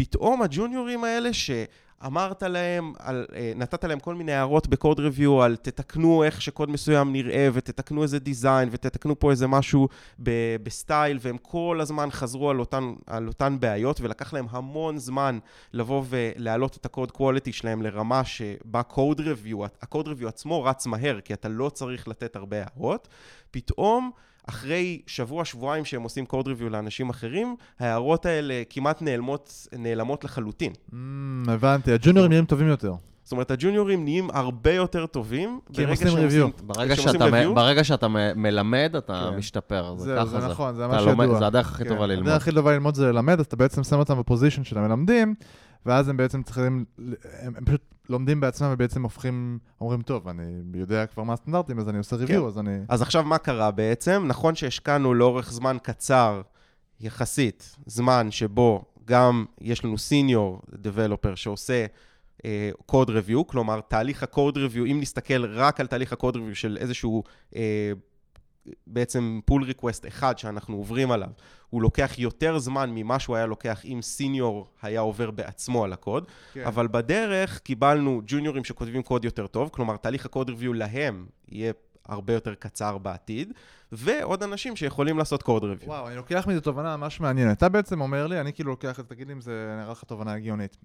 פתאום 0.00 0.42
הג'וניורים 0.42 1.04
האלה 1.04 1.30
שאמרת 1.32 2.42
להם, 2.42 2.92
על, 2.98 3.26
אה, 3.34 3.52
נתת 3.56 3.84
להם 3.84 4.00
כל 4.00 4.14
מיני 4.14 4.32
הערות 4.32 4.68
ב 4.68 4.74
code 4.74 5.00
review 5.00 5.42
על 5.42 5.56
תתקנו 5.56 6.24
איך 6.24 6.42
שקוד 6.42 6.70
מסוים 6.70 7.12
נראה 7.12 7.48
ותתקנו 7.52 8.02
איזה 8.02 8.18
design 8.18 8.68
ותתקנו 8.72 9.18
פה 9.18 9.30
איזה 9.30 9.46
משהו 9.46 9.88
ב- 10.22 10.56
בסטייל 10.62 11.18
והם 11.20 11.36
כל 11.38 11.78
הזמן 11.80 12.10
חזרו 12.10 12.50
על 12.50 12.60
אותן, 12.60 12.92
על 13.06 13.28
אותן 13.28 13.56
בעיות 13.60 14.00
ולקח 14.00 14.32
להם 14.32 14.46
המון 14.50 14.98
זמן 14.98 15.38
לבוא 15.72 16.04
ולהעלות 16.08 16.76
את 16.76 16.86
ה 16.86 16.91
code 16.91 17.10
quality 17.10 17.52
שלהם 17.52 17.82
לרמה 17.82 18.24
שבה 18.24 18.82
code 18.82 19.20
review, 19.20 19.64
ה 19.64 19.73
code 19.73 20.08
review 20.08 20.28
עצמו 20.28 20.64
רץ 20.64 20.86
מהר 20.86 21.20
כי 21.20 21.34
אתה 21.34 21.48
לא 21.48 21.68
צריך 21.68 22.08
לתת 22.08 22.36
הרבה 22.36 22.56
הערות. 22.62 23.08
פתאום 23.50 24.10
אחרי 24.48 25.00
שבוע, 25.06 25.44
שבועיים 25.44 25.84
שהם 25.84 26.02
עושים 26.02 26.26
קוד 26.26 26.46
ריוויו 26.48 26.70
לאנשים 26.70 27.10
אחרים, 27.10 27.56
ההערות 27.80 28.26
האלה 28.26 28.62
כמעט 28.70 29.02
נעלמות, 29.02 29.66
נעלמות 29.78 30.24
לחלוטין. 30.24 30.72
Mm, 30.72 30.94
הבנתי, 31.50 31.92
הג'וניורים 31.92 32.30
נראים 32.32 32.44
טובים 32.44 32.68
יותר. 32.68 32.92
זאת 33.24 33.32
אומרת, 33.32 33.50
הג'וניורים 33.50 34.04
נהיים 34.04 34.28
הרבה 34.32 34.72
יותר 34.72 35.06
טובים. 35.06 35.60
כי 35.72 35.82
הם 35.82 35.88
ברגע 35.88 35.90
עושים 35.90 36.08
שהם 36.30 36.48
review. 36.50 36.62
ברגע 36.62 36.92
עושים 36.94 37.12
שאתה, 37.12 37.26
review? 37.26 37.48
מ- 37.48 37.54
ברגע 37.54 37.84
שאתה 37.84 38.08
מ- 38.08 38.16
מלמד, 38.42 38.92
אתה 38.98 39.28
כן. 39.30 39.36
משתפר. 39.38 39.94
זה 39.96 40.04
זהו, 40.04 40.16
ככה 40.26 40.40
זה 40.40 40.48
נכון, 40.48 40.74
זה 40.74 40.84
אתה 40.86 40.92
ממש 40.94 41.02
לומד- 41.06 41.24
ידוע. 41.24 41.38
זה 41.38 41.46
הדרך 41.46 41.70
הכי 41.72 41.84
כן, 41.84 41.88
טובה 41.90 42.06
ללמוד. 42.06 42.28
הדרך 42.28 42.42
הכי 42.42 42.52
טובה 42.52 42.72
ללמוד 42.72 42.94
זה 42.94 43.12
ללמד, 43.12 43.40
אז 43.40 43.46
אתה 43.46 43.56
בעצם 43.56 43.84
שם 43.84 43.98
אותם 43.98 44.18
בפוזיישן 44.18 44.64
של 44.64 44.78
המלמדים, 44.78 45.34
ואז 45.86 46.08
הם 46.08 46.16
בעצם 46.16 46.42
צריכים, 46.42 46.84
הם, 47.40 47.54
הם 47.56 47.64
פשוט 47.64 47.80
לומדים 48.08 48.40
בעצמם 48.40 48.68
ובעצם 48.72 49.02
הופכים, 49.02 49.58
אומרים, 49.80 50.02
טוב, 50.02 50.28
אני 50.28 50.62
יודע 50.74 51.06
כבר 51.06 51.22
מה 51.22 51.32
הסטנדרטים, 51.32 51.78
אז 51.78 51.88
אני 51.88 51.98
עושה 51.98 52.16
ריוויו, 52.16 52.48
אז 52.48 52.58
אני... 52.58 52.78
אז 52.88 53.02
עכשיו 53.02 53.22
מה 53.22 53.38
קרה 53.38 53.70
בעצם? 53.70 54.24
נכון 54.26 54.54
שהשקענו 54.54 55.14
לאורך 55.14 55.52
זמן 55.52 55.76
קצר, 55.82 56.42
יחסית, 57.00 57.76
זמן 57.86 58.30
שבו 58.30 58.84
גם 59.04 59.44
יש 59.60 59.84
לנו 59.84 59.98
senior 59.98 60.62
developer 60.74 61.34
שעושה 61.34 61.86
code 62.86 63.10
review, 63.10 63.46
כלומר 63.46 63.80
תהליך 63.80 64.22
ה 64.22 64.29
code 64.29 64.56
review, 64.56 64.84
אם 64.84 64.98
נסתכל 65.00 65.44
רק 65.44 65.80
על 65.80 65.86
תהליך 65.86 66.12
ה 66.12 66.17
code 66.17 66.36
review 66.36 66.54
של 66.54 66.76
איזשהו 66.80 67.22
אה, 67.56 67.92
בעצם 68.86 69.40
pull 69.44 69.64
request 69.64 70.06
אחד 70.06 70.38
שאנחנו 70.38 70.76
עוברים 70.76 71.10
עליו, 71.10 71.28
הוא 71.70 71.82
לוקח 71.82 72.18
יותר 72.18 72.58
זמן 72.58 72.90
ממה 72.94 73.18
שהוא 73.18 73.36
היה 73.36 73.46
לוקח 73.46 73.84
אם 73.84 73.98
סיניור 74.02 74.68
היה 74.82 75.00
עובר 75.00 75.30
בעצמו 75.30 75.84
על 75.84 75.92
הקוד, 75.92 76.26
כן. 76.52 76.64
אבל 76.64 76.88
בדרך 76.88 77.58
קיבלנו 77.58 78.22
ג'וניורים 78.26 78.64
שכותבים 78.64 79.02
קוד 79.02 79.24
יותר 79.24 79.46
טוב, 79.46 79.68
כלומר 79.72 79.96
תהליך 79.96 80.26
ה 80.26 80.30
code 80.30 80.48
review 80.48 80.72
להם 80.72 81.26
יהיה 81.48 81.72
הרבה 82.06 82.32
יותר 82.32 82.54
קצר 82.54 82.98
בעתיד, 82.98 83.52
ועוד 83.92 84.42
אנשים 84.42 84.76
שיכולים 84.76 85.18
לעשות 85.18 85.42
code 85.42 85.64
review. 85.64 85.88
וואו, 85.88 86.08
אני 86.08 86.16
לוקח 86.16 86.46
מזה 86.48 86.60
תובנה 86.60 86.96
ממש 86.96 87.20
מעניינת. 87.20 87.58
אתה 87.58 87.68
בעצם 87.68 88.00
אומר 88.00 88.26
לי, 88.26 88.40
אני 88.40 88.52
כאילו 88.52 88.70
לוקח 88.70 89.00
את 89.00 89.04
זה, 89.04 89.14
תגיד 89.14 89.26
לי 89.26 89.32
אם 89.32 89.40
זה 89.40 89.76
נראה 89.80 89.92
לך 89.92 90.04
תובנה 90.04 90.32
הגיונית. 90.32 90.76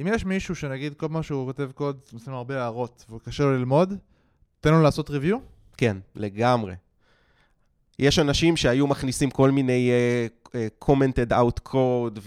אם 0.00 0.06
יש 0.06 0.24
מישהו 0.24 0.54
שנגיד 0.54 0.94
כל 0.94 1.08
מה 1.08 1.22
שהוא 1.22 1.46
כותב 1.46 1.70
קוד, 1.74 2.00
עושים 2.12 2.32
הרבה 2.32 2.62
הערות, 2.62 3.04
והוא 3.08 3.20
קשה 3.20 3.44
לו 3.44 3.52
ללמוד, 3.52 3.94
תן 4.60 4.70
לו 4.70 4.82
לעשות 4.82 5.10
review? 5.10 5.38
כן, 5.76 5.96
לגמרי. 6.14 6.74
יש 7.98 8.18
אנשים 8.18 8.56
שהיו 8.56 8.86
מכניסים 8.86 9.30
כל 9.30 9.50
מיני 9.50 9.90
uh, 9.90 10.41
commented 10.84 11.32
out 11.32 11.68
code 11.72 12.20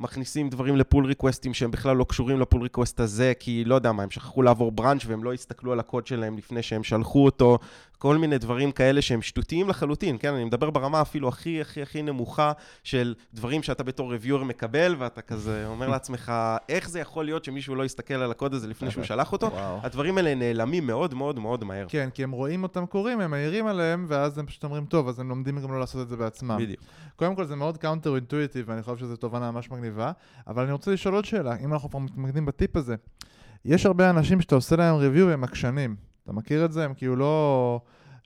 ומכניסים 0.00 0.48
דברים 0.48 0.76
ל 0.76 0.82
pull 0.82 1.06
requestים 1.06 1.54
שהם 1.54 1.70
בכלל 1.70 1.96
לא 1.96 2.04
קשורים 2.08 2.40
ל 2.40 2.44
pull 2.44 2.62
request 2.62 3.00
הזה, 3.00 3.32
כי 3.38 3.64
לא 3.64 3.74
יודע 3.74 3.92
מה, 3.92 4.02
הם 4.02 4.10
שכחו 4.10 4.42
לעבור 4.42 4.72
branch 4.72 5.06
והם 5.06 5.24
לא 5.24 5.32
הסתכלו 5.32 5.72
על 5.72 5.80
הקוד 5.80 6.06
שלהם 6.06 6.38
לפני 6.38 6.62
שהם 6.62 6.82
שלחו 6.82 7.24
אותו, 7.24 7.58
כל 7.98 8.16
מיני 8.16 8.38
דברים 8.38 8.72
כאלה 8.72 9.02
שהם 9.02 9.22
שטותיים 9.22 9.68
לחלוטין, 9.68 10.16
כן? 10.20 10.34
אני 10.34 10.44
מדבר 10.44 10.70
ברמה 10.70 11.02
אפילו 11.02 11.28
הכי 11.28 11.60
הכי 11.60 11.82
הכי 11.82 12.02
נמוכה 12.02 12.52
של 12.84 13.14
דברים 13.34 13.62
שאתה 13.62 13.82
בתור 13.82 14.12
reviewer 14.14 14.44
מקבל, 14.44 14.94
ואתה 14.98 15.22
כזה 15.22 15.66
אומר 15.66 15.88
לעצמך, 15.88 16.32
איך 16.68 16.88
זה 16.88 17.00
יכול 17.00 17.24
להיות 17.24 17.44
שמישהו 17.44 17.74
לא 17.74 17.84
יסתכל 17.84 18.14
על 18.14 18.30
הקוד 18.30 18.54
הזה 18.54 18.68
לפני 18.68 18.90
שהוא 18.90 19.04
שלח 19.04 19.32
אותו? 19.32 19.46
וואו. 19.46 19.78
הדברים 19.82 20.18
האלה 20.18 20.34
נעלמים 20.34 20.86
מאוד 20.86 21.14
מאוד 21.14 21.38
מאוד 21.38 21.64
מהר. 21.64 21.86
כן, 21.88 22.08
כי 22.14 22.24
הם 22.24 22.30
רואים 22.30 22.62
אותם 22.62 22.86
קורים, 22.86 23.20
הם 23.20 23.30
מעירים 23.30 23.66
עליהם, 23.66 24.06
ואז 24.08 24.38
הם 24.38 24.46
פשוט 24.46 24.64
אומרים, 24.64 24.86
טוב, 24.86 25.08
אז 25.08 25.20
הם 25.20 25.28
לומדים 25.28 25.60
גם 25.60 25.72
לא 25.72 25.80
לעשות 25.80 26.02
את 26.02 26.08
זה 26.08 26.16
בעצמם. 26.16 26.58
בדיוק. 26.60 26.80
קודם 27.16 27.34
כל 27.34 27.44
זה 27.44 27.56
מאוד 27.56 27.65
counter 27.76 28.14
intuitive, 28.14 28.64
ואני 28.68 28.82
חושב 28.82 28.96
שזו 28.96 29.16
תובנה 29.16 29.50
ממש 29.50 29.70
מגניבה, 29.70 30.12
אבל 30.46 30.62
אני 30.62 30.72
רוצה 30.72 30.90
לשאול 30.92 31.14
עוד 31.14 31.24
שאלה, 31.24 31.56
אם 31.56 31.72
אנחנו 31.72 31.90
כבר 31.90 31.98
מתמקדים 31.98 32.46
בטיפ 32.46 32.76
הזה, 32.76 32.94
יש 33.64 33.86
הרבה 33.86 34.10
אנשים 34.10 34.40
שאתה 34.40 34.54
עושה 34.54 34.76
להם 34.76 34.94
ריוויו 34.94 35.26
והם 35.26 35.44
עקשנים. 35.44 35.96
אתה 36.24 36.32
מכיר 36.32 36.64
את 36.64 36.72
זה? 36.72 36.84
הם 36.84 36.94
כאילו 36.94 37.16
לא... 37.16 37.80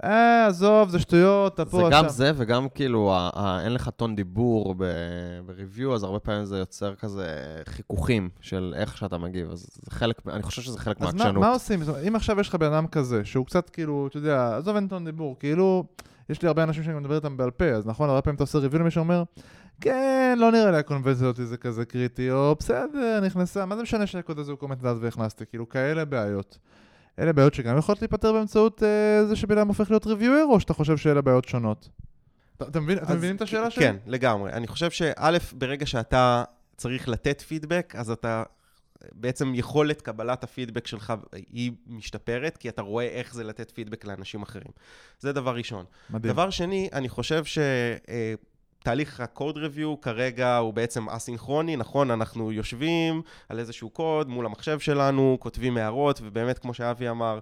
אה, 0.05 0.47
עזוב, 0.47 0.89
זה 0.89 0.99
שטויות, 0.99 1.55
אתה 1.55 1.65
פה, 1.65 1.77
זה 1.77 1.83
גם 1.91 2.05
אתה... 2.05 2.13
זה, 2.13 2.33
וגם 2.37 2.69
כאילו, 2.75 3.13
ה- 3.13 3.31
ה- 3.35 3.61
אין 3.65 3.75
לך 3.75 3.89
טון 3.89 4.17
דיבור 4.17 4.75
ב- 4.79 4.85
בריוויו, 5.47 5.95
אז 5.95 6.03
הרבה 6.05 6.19
פעמים 6.19 6.45
זה 6.45 6.59
יוצר 6.59 6.95
כזה 6.95 7.27
חיכוכים 7.67 8.29
של 8.41 8.75
איך 8.77 8.97
שאתה 8.97 9.19
מגיב. 9.19 9.51
אז 9.51 9.67
זה 9.85 9.91
חלק, 9.91 10.17
אני 10.29 10.43
חושב 10.43 10.63
שזה 10.63 10.79
חלק 10.79 10.97
אז 10.97 11.03
מה, 11.03 11.13
מהעקשנות. 11.13 11.41
מה 11.41 11.53
עושים? 11.53 11.81
אם 12.09 12.17
עכשיו 12.17 12.41
יש 12.41 12.49
לך 12.49 12.55
בן 12.55 12.73
אדם 12.73 12.87
כזה, 12.87 13.25
שהוא 13.25 13.47
קצת 13.47 13.71
כאילו, 13.71 14.07
אתה 14.07 14.17
יודע, 14.17 14.57
עזוב 14.57 14.77
אין 14.77 14.89
טון 14.89 15.05
דיבור, 15.05 15.37
כאילו, 15.39 15.85
יש 16.31 16.43
לי 16.43 16.49
הרבה 16.49 16.63
אנשים 16.63 16.83
שאני 16.83 16.99
מדבר 16.99 17.17
איתם 17.17 17.37
בעל 17.37 17.51
פה, 17.51 17.65
אז 17.65 17.87
נכון, 17.87 18.09
הרבה 18.09 18.23
פעמים 18.23 18.35
אתה 18.35 18.43
עושה 18.43 18.59
ריוויו 18.59 18.81
למישהו 18.81 18.95
שאומר, 18.95 19.23
כן, 19.81 20.37
לא 20.41 20.53
נראה 20.53 20.71
לי 20.71 20.77
הקונבנציה 20.77 21.29
הזאת 21.29 21.49
זה 21.49 21.57
כזה 21.57 21.85
קריטי, 21.85 22.31
או 22.31 22.55
בסדר, 22.59 23.21
נכנסה, 23.23 23.67
מה 23.67 23.77
זה 23.77 23.83
משנה 23.83 24.07
שהקוד 24.07 24.39
הזה 24.39 24.51
הוא 24.51 24.59
קומנט 24.59 24.79
דעת 24.83 24.97
והכנסתי, 25.01 25.47
כאילו, 25.47 25.69
כאלה 25.69 26.05
בעיות. 26.05 26.59
אלה 27.19 27.33
בעיות 27.33 27.55
שגם 27.55 27.79
יכולות 27.79 28.03
להיפתר 28.03 28.33
באמצעות 28.33 28.83
אה, 28.83 29.27
זה 29.27 29.37
שבן 29.37 29.59
אדם 29.59 29.69
הופך 29.69 29.91
להיות 29.91 30.07
ריוויואר, 30.07 30.45
או 30.45 30.61
שאתה 30.61 30.75
חושב 30.75 30.97
שאלה 30.97 31.21
בעיות 31.21 31.45
שונות? 31.45 31.89
אתה, 32.57 32.65
אתה 32.69 32.81
מבין, 32.81 32.99
אתם 32.99 33.07
אז 33.07 33.17
מבינים 33.17 33.37
את 33.37 33.43
השאלה 33.43 33.71
שלי? 33.71 33.85
כן, 33.85 33.97
לגמרי. 34.07 34.53
אני 34.53 34.67
חושב 34.67 34.91
שא', 34.91 35.39
ברגע 35.53 35.87
שאתה 35.87 36.45
צריך 36.77 37.09
לתת 37.09 37.41
פידבק, 37.41 37.95
אז 37.99 38.11
אתה... 38.11 38.43
בעצם 39.13 39.53
יכולת 39.55 40.03
קבלת 40.03 40.45
הפידבק 40.45 40.87
שלך 40.87 41.13
היא 41.53 41.73
משתפרת, 41.87 42.57
כי 42.57 42.69
אתה 42.69 42.83
רואה 42.83 43.07
איך 43.07 43.35
זה 43.35 43.45
לתת 43.45 43.71
פידבק 43.71 44.05
לאנשים 44.05 44.43
אחרים. 44.43 44.73
זה 45.21 45.33
דבר 45.33 45.55
ראשון. 45.55 45.85
מדהים. 46.11 46.33
דבר 46.33 46.51
שני, 46.51 46.89
אני 46.93 47.09
חושב 47.09 47.45
שתהליך 48.81 49.21
ה-code 49.21 49.57
review 49.57 50.03
כרגע 50.03 50.57
הוא 50.57 50.75
בעצם 50.75 51.09
אסינכרוני, 51.09 51.77
נכון? 51.77 52.11
אנחנו 52.11 52.53
יושבים 52.53 53.23
על 53.49 53.59
איזשהו 53.59 53.91
קוד 53.91 54.29
מול 54.29 54.47
המחשב 54.47 54.79
שלנו, 54.79 55.37
כותבים 55.41 55.77
הערות, 55.77 56.21
ובאמת, 56.23 56.59
כמו 56.59 56.75
שאבי 56.75 57.09
אמר, 57.09 57.35
אה, 57.35 57.41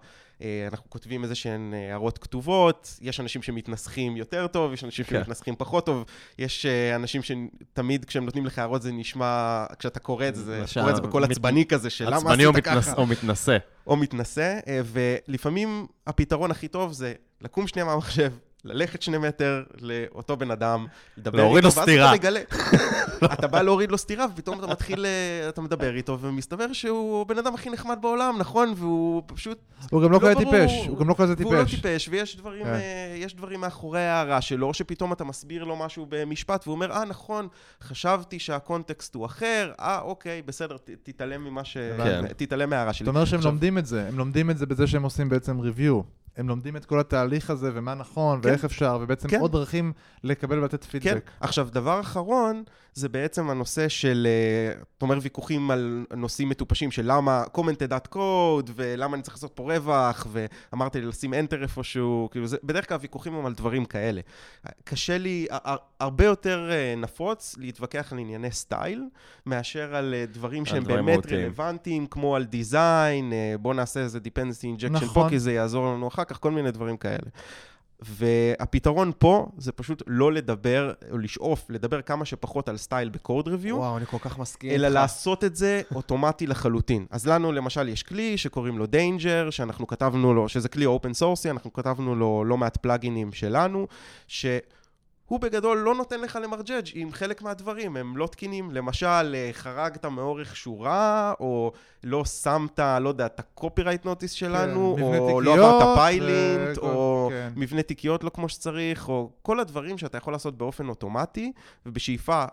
אנחנו 0.68 0.90
כותבים 0.90 1.22
איזה 1.24 1.34
שהן 1.34 1.74
אה, 1.74 1.90
הערות 1.90 2.18
כתובות, 2.18 2.98
יש 3.00 3.20
אנשים 3.20 3.42
שמתנסחים 3.42 4.16
יותר 4.16 4.46
טוב, 4.46 4.72
יש 4.72 4.84
אנשים 4.84 5.04
כן. 5.04 5.18
שמתנסחים 5.18 5.54
פחות 5.58 5.86
טוב, 5.86 6.04
יש 6.38 6.66
אה, 6.66 6.96
אנשים 6.96 7.20
שתמיד 7.22 8.04
כשהם 8.04 8.24
נותנים 8.24 8.46
לך 8.46 8.58
הערות 8.58 8.82
זה 8.82 8.92
נשמע, 8.92 9.64
כשאתה 9.78 10.00
קורא 10.00 10.28
את 10.28 10.34
זה, 10.34 10.62
אתה 10.64 10.80
קורא 10.80 10.90
את 10.90 10.96
זה 10.96 11.02
בקול 11.02 11.24
מת- 11.24 11.30
עצבני 11.30 11.64
כזה, 11.66 11.90
של 11.90 12.06
למה 12.06 12.16
עצבני 12.16 12.44
עשית 12.44 12.56
מתנס- 12.56 12.84
ככה? 12.90 12.96
או 12.96 13.06
מתנשא. 13.06 13.56
או 13.86 13.96
מתנשא, 13.96 14.58
אה, 14.68 14.80
ולפעמים 14.84 15.86
הפתרון 16.06 16.50
הכי 16.50 16.68
טוב 16.68 16.92
זה 16.92 17.12
לקום 17.40 17.66
שנייה 17.66 17.84
מהמחשב, 17.86 18.32
ללכת 18.64 19.02
שני 19.02 19.18
מטר 19.18 19.62
לאותו 19.80 20.36
בן 20.36 20.50
אדם, 20.50 20.86
לדבר 21.16 21.38
איתו, 21.38 21.44
להוריד 21.44 21.64
לו 21.64 21.72
ואז 21.72 21.82
סטירה. 21.82 22.14
אתה 22.14 22.20
מגלה. 22.20 22.40
אתה 23.34 23.46
בא 23.46 23.62
להוריד 23.62 23.90
לו 23.90 23.98
סטירה, 23.98 24.26
ופתאום 24.32 24.58
אתה 24.58 24.66
מתחיל, 24.66 25.06
אה, 25.06 25.48
אתה 25.48 25.60
מדבר 25.60 25.94
איתו, 25.94 26.18
ומסתבר 26.20 26.72
שהוא 26.72 27.20
הבן 27.20 27.38
אדם 27.38 27.54
הכי 27.54 27.70
נחמד 27.70 27.98
בעולם, 28.00 28.36
נכון? 28.38 28.74
והוא 28.76 29.22
פשוט... 29.26 29.58
הוא 29.90 30.02
גם 30.02 30.12
לא 30.12 30.18
כזה 30.18 30.34
ברור, 30.34 30.44
טיפש, 30.44 30.86
הוא 30.88 30.98
גם 30.98 31.08
לא 31.08 31.14
כזה 31.18 31.34
והוא 31.38 31.54
לא 31.54 31.64
טיפש. 31.64 31.74
טיפש, 31.74 32.08
ויש 32.08 32.36
דברים, 32.36 32.64
כן. 32.64 32.70
אה, 32.70 33.26
דברים 33.36 33.60
מאחורי 33.60 34.00
ההערה 34.00 34.40
שלו, 34.40 34.66
או 34.66 34.74
שפתאום 34.74 35.12
אתה 35.12 35.24
מסביר 35.24 35.64
לו 35.64 35.76
משהו 35.76 36.06
במשפט, 36.08 36.62
והוא 36.66 36.74
אומר, 36.74 36.92
אה, 36.92 37.04
נכון, 37.04 37.48
חשבתי 37.82 38.38
שהקונטקסט 38.38 39.14
הוא 39.14 39.26
אחר, 39.26 39.72
אה, 39.80 40.00
אוקיי, 40.00 40.42
בסדר, 40.42 40.76
תתעלם 41.02 41.44
ממה 41.44 41.64
ש... 41.64 41.76
כן. 41.96 42.26
תתעלם 42.36 42.70
מההערה 42.70 42.92
שלי. 42.92 43.06
זאת 43.06 43.14
אומרת 43.14 43.26
שהם 43.26 43.40
לומדים 43.40 43.78
את 43.78 43.86
זה, 43.86 44.08
הם 44.08 44.18
לומדים 44.18 44.50
את 44.50 44.58
זה 44.58 44.66
בזה 44.66 44.86
שהם 44.86 45.02
עושים 45.02 45.28
בעצם 45.28 45.60
ריוויו. 45.60 46.17
הם 46.38 46.48
לומדים 46.48 46.76
את 46.76 46.84
כל 46.84 47.00
התהליך 47.00 47.50
הזה 47.50 47.70
ומה 47.74 47.94
נכון 47.94 48.40
כן. 48.42 48.48
ואיך 48.48 48.64
אפשר, 48.64 48.98
ובעצם 49.00 49.28
כן. 49.28 49.40
עוד 49.40 49.52
דרכים 49.52 49.92
לקבל 50.24 50.58
ולתת 50.58 50.84
כן. 50.84 50.90
פידבק. 50.90 51.30
עכשיו, 51.40 51.68
דבר 51.72 52.00
אחרון, 52.00 52.62
זה 52.94 53.08
בעצם 53.08 53.50
הנושא 53.50 53.88
של, 53.88 54.26
אה, 54.30 54.72
אתה 54.96 55.04
אומר 55.04 55.18
ויכוחים 55.22 55.70
על 55.70 56.06
נושאים 56.16 56.48
מטופשים, 56.48 56.90
של 56.90 57.02
למה 57.04 57.44
commented 57.54 57.92
at 57.92 58.14
code, 58.14 58.70
ולמה 58.74 59.14
אני 59.14 59.22
צריך 59.22 59.36
לעשות 59.36 59.52
פה 59.54 59.72
רווח, 59.72 60.26
ואמרת 60.32 60.96
לי 60.96 61.02
לשים 61.02 61.34
enter 61.34 61.62
איפשהו, 61.62 62.28
כאילו, 62.30 62.46
זה, 62.46 62.56
בדרך 62.64 62.88
כלל 62.88 62.98
ויכוחים 63.00 63.34
הם 63.34 63.46
על 63.46 63.54
דברים 63.54 63.84
כאלה. 63.84 64.20
קשה 64.84 65.18
לי, 65.18 65.46
הרבה 66.00 66.24
יותר 66.24 66.68
אה, 66.70 66.94
נפוץ 66.96 67.54
להתווכח 67.58 68.12
על 68.12 68.18
ענייני 68.18 68.50
סטייל, 68.50 69.04
מאשר 69.46 69.94
על 69.94 70.14
אה, 70.14 70.24
דברים 70.26 70.66
שהם 70.66 70.84
דברים 70.84 71.04
באמת 71.04 71.16
מהותיים. 71.18 71.40
רלוונטיים, 71.40 72.06
כמו 72.06 72.36
על 72.36 72.44
דיזיין, 72.44 73.32
בוא 73.60 73.74
נעשה 73.74 74.00
איזה 74.00 74.18
dependency 74.18 74.80
injection 74.80 74.90
נכון. 74.90 75.08
פה, 75.08 75.26
כי 75.28 75.38
זה 75.38 75.52
יעזור 75.52 75.86
לנו 75.86 76.08
אחר 76.08 76.24
כך, 76.28 76.40
כל 76.40 76.50
מיני 76.50 76.70
דברים 76.70 76.96
כאלה. 76.96 77.28
והפתרון 78.00 79.12
פה 79.18 79.46
זה 79.58 79.72
פשוט 79.72 80.02
לא 80.06 80.32
לדבר, 80.32 80.92
או 81.10 81.18
לשאוף 81.18 81.66
לדבר 81.70 82.02
כמה 82.02 82.24
שפחות 82.24 82.68
על 82.68 82.76
style 82.76 83.08
ב 83.08 83.16
code 83.16 83.48
review, 83.48 83.76
וואו, 83.76 83.96
אני 83.96 84.06
כל 84.06 84.16
כך 84.20 84.38
מסכים 84.38 84.70
אלא 84.70 84.86
איתך. 84.86 84.94
לעשות 84.94 85.44
את 85.44 85.56
זה 85.56 85.82
אוטומטי 85.94 86.46
לחלוטין. 86.46 87.06
אז 87.10 87.26
לנו 87.26 87.52
למשל 87.52 87.88
יש 87.88 88.02
כלי 88.02 88.38
שקוראים 88.38 88.78
לו 88.78 88.84
Danger, 88.84 89.50
שאנחנו 89.50 89.86
כתבנו 89.86 90.34
לו, 90.34 90.48
שזה 90.48 90.68
כלי 90.68 90.86
open 90.86 91.12
sourceי, 91.12 91.50
אנחנו 91.50 91.72
כתבנו 91.72 92.14
לו 92.14 92.44
לא 92.44 92.56
מעט 92.56 92.76
פלאגינים 92.76 93.32
שלנו, 93.32 93.86
שהוא 95.28 95.40
בגדול 95.40 95.78
לא 95.78 95.94
נותן 95.94 96.20
לך 96.20 96.38
למרג'ג' 96.42 96.82
עם 96.94 97.12
חלק 97.12 97.42
מהדברים, 97.42 97.96
הם 97.96 98.16
לא 98.16 98.26
תקינים. 98.26 98.70
למשל, 98.70 99.06
אה, 99.34 99.50
חרגת 99.52 100.04
מאורך 100.04 100.56
שורה, 100.56 101.32
או 101.40 101.72
לא 102.04 102.24
שמת, 102.24 102.78
לא 103.00 103.08
יודע, 103.08 103.26
את 103.26 103.38
ה 103.40 103.47
copyright 103.47 104.04
notice 104.04 104.32
שלנו, 104.32 104.94
כן, 104.98 105.02
או 105.18 105.40
לא 105.40 105.50
תיקיות, 105.52 105.82
עברת 105.82 105.98
פה 105.98 106.21
lint, 106.21 106.78
וכל- 106.78 106.86
או 106.86 107.28
כן. 107.32 107.48
מבנה 107.56 107.82
תיקיות 107.82 108.24
לא 108.24 108.30
כמו 108.30 108.48
שצריך, 108.48 109.08
או 109.08 109.30
כל 109.42 109.60
הדברים 109.60 109.98
שאתה 109.98 110.18
יכול 110.18 110.32
לעשות 110.32 110.58
באופן 110.58 110.88
אוטומטי, 110.88 111.52
ובשאיפה, 111.86 112.44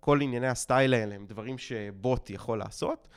כל 0.00 0.20
ענייני 0.20 0.48
הסטייל 0.48 0.94
האלה 0.94 1.14
הם 1.14 1.26
דברים 1.28 1.58
שבוט 1.58 2.30
יכול 2.30 2.58
לעשות. 2.58 3.08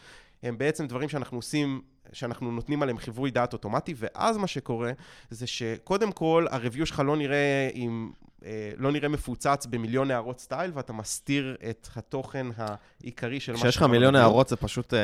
הם 0.44 0.58
בעצם 0.58 0.88
דברים 0.88 1.10
שאנחנו 1.10 1.38
עושים, 1.38 1.82
שאנחנו 2.14 2.52
נותנים 2.52 2.82
עליהם 2.84 2.98
חיווי 2.98 3.32
דעת 3.32 3.54
אוטומטי, 3.54 3.94
ואז 3.98 4.38
מה 4.38 4.48
שקורה 4.48 4.92
זה 5.30 5.48
שקודם 5.48 6.12
כל, 6.12 6.46
הרביו 6.52 6.86
שלך 6.86 7.00
לא 7.06 7.16
נראה 7.16 7.70
עם... 7.74 8.12
אה, 8.46 8.72
לא 8.78 8.92
נראה 8.92 9.10
מפוצץ 9.10 9.66
במיליון 9.70 10.12
הערות 10.12 10.40
סטייל, 10.40 10.72
ואתה 10.74 10.94
מסתיר 10.94 11.56
את 11.70 11.88
התוכן 11.96 12.48
העיקרי 12.58 13.40
של 13.40 13.52
מה 13.52 13.58
כשיש 13.60 13.78
לך 13.78 13.84
מיליון. 13.84 14.16
הערות 14.16 14.48
זה 14.48 14.56
פשוט 14.56 14.94
אה, 14.94 15.00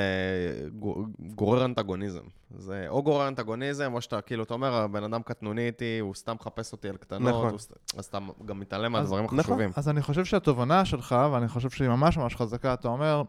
גו- 0.79 1.05
גורר 1.19 1.65
אנטגוניזם. 1.65 2.21
זה 2.57 2.85
או 2.87 3.03
גורר 3.03 3.27
אנטגוניזם, 3.27 3.91
או 3.93 4.01
שאתה 4.01 4.21
כאילו, 4.21 4.43
אתה 4.43 4.53
אומר, 4.53 4.73
הבן 4.73 5.03
אדם 5.03 5.21
קטנוני 5.21 5.65
איתי, 5.67 5.99
הוא 5.99 6.15
סתם 6.15 6.35
מחפש 6.39 6.71
אותי 6.71 6.89
על 6.89 6.97
קטנות, 6.97 7.29
נכון. 7.29 7.49
הוא 7.49 7.59
סת- 7.59 7.73
אז 7.97 8.05
אתה 8.05 8.17
גם 8.45 8.59
מתעלם 8.59 8.95
אז- 8.95 9.01
מהדברים 9.01 9.25
נכון. 9.25 9.39
החשובים. 9.39 9.69
אז 9.75 9.89
אני 9.89 10.01
חושב 10.01 10.25
שהתובנה 10.25 10.85
שלך, 10.85 11.15
ואני 11.31 11.47
חושב 11.47 11.69
שהיא 11.69 11.89
ממש 11.89 12.17
ממש 12.17 12.35
חזקה, 12.35 12.73
אתה 12.73 12.87
אומר, 12.87 13.21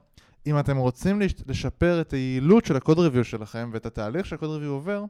אם 0.46 0.58
אתם 0.58 0.76
רוצים 0.76 1.20
לש- 1.20 1.34
לשפר 1.46 2.00
את 2.00 2.12
היעילות 2.12 2.64
של 2.64 2.76
ה 2.76 2.81
code 2.81 2.98
review 2.98 3.24
שלכם 3.24 3.70
ואת 3.72 3.86
התהליך 3.86 4.26
שה 4.26 4.37
code 4.37 4.50
review 4.50 4.70
עובר, 4.70 5.04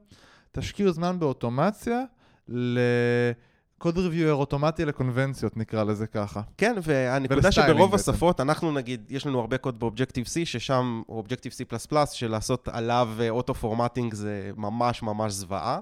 תשקיעו 0.52 0.92
זמן 0.92 1.18
באוטומציה 1.18 2.00
ל 2.48 2.78
code 2.78 3.98
reviewer 3.98 4.34
אוטומטי 4.34 4.84
לקונבנציות, 4.84 5.56
נקרא 5.56 5.84
לזה 5.84 6.06
ככה. 6.06 6.40
כן, 6.58 6.76
והנקודה 6.82 7.52
שברוב 7.52 7.90
בעצם. 7.90 8.10
השפות, 8.10 8.40
אנחנו 8.40 8.72
נגיד, 8.72 9.06
יש 9.10 9.26
לנו 9.26 9.40
הרבה 9.40 9.58
קוד 9.58 9.78
ב 9.80 9.85
Objective 9.85 10.24
C, 10.26 10.30
ששם, 10.44 11.02
או 11.08 11.16
Objective 11.16 11.52
C++, 11.52 12.06
שלעשות 12.12 12.68
עליו 12.68 13.08
auto 13.30 13.54
formatting 13.54 14.14
זה 14.14 14.50
ממש 14.56 15.02
ממש 15.02 15.32
זוועה. 15.32 15.78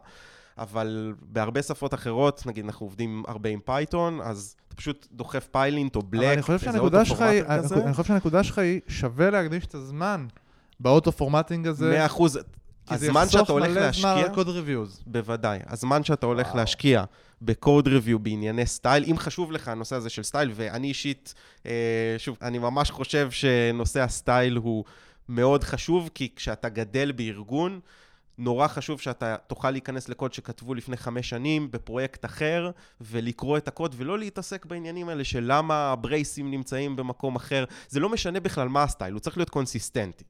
אבל 0.58 1.14
בהרבה 1.20 1.62
שפות 1.62 1.94
אחרות, 1.94 2.46
נגיד 2.46 2.64
אנחנו 2.64 2.86
עובדים 2.86 3.22
הרבה 3.28 3.48
עם 3.48 3.60
Python, 3.64 4.20
אז 4.20 4.56
אתה 4.72 4.80
פשוט 4.80 5.06
דוחף 5.12 5.48
Pylint 5.50 5.96
או 5.96 6.02
Black, 6.02 6.32
אני 6.32 6.42
חושב 6.42 6.58
שהנקודה 6.58 7.04
שלך 7.04 7.20
היא. 7.20 7.42
אני 7.42 7.92
חושב 7.92 8.08
שהנקודה 8.08 8.44
שלך 8.44 8.58
היא, 8.58 8.80
שווה 8.88 9.30
להקדיש 9.30 9.66
את 9.66 9.74
הזמן 9.74 10.26
ב 10.80 10.86
auto 10.86 11.12
formatting 11.12 11.66
הזה, 11.66 11.90
מאה 11.90 12.06
אחוז. 12.06 12.38
כי 12.86 12.98
זה 12.98 13.06
הזמן 13.06 13.26
שאתה 13.26 13.50
הולך 13.50 13.70
מלא 13.70 13.74
זמן 13.74 13.82
להשקיע, 13.82 14.42
על 14.42 14.50
reviews. 14.50 15.02
בוודאי. 15.06 15.58
הזמן 15.66 16.04
שאתה 16.04 16.26
הולך 16.26 16.46
וואו. 16.46 16.56
להשקיע 16.56 17.04
ב 17.42 17.51
code 17.51 17.88
review 17.88 18.18
בענייני 18.18 18.66
style, 18.66 19.04
אם 19.10 19.18
חשוב 19.18 19.52
לך 19.52 19.68
הנושא 19.68 19.96
הזה 19.96 20.10
של 20.10 20.22
סטייל, 20.22 20.50
ואני 20.54 20.88
אישית, 20.88 21.34
אה, 21.66 22.14
שוב, 22.18 22.36
אני 22.42 22.58
ממש 22.58 22.90
חושב 22.90 23.30
שנושא 23.30 24.00
ה 24.00 24.09
style 24.09 24.56
הוא 24.56 24.84
מאוד 25.28 25.64
חשוב, 25.64 26.10
כי 26.14 26.28
כשאתה 26.36 26.68
גדל 26.68 27.12
בארגון, 27.12 27.80
נורא 28.38 28.68
חשוב 28.68 29.00
שאתה 29.00 29.36
תוכל 29.46 29.70
להיכנס 29.70 30.08
לקוד 30.08 30.32
שכתבו 30.32 30.74
לפני 30.74 30.96
חמש 30.96 31.28
שנים 31.28 31.70
בפרויקט 31.70 32.24
אחר, 32.24 32.70
ולקרוא 33.00 33.58
את 33.58 33.68
הקוד, 33.68 33.94
ולא 33.98 34.18
להתעסק 34.18 34.66
בעניינים 34.66 35.08
האלה 35.08 35.24
של 35.24 35.44
למה 35.46 35.92
ה 35.92 35.99
braceים 35.99 36.50
נמצאים 36.50 36.96
במקום 36.96 37.36
אחר. 37.36 37.64
זה 37.88 38.00
לא 38.00 38.08
משנה 38.08 38.40
בכלל 38.40 38.68
מה 38.68 38.82
ה 38.82 38.86
style, 38.86 39.12
הוא 39.12 39.20
צריך 39.20 39.36
להיות 39.36 39.50
קונסיסטנטי. 39.50 40.24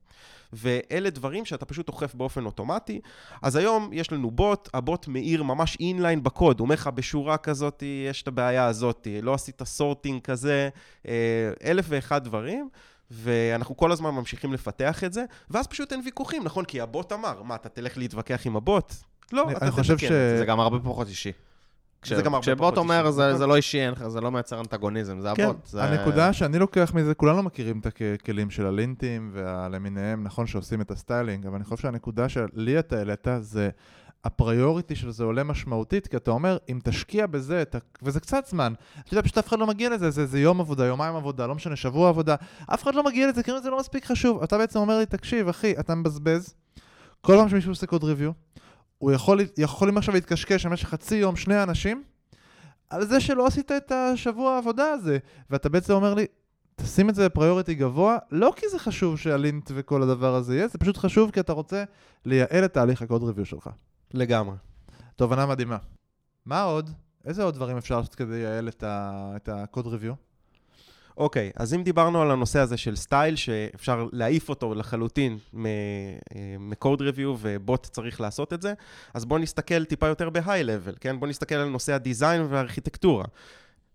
ואלה 0.52 1.10
דברים 1.10 1.44
שאתה 1.44 1.64
פשוט 1.64 1.88
אוכף 1.88 2.14
באופן 2.14 2.44
אוטומטי. 2.44 3.00
אז 3.42 3.56
היום 3.56 3.90
יש 3.92 4.12
לנו 4.12 4.30
בוט, 4.30 4.68
הבוט 4.74 5.08
מעיר 5.08 5.42
ממש 5.42 5.76
inline 5.80 6.22
בקוד, 6.22 6.60
הוא 6.60 6.64
אומר 6.64 6.74
לך 6.74 6.86
בשורה 6.86 7.36
כזאת, 7.36 7.82
יש 8.10 8.22
את 8.22 8.28
הבעיה 8.28 8.66
הזאת, 8.66 9.06
לא 9.22 9.34
עשית 9.34 9.62
sorting 9.62 10.20
כזה, 10.20 10.68
אה, 11.08 11.52
אלף 11.64 11.84
ואחד 11.88 12.24
דברים. 12.24 12.68
ואנחנו 13.12 13.76
כל 13.76 13.92
הזמן 13.92 14.10
ממשיכים 14.10 14.52
לפתח 14.52 15.04
את 15.04 15.12
זה, 15.12 15.24
ואז 15.50 15.66
פשוט 15.66 15.92
אין 15.92 16.00
ויכוחים, 16.04 16.44
נכון? 16.44 16.64
כי 16.64 16.80
הבוט 16.80 17.12
אמר, 17.12 17.42
מה, 17.42 17.54
אתה 17.54 17.68
תלך 17.68 17.98
להתווכח 17.98 18.46
עם 18.46 18.56
הבוט? 18.56 18.94
לא, 19.32 19.44
אני- 19.44 19.56
אתה 19.56 19.64
אני 19.64 19.70
חושב 19.70 19.94
תתקן 19.94 20.06
ש- 20.08 20.38
זה. 20.38 20.44
גם 20.46 20.60
הרבה 20.60 20.78
פחות 20.78 21.08
אישי. 21.08 21.32
כש- 22.02 22.12
זה 22.12 22.22
גם 22.22 22.34
הרבה 22.34 22.42
כשבוט 22.42 22.76
אומר. 22.76 23.10
זה 23.10 23.36
זה 23.36 23.46
לא 23.46 23.56
אישי, 23.56 23.80
אין 23.80 23.92
לך- 23.92 24.08
זה 24.08 24.20
לא 24.20 24.30
מייצר 24.30 24.60
אנטגוניזם, 24.60 25.20
זה 25.20 25.28
כן. 25.36 25.42
הבוט. 25.42 25.66
זה- 25.66 25.84
הנקודה 25.84 26.32
שאני 26.32 26.58
לוקח 26.58 26.92
מזה, 26.94 27.14
כולנו 27.14 27.42
מכירים 27.42 27.80
את 27.80 27.86
הכלים 27.86 28.50
של 28.50 28.66
הלינטים 28.66 29.30
ולמיניהם, 29.34 30.24
נכון 30.24 30.46
שעושים 30.46 30.80
את 30.80 30.90
ה 30.90 30.96
styling, 30.96 31.46
אבל 31.46 31.54
אני 31.56 31.64
חושב 31.64 31.76
שהנקודה 31.82 32.28
שאתה 32.28 32.96
העלית 32.98 33.26
זה 33.40 33.70
ה 34.24 34.32
priority 34.32 34.96
של 34.96 35.10
זה 35.10 35.24
עולה 35.24 35.44
משמעותית, 35.44 36.06
כי 36.06 36.16
אתה 36.16 36.30
אומר, 36.30 36.56
אם 36.68 36.78
תשקיע 36.84 37.26
בזה, 37.26 37.62
ה... 37.74 37.78
וזה 38.02 38.20
קצת 38.20 38.46
זמן, 38.46 38.72
אתה 39.00 39.14
יודע, 39.14 39.22
פשוט 39.22 39.38
אף 39.38 39.48
אחד 39.48 39.58
לא 39.58 39.66
מגיע 39.66 39.90
לזה, 39.90 40.10
זה, 40.10 40.26
זה 40.26 40.40
יום 40.40 40.60
עבודה, 40.60 40.86
יומיים 40.86 41.16
עבודה, 41.16 41.46
לא 41.46 41.54
משנה, 41.54 41.76
שבוע 41.76 42.08
עבודה, 42.08 42.34
אף 42.74 42.82
אחד 42.82 42.94
לא 42.94 43.04
מגיע 43.04 43.28
לזה, 43.28 43.42
כאילו 43.42 43.62
זה 43.62 43.70
לא 43.70 43.78
מספיק 43.78 44.04
חשוב. 44.04 44.42
אתה 44.42 44.58
בעצם 44.58 44.78
אומר 44.78 44.98
לי, 44.98 45.06
תקשיב, 45.06 45.48
אחי, 45.48 45.72
אתה 45.80 45.94
מבזבז, 45.94 46.54
כל 47.20 47.36
פעם 47.36 47.48
שמישהו 47.48 47.70
עושה 47.70 47.86
קוד 47.86 48.04
ריוויו, 48.04 48.30
הוא 48.98 49.12
יכול, 49.12 49.40
יכולים 49.58 49.98
עכשיו 49.98 50.14
להתקשקש 50.14 50.66
במשך 50.66 50.88
חצי 50.88 51.16
יום 51.16 51.36
שני 51.36 51.62
אנשים, 51.62 52.02
על 52.90 53.06
זה 53.06 53.20
שלא 53.20 53.46
עשית 53.46 53.72
את 53.72 53.92
השבוע 53.92 54.54
העבודה 54.54 54.84
הזה, 54.84 55.18
ואתה 55.50 55.68
בעצם 55.68 55.92
אומר 55.92 56.14
לי, 56.14 56.26
תשים 56.76 57.10
את 57.10 57.14
זה 57.14 57.28
בפריוריטי 57.28 57.74
גבוה, 57.74 58.18
לא 58.30 58.52
כי 58.56 58.68
זה 58.68 58.78
חשוב 58.78 59.18
שהלינט 59.18 59.70
וכל 59.74 60.02
הדבר 60.02 60.34
הזה 60.34 60.56
יהיה, 60.56 60.68
זה 60.68 60.78
פשוט 60.78 60.96
חשוב 60.96 61.30
כי 61.30 61.40
אתה 61.40 61.52
רוצה 61.52 61.84
לייעל 62.24 62.64
את 62.64 62.72
תהליך 62.72 63.02
הקוד 63.02 63.22
ריוויו 63.22 63.46
שלך. 63.46 63.70
לגמרי. 64.14 64.56
תובנה 65.16 65.46
מדהימה. 65.46 65.76
מה 66.46 66.62
עוד? 66.62 66.90
איזה 67.24 67.42
עוד 67.42 67.54
דברים 67.54 67.76
אפשר 67.76 67.96
לעשות 67.96 68.14
כדי 68.14 68.32
לייעל 68.32 68.68
את, 68.68 68.82
ה... 68.82 69.32
את 69.36 69.48
הקוד 69.48 69.86
ריוויו? 69.86 70.14
אוקיי, 71.16 71.50
אז 71.56 71.74
אם 71.74 71.82
דיברנו 71.82 72.22
על 72.22 72.30
הנושא 72.30 72.58
הזה 72.58 72.76
של 72.76 72.96
סטייל, 72.96 73.36
שאפשר 73.36 74.08
להעיף 74.12 74.48
אותו 74.48 74.74
לחלוטין 74.74 75.38
מקוד 76.58 77.02
ריוויו, 77.02 77.36
ובוט 77.40 77.86
צריך 77.86 78.20
לעשות 78.20 78.52
את 78.52 78.62
זה, 78.62 78.74
אז 79.14 79.24
בואו 79.24 79.40
נסתכל 79.40 79.84
טיפה 79.84 80.06
יותר 80.06 80.28
level, 80.28 80.98
כן? 81.00 81.20
בואו 81.20 81.30
נסתכל 81.30 81.54
על 81.54 81.68
נושא 81.68 81.92
הדיזיין 81.92 82.46
והארכיטקטורה. 82.50 83.24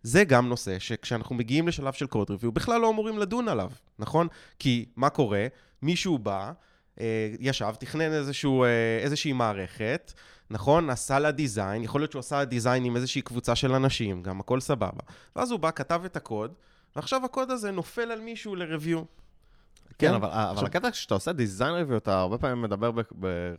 זה 0.04 0.24
גם 0.24 0.50
נושא 0.50 0.80
שכשאנחנו 0.80 1.36
מגיעים 1.36 1.68
לשלב 1.68 1.94
של 1.94 2.08
קוד 2.08 2.30
ריוויו, 2.30 2.52
בכלל 2.52 2.82
לא 2.82 2.90
אמורים 2.90 3.20
לדון 3.20 3.48
עליו, 3.48 3.72
נכון? 4.00 4.28
כי 4.60 4.86
מה 4.96 5.10
קורה? 5.10 5.48
מישהו 5.82 6.20
בא, 6.20 6.40
אה, 6.48 6.52
ישב, 7.40 7.74
תכנן 7.80 8.12
איזשהו, 8.14 8.64
אה, 8.64 8.70
איזושהי 9.04 9.34
מערכת, 9.34 10.14
נכון? 10.50 10.90
עשה 10.90 11.20
לה 11.20 11.32
דיזיין, 11.32 11.84
יכול 11.84 12.02
להיות 12.02 12.12
שהוא 12.12 12.20
עשה 12.20 12.46
דיזיין 12.46 12.84
עם 12.86 12.96
איזושהי 12.96 13.22
קבוצה 13.22 13.56
של 13.56 13.74
אנשים, 13.74 14.24
גם 14.24 14.40
הכל 14.40 14.60
סבבה. 14.60 15.02
ואז 15.36 15.52
הוא 15.52 15.60
בא, 15.60 15.72
כתב 15.72 16.02
את 16.06 16.16
הקוד, 16.18 16.54
ועכשיו 16.96 17.26
הקוד 17.26 17.52
הזה 17.52 17.72
נופל 17.72 18.12
על 18.12 18.22
מישהו 18.22 18.56
ל-review. 18.56 18.98
כן, 20.00 20.08
כן? 20.08 20.14
אבל, 20.14 20.28
אבל 20.30 20.52
עכשיו- 20.52 20.66
הקטע 20.66 20.92
כשאתה 20.92 21.14
עושה 21.14 21.32
דיזיין 21.34 21.74
ריוויו, 21.74 21.98
אתה 21.98 22.20
הרבה 22.20 22.38
פעמים 22.38 22.62
מדבר 22.62 22.92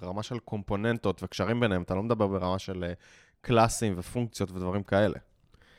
ברמה 0.00 0.22
של 0.22 0.38
קומפוננטות 0.38 1.22
וקשרים 1.22 1.60
ביניהם, 1.60 1.82
אתה 1.82 1.94
לא 1.94 2.02
מדבר 2.02 2.26
ברמה 2.26 2.58
של 2.58 2.84
אה, 2.84 2.92
קלאסים 3.40 3.94
ופונקציות 3.96 4.50
ודברים 4.50 4.82
כאלה. 4.82 5.18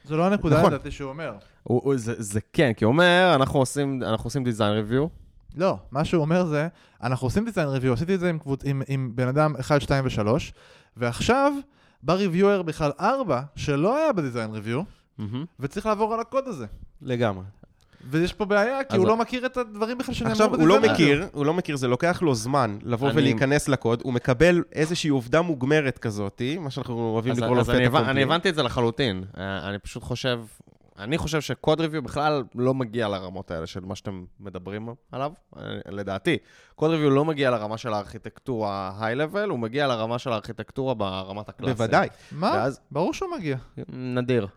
זו 0.04 0.18
לא 0.18 0.26
הנקודה 0.26 0.58
נכון. 0.60 0.74
לדעתי 0.74 0.92
שהוא 0.92 1.10
אומר. 1.10 1.34
הוא, 1.64 1.82
הוא, 1.84 1.98
זה, 1.98 2.14
זה 2.18 2.40
כן, 2.54 2.74
כי 2.74 2.86
הוא 2.86 2.92
אומר, 2.92 3.32
אנחנו 3.36 3.60
עושים, 3.60 4.04
אנחנו 4.04 4.28
עושים 4.28 4.44
דיזיין 4.44 4.72
ריוויו, 4.72 5.08
לא, 5.58 5.78
מה 5.92 6.06
שהוא 6.06 6.22
אומר 6.22 6.46
זה, 6.46 6.68
אנחנו 7.04 7.28
עושים 7.28 7.46
דיזיין 7.46 7.68
ריוויו, 7.68 7.94
עשיתי 7.94 8.16
את 8.16 8.20
זה 8.20 8.30
עם, 8.30 8.40
קבוצ... 8.40 8.62
עם, 8.66 8.82
עם 8.88 9.12
בן 9.16 9.28
אדם 9.28 9.56
1, 9.60 9.82
2 9.82 10.06
ו-3, 10.06 10.28
ועכשיו 10.98 11.54
בא 12.04 12.14
ריוויואר 12.14 12.62
בכלל 12.62 12.92
4, 13.00 13.42
שלא 13.56 13.98
היה 13.98 14.14
בדיזיין 14.14 14.52
ריוויו, 14.52 14.82
וצריך 15.60 15.86
לעבור 15.86 16.14
על 16.14 16.20
הקוד 16.20 16.48
הזה. 16.48 16.66
לגמרי. 17.02 17.44
ויש 18.10 18.34
פה 18.34 18.46
בעיה, 18.46 18.84
כי 18.84 18.94
אז- 18.94 19.00
הוא 19.00 19.08
לא 19.08 19.18
מכיר 19.18 19.46
את 19.46 19.58
הדברים 19.58 19.98
בכלל 19.98 20.14
שנאמרו 20.16 20.32
עכשיו, 20.32 20.50
בדיזיין 20.50 20.70
הוא 20.72 20.80
לא. 20.88 20.92
מכיר, 20.94 21.28
הוא 21.34 21.46
לא 21.46 21.54
מכיר, 21.54 21.76
זה 21.76 21.88
לוקח 21.88 22.22
לו 22.22 22.36
זמן 22.36 22.78
לבוא 22.84 23.10
אני- 23.10 23.18
ולהיכנס 23.18 23.68
לקוד, 23.70 24.02
הוא 24.04 24.14
מקבל 24.14 24.64
איזושהי 24.72 25.10
עובדה 25.10 25.42
מוגמרת 25.42 25.98
כזאתי, 25.98 26.58
מה 26.58 26.70
שאנחנו 26.70 26.94
אוהבים 26.94 27.32
אז, 27.32 27.40
לקרוא 27.40 27.56
לו 27.56 27.62
אז 27.62 27.70
אני, 27.70 27.78
פטה 27.78 27.88
הבנ, 27.88 27.98
אני 27.98 28.06
קומפלי. 28.06 28.24
הבנתי 28.24 28.50
את 28.50 28.56
זה 28.56 28.64
לחלוטין. 28.64 29.24
אה, 29.38 29.70
אני 29.70 29.80
פשוט 29.80 30.04
חושב, 30.04 30.40
אני 31.00 31.18
חושב 31.18 31.42
ש 31.42 31.55
code 31.55 31.82
review 31.82 32.02
בכלל 32.02 32.44
לא 32.56 32.74
מגיע 32.74 33.08
לרמות 33.08 33.52
האלה 33.52 33.68
של 33.68 33.80
מה 33.86 33.96
שאתם 33.96 34.24
מדברים 34.40 34.90
עליו, 35.12 35.32
אה, 35.58 35.62
לדעתי. 35.92 36.38
code 36.76 36.92
review 36.92 37.10
לא 37.10 37.26
מגיע 37.26 37.50
לרמה 37.52 37.78
של 37.78 37.94
הארכיטקטורה 37.94 38.92
high-level, 39.00 39.50
הוא 39.50 39.60
מגיע 39.60 39.88
לרמה 39.88 40.20
של 40.20 40.32
הארכיטקטורה 40.32 40.94
ברמת 40.94 41.50
הקלאסים. 41.50 41.78
בוודאי. 41.78 42.08
מה? 42.32 42.52
ואז- 42.56 42.80
ברור 42.92 43.14
שהוא 43.14 43.30
מגיע. 43.38 43.58
נדיר. 43.94 44.48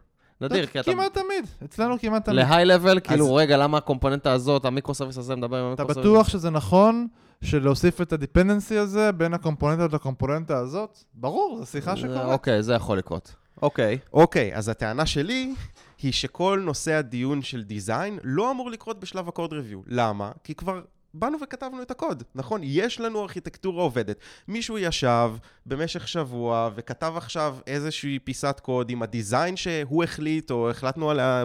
נדיר, 0.41 0.67
כי 0.67 0.81
אתה... 0.81 0.93
כמעט 0.93 1.15
תמיד, 1.15 1.47
אצלנו 1.65 1.99
כמעט 1.99 2.25
תמיד. 2.25 2.39
ל 2.39 2.44
high-level, 2.44 3.01
כאילו, 3.01 3.25
אז- 3.25 3.33
רגע, 3.33 3.57
למה 3.57 3.79
הקומפוננטה 3.79 4.33
הזאת, 4.33 4.65
ה 4.65 4.69
microservice 4.69 5.19
הזה 5.19 5.37
מדבר 5.37 5.57
עם 5.57 5.73
ה 5.75 5.83
microservice? 5.83 6.13
בטוח 6.13 6.29
שזה 6.29 6.51
נכון 6.51 7.07
שלהוסיף 7.45 8.01
את 8.01 8.13
ה 8.13 8.19
dependency 8.19 8.79
הזה 8.79 9.13
בין 9.13 9.35
הקומפוננטות 9.35 9.93
לקומפוננטה 9.93 10.59
הזאת? 10.59 10.99
ברור, 11.15 11.59
זו 11.59 11.67
שיחה 11.67 11.97
שקורית. 11.97 12.21
אוקיי, 12.25 12.63
זה 12.63 12.75
יכול 12.75 12.99
לקרות. 12.99 13.35
אוקיי. 13.63 13.99
אוקיי, 14.13 14.57
אז 14.57 14.69
הטענה 14.69 15.07
שלי 15.07 15.55
היא 16.03 16.13
שכל 16.13 16.61
נושא 16.65 16.93
הדיון 16.93 17.43
של 17.43 17.63
דיזיין 17.63 18.19
לא 18.25 18.51
אמור 18.51 18.71
לקרות 18.71 19.01
בשלב 19.01 19.29
הקוד 19.29 19.53
ריוויו. 19.53 19.81
למה? 19.87 20.33
כי 20.45 20.55
כבר 20.55 20.83
באנו 21.15 21.39
וכתבנו 21.43 21.83
את 21.83 21.91
הקוד, 21.91 22.23
נכון? 22.35 22.61
יש 22.65 23.01
לנו 23.01 23.23
ארכיטקטורה 23.23 23.83
עובדת. 23.83 24.17
מישהו 24.49 24.79
ישב 24.79 25.31
במשך 25.67 26.09
שבוע 26.09 26.71
וכתב 26.75 27.13
עכשיו 27.17 27.57
איזושהי 27.67 28.19
פיסת 28.19 28.61
קוד 28.63 28.91
עם 28.91 29.03
הדיזיין 29.03 29.57
שהוא 29.57 30.05
החליט 30.05 30.51
או 30.51 30.71
החלטנו 30.71 31.11
עליה 31.11 31.45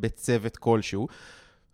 בצוות 0.00 0.56
כלשהו, 0.56 1.08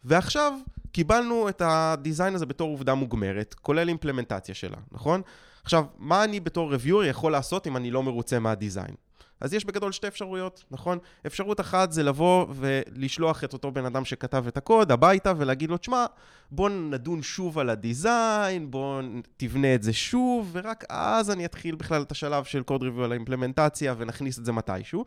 ועכשיו 0.04 0.52
קיבלנו 0.92 1.48
את 1.48 1.62
הדיזיין 1.64 2.34
הזה 2.34 2.46
בתור 2.46 2.70
עובדה 2.70 2.94
מוגמרת, 2.94 3.54
כולל 3.54 3.88
אימפלמנטציה 3.88 4.54
שלה, 4.54 4.76
נכון? 4.92 5.22
עכשיו, 5.62 5.84
מה 5.98 6.24
אני 6.24 6.40
בתור 6.40 6.70
reviewer 6.70 7.04
יכול 7.04 7.32
לעשות 7.32 7.66
אם 7.66 7.76
אני 7.76 7.90
לא 7.90 8.02
מרוצה 8.02 8.38
מה 8.38 8.51
design? 8.51 8.94
אז 9.40 9.54
יש 9.54 9.64
בגדול 9.64 9.92
שתי 9.92 10.08
אפשרויות, 10.08 10.64
נכון? 10.70 10.98
אפשרות 11.26 11.60
אחת 11.60 11.92
זה 11.92 12.02
לבוא 12.02 12.46
ולשלוח 12.54 13.44
את 13.44 13.52
אותו 13.52 13.70
בן 13.70 13.86
אדם 13.86 14.04
שכתב 14.04 14.44
את 14.48 14.56
הקוד 14.56 14.92
הביתה 14.92 15.32
ולהגיד 15.36 15.70
לו, 15.70 15.76
תשמע, 15.76 16.06
בוא 16.50 16.70
נדון 16.70 17.22
שוב 17.22 17.58
על 17.58 17.70
ה 17.70 17.83
design, 17.83 18.70
בוא 18.70 19.02
תבנה 19.36 19.74
את 19.74 19.82
זה 19.82 19.92
שוב, 19.92 20.50
ורק 20.52 20.84
אז 20.88 21.30
אני 21.30 21.44
אתחיל 21.44 21.74
בכלל 21.74 22.02
את 22.02 22.12
השלב 22.12 22.44
של 22.44 22.62
code 22.62 22.82
review 22.82 23.04
על 23.04 23.12
האימפלמנטציה 23.12 23.94
ונכניס 23.98 24.38
את 24.38 24.44
זה 24.44 24.52
מתישהו. 24.52 25.04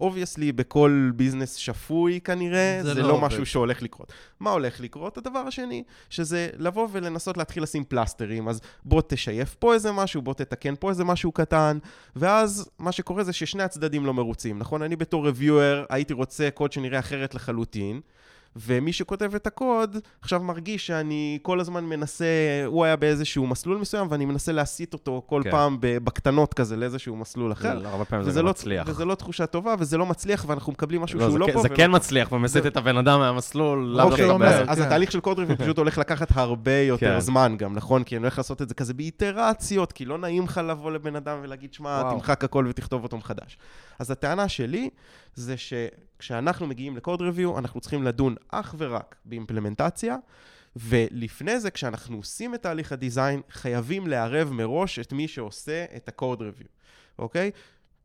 obviously, 0.00 0.52
בכל 0.52 1.10
business 1.16 1.54
שפוי 1.54 2.20
כנראה, 2.24 2.78
זה 2.82 2.94
זה, 2.94 3.02
לא 3.02 3.08
לא. 3.08 3.20
משהו 3.20 3.46
שהולך 3.46 3.82
לקרות. 3.82 4.12
מה 4.40 4.50
הולך 4.50 4.80
לקרות? 4.80 5.18
הדבר 5.18 5.38
השני, 5.38 5.82
שזה 6.10 6.48
לבוא 6.58 6.88
ולנסות 6.92 7.36
להתחיל 7.36 7.62
לשים 7.62 7.84
פלסטרים, 7.84 8.48
אז 8.48 8.60
בוא 8.84 9.02
תשייף 9.08 9.54
פה 9.54 9.74
איזה 9.74 9.92
משהו, 9.92 10.22
בוא 10.22 10.34
תתקן 10.34 10.74
פה 10.80 10.90
איזה 10.90 11.04
משהו 11.04 11.32
קטן, 11.32 11.78
ואז 12.16 12.70
מה 12.78 12.92
שקורה 12.92 13.24
זה 13.24 13.32
ששני 13.32 13.62
הצדדים 13.62 14.06
לא 14.06 14.14
מרוצים, 14.14 14.58
נכון? 14.58 14.82
אני 14.82 14.96
בתור 14.96 15.24
ריוויואר 15.24 15.84
הייתי 15.90 16.12
רוצה 16.12 16.48
קוד 16.54 16.72
שנראה 16.72 16.98
אחרת 16.98 17.34
לחלוטין, 17.34 18.00
ומי 18.60 18.92
שכותב 18.92 19.34
את 19.34 19.46
הקוד 19.46 19.96
עכשיו 20.22 20.40
מרגיש 20.42 20.86
שאני 20.86 21.38
כל 21.42 21.60
הזמן 21.60 21.84
מנסה, 21.84 22.24
הוא 22.66 22.84
היה 22.84 22.96
באיזשהו 22.96 23.46
מסלול 23.46 23.78
מסוים 23.78 24.06
ואני 24.10 24.24
מנסה 24.24 24.52
להסיט 24.52 24.92
אותו 24.92 25.22
כל 25.26 25.40
כן. 25.44 25.50
פעם 25.50 25.76
בקטנות 25.80 26.54
כזה 26.54 26.76
לאיזשהו 26.76 27.16
מסלול 27.16 27.52
אחר. 27.52 27.80
זה- 27.80 27.88
הרבה 27.88 28.04
פעמים 28.04 28.30
זה 28.30 28.42
לא, 28.42 28.50
מצליח. 28.50 28.86
וזה 28.90 29.04
לא 29.04 29.14
תחושה 29.14 29.46
טובה, 29.46 29.74
וזה 29.78 29.96
לא 29.98 30.06
מצליח, 30.06 30.44
ואנחנו 30.48 30.72
מקבלים 30.72 31.02
משהו 31.02 31.18
לא, 31.18 31.24
שהוא 31.24 31.32
זה 31.32 31.38
לא 31.38 31.46
כן- 31.46 31.52
פה. 31.52 31.62
זה 31.62 31.68
כן. 31.68 31.90
מצליח 31.94 32.32
ומסיט 32.32 32.66
את 32.66 32.76
הבן 32.76 32.96
אדם 32.96 33.18
מהמסלול, 33.20 33.78
לאו 33.96 34.04
אוקיי, 34.10 34.26
דווקא 34.26 34.44
ב- 34.64 34.68
אז 34.68 34.78
כן. 34.78 34.84
התהליך 34.84 35.12
של 35.12 35.20
קוד 35.20 35.38
ריוויו 35.38 35.58
פשוט 35.58 35.78
הולך 35.78 35.98
לקחת 35.98 36.28
הרבה 36.36 36.72
יותר 36.78 37.14
כן. 37.14 37.20
זמן 37.20 37.54
גם, 37.58 37.74
נכון? 37.74 38.04
כי 38.04 38.16
אני 38.16 38.22
הולך 38.22 38.38
לעשות 38.38 38.62
את 38.62 38.68
זה 38.68 38.74
כזה 38.74 38.94
באיטרציות, 38.94 39.92
כי 39.92 40.04
לא 40.04 40.18
נעים 40.18 40.44
לך 40.44 40.60
לבוא 40.68 40.90
לבן 40.90 41.16
אדם 41.16 41.38
ולהגיד, 41.42 41.74
שמע. 41.74 42.02
תמחק 42.10 42.44
הכל 42.44 42.66
ותכתוב 42.68 43.02
אותו 43.02 43.16
מחדש. 43.16 43.58
אז 43.98 44.10
הטענה 44.10 44.48
שלי 44.48 44.90
זה 45.34 45.54
שכשאנחנו 46.18 46.66
מגיעים 46.66 46.96
לקוד 46.96 47.20
ריוויו, 47.20 47.58
אנחנו 47.58 47.80
צריכים 47.80 48.02
לדון 48.02 48.34
אך 48.48 48.74
ורק 48.78 49.16
באימפלמנטציה, 49.24 50.16
ולפני 50.76 51.60
זה, 51.60 51.70
כשאנחנו 51.70 52.16
עושים 52.16 52.54
את 52.54 52.62
תהליך 52.62 52.92
הדיזיין, 52.92 53.40
חייבים 53.50 54.06
לערב 54.06 54.52
מראש 54.52 54.98
את 54.98 55.12
מי 55.12 55.28
שעושה 55.28 55.84
את 55.96 56.08
הקוד 56.08 56.42
ריוויו, 56.42 56.66
אוקיי? 57.18 57.50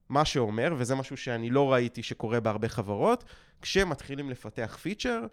מה 0.10 0.26
שאומר, 0.26 0.74
וזה 0.78 0.96
משהו 0.96 1.18
שאני 1.18 1.50
לא 1.50 1.74
ראיתי 1.74 2.04
שקורה 2.04 2.40
בהרבה 2.40 2.70
חברות, 2.70 3.24
כשמתחילים 3.62 4.30
לפתח 4.30 4.78
פיצ'ר, 4.82 5.26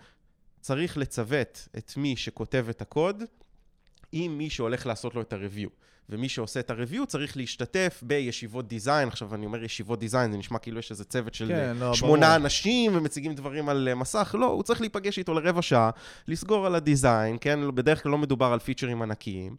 צריך 0.61 0.97
לצוות 0.97 1.69
את 1.79 1.93
מי 1.97 2.17
שכותב 2.17 2.67
את 2.71 2.83
הקוד 2.83 3.23
עם 4.13 4.39
מי 4.39 4.51
שהולך 4.51 4.87
לעשות 4.87 5.15
לו 5.15 5.21
את 5.21 5.33
ה-review. 5.33 5.69
ומי 6.11 6.29
שעושה 6.29 6.61
את 6.61 6.71
ה-review 6.71 7.07
צריך 7.07 7.37
להשתתף 7.37 8.01
בישיבות 8.03 8.69
דיזיין. 8.69 9.09
עכשיו, 9.09 9.35
אני 9.35 9.47
אומר 9.47 9.65
ישיבות 9.65 9.99
דיזיין, 9.99 10.33
זה 10.33 10.39
נשמע 10.39 10.59
כאילו 10.59 10.79
יש 10.79 10.91
איזה 10.91 11.05
צוות 11.05 11.35
של 11.35 11.49
כן, 11.49 11.77
לא, 11.81 11.95
שמונה 11.95 12.27
ברור. 12.27 12.37
אנשים 12.37 12.97
ומציגים 12.97 13.35
דברים 13.35 13.69
על 13.69 13.89
אה, 13.89 13.95
מסך. 13.95 14.35
לא, 14.39 14.47
הוא 14.47 14.63
צריך 14.63 14.81
להיפגש 14.81 15.19
איתו 15.19 15.35
לרבע 15.35 15.63
שעה, 15.63 15.91
לסגור 16.29 16.67
על 16.67 16.75
הדיזיין, 16.75 17.37
כן? 17.41 17.75
בדרך 17.75 18.03
כלל 18.03 18.13
לא 18.13 18.19
מדובר 18.19 18.47
על 18.47 18.59
פיצ'רים 18.59 19.03
ענקיים. 19.03 19.57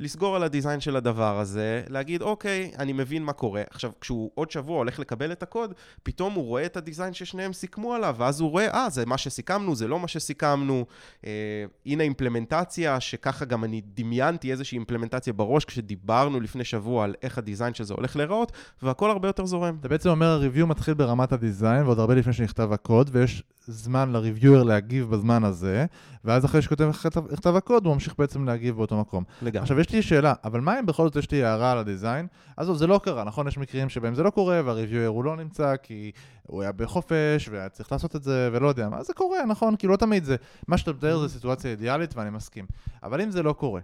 לסגור 0.00 0.36
על 0.36 0.42
הדיזיין 0.42 0.80
של 0.80 0.96
הדבר 0.96 1.38
הזה, 1.38 1.82
להגיד, 1.88 2.22
אוקיי, 2.22 2.70
אני 2.78 2.92
מבין 2.92 3.24
מה 3.24 3.32
קורה. 3.32 3.62
עכשיו, 3.70 3.90
כשהוא 4.00 4.30
עוד 4.34 4.50
שבוע 4.50 4.76
הולך 4.76 4.98
לקבל 4.98 5.32
את 5.32 5.42
הקוד, 5.42 5.74
פתאום 6.02 6.34
הוא 6.34 6.44
רואה 6.44 6.66
את 6.66 6.76
הדיזיין 6.76 7.14
ששניהם 7.14 7.52
סיכמו 7.52 7.94
עליו, 7.94 8.14
ואז 8.18 8.40
הוא 8.40 8.50
רואה, 8.50 8.70
אה, 8.70 8.90
זה 8.90 9.06
מה 9.06 9.18
שסיכמנו, 9.18 9.74
זה 9.74 9.88
לא 9.88 10.00
מה 10.00 10.08
שסיכמנו. 10.08 10.86
אה, 11.26 11.64
הנה 11.86 12.02
אימפלמנטציה, 12.02 13.00
שככה 13.00 13.44
גם 13.44 13.64
אני 13.64 13.82
דמיינתי 13.94 14.52
איזושהי 14.52 14.78
אימפלמנטציה 14.78 15.32
בראש, 15.32 15.64
כשדיברנו 15.64 16.40
לפני 16.40 16.64
שבוע 16.64 17.04
על 17.04 17.14
איך 17.22 17.38
הדיזיין 17.38 17.74
של 17.74 17.84
זה 17.84 17.94
הולך 17.94 18.16
להיראות, 18.16 18.52
והכל 18.82 19.10
הרבה 19.10 19.28
יותר 19.28 19.46
זורם. 19.46 19.76
אתה 19.80 19.88
בעצם 19.88 20.08
אומר, 20.08 20.26
הריוויו 20.26 20.66
מתחיל 20.66 20.94
ברמת 20.94 21.32
הדיזיין, 21.32 21.82
ועוד 21.86 21.98
הרבה 21.98 22.14
לפני 22.14 22.32
שנכתב 22.32 22.72
הקוד, 22.72 23.10
ויש 23.12 23.42
זמן 23.66 24.12
לריוויואר 24.12 24.62
להגיב 24.62 25.10
בזמן 25.10 25.44
הזה, 25.44 25.86
ואז 26.24 26.44
אחרי 26.44 26.62
שכותב 26.62 26.90
נכתב 27.32 27.56
הקוד, 27.56 27.86
הוא 27.86 27.94
ממשיך 27.94 28.14
בעצם 28.18 28.44
להגיב 28.44 28.76
באותו 28.76 29.00
מקום. 29.00 29.24
לגמרי. 29.42 29.62
עכשיו, 29.62 29.80
יש 29.80 29.90
לי 29.90 30.02
שאלה, 30.02 30.34
אבל 30.44 30.60
מה 30.60 30.78
אם 30.78 30.86
בכל 30.86 31.04
זאת 31.04 31.16
יש 31.16 31.30
לי 31.30 31.44
הערה 31.44 31.72
על 31.72 31.78
הדיזיין? 31.78 32.26
עזוב, 32.56 32.76
זה 32.76 32.86
לא 32.86 33.00
קרה, 33.04 33.24
נכון? 33.24 33.48
יש 33.48 33.58
מקרים 33.58 33.88
שבהם 33.88 34.14
זה 34.14 34.22
לא 34.22 34.30
קורה, 34.30 34.60
והריוויואר 34.64 35.06
הוא 35.06 35.24
לא 35.24 35.36
נמצא, 35.36 35.74
כי 35.82 36.12
הוא 36.42 36.62
היה 36.62 36.72
בחופש, 36.72 37.48
והיה 37.50 37.68
צריך 37.68 37.92
לעשות 37.92 38.16
את 38.16 38.22
זה, 38.22 38.50
ולא 38.52 38.68
יודע 38.68 38.88
מה. 38.88 39.02
זה 39.02 39.12
קורה, 39.12 39.44
נכון? 39.44 39.76
כי 39.76 39.86
לא 39.86 39.96
תמיד 39.96 40.24
זה... 40.24 40.36
מה 40.68 40.78
שאתה 40.78 40.92
מתאר 40.92 41.18
זה 41.18 41.28
סיטואציה 41.28 41.70
אידיאלית, 41.70 42.16
ואני 42.16 42.30
מסכים. 42.30 42.64
אבל 43.02 43.20
אם 43.20 43.30
זה 43.30 43.42
לא 43.42 43.52
קורה, 43.52 43.80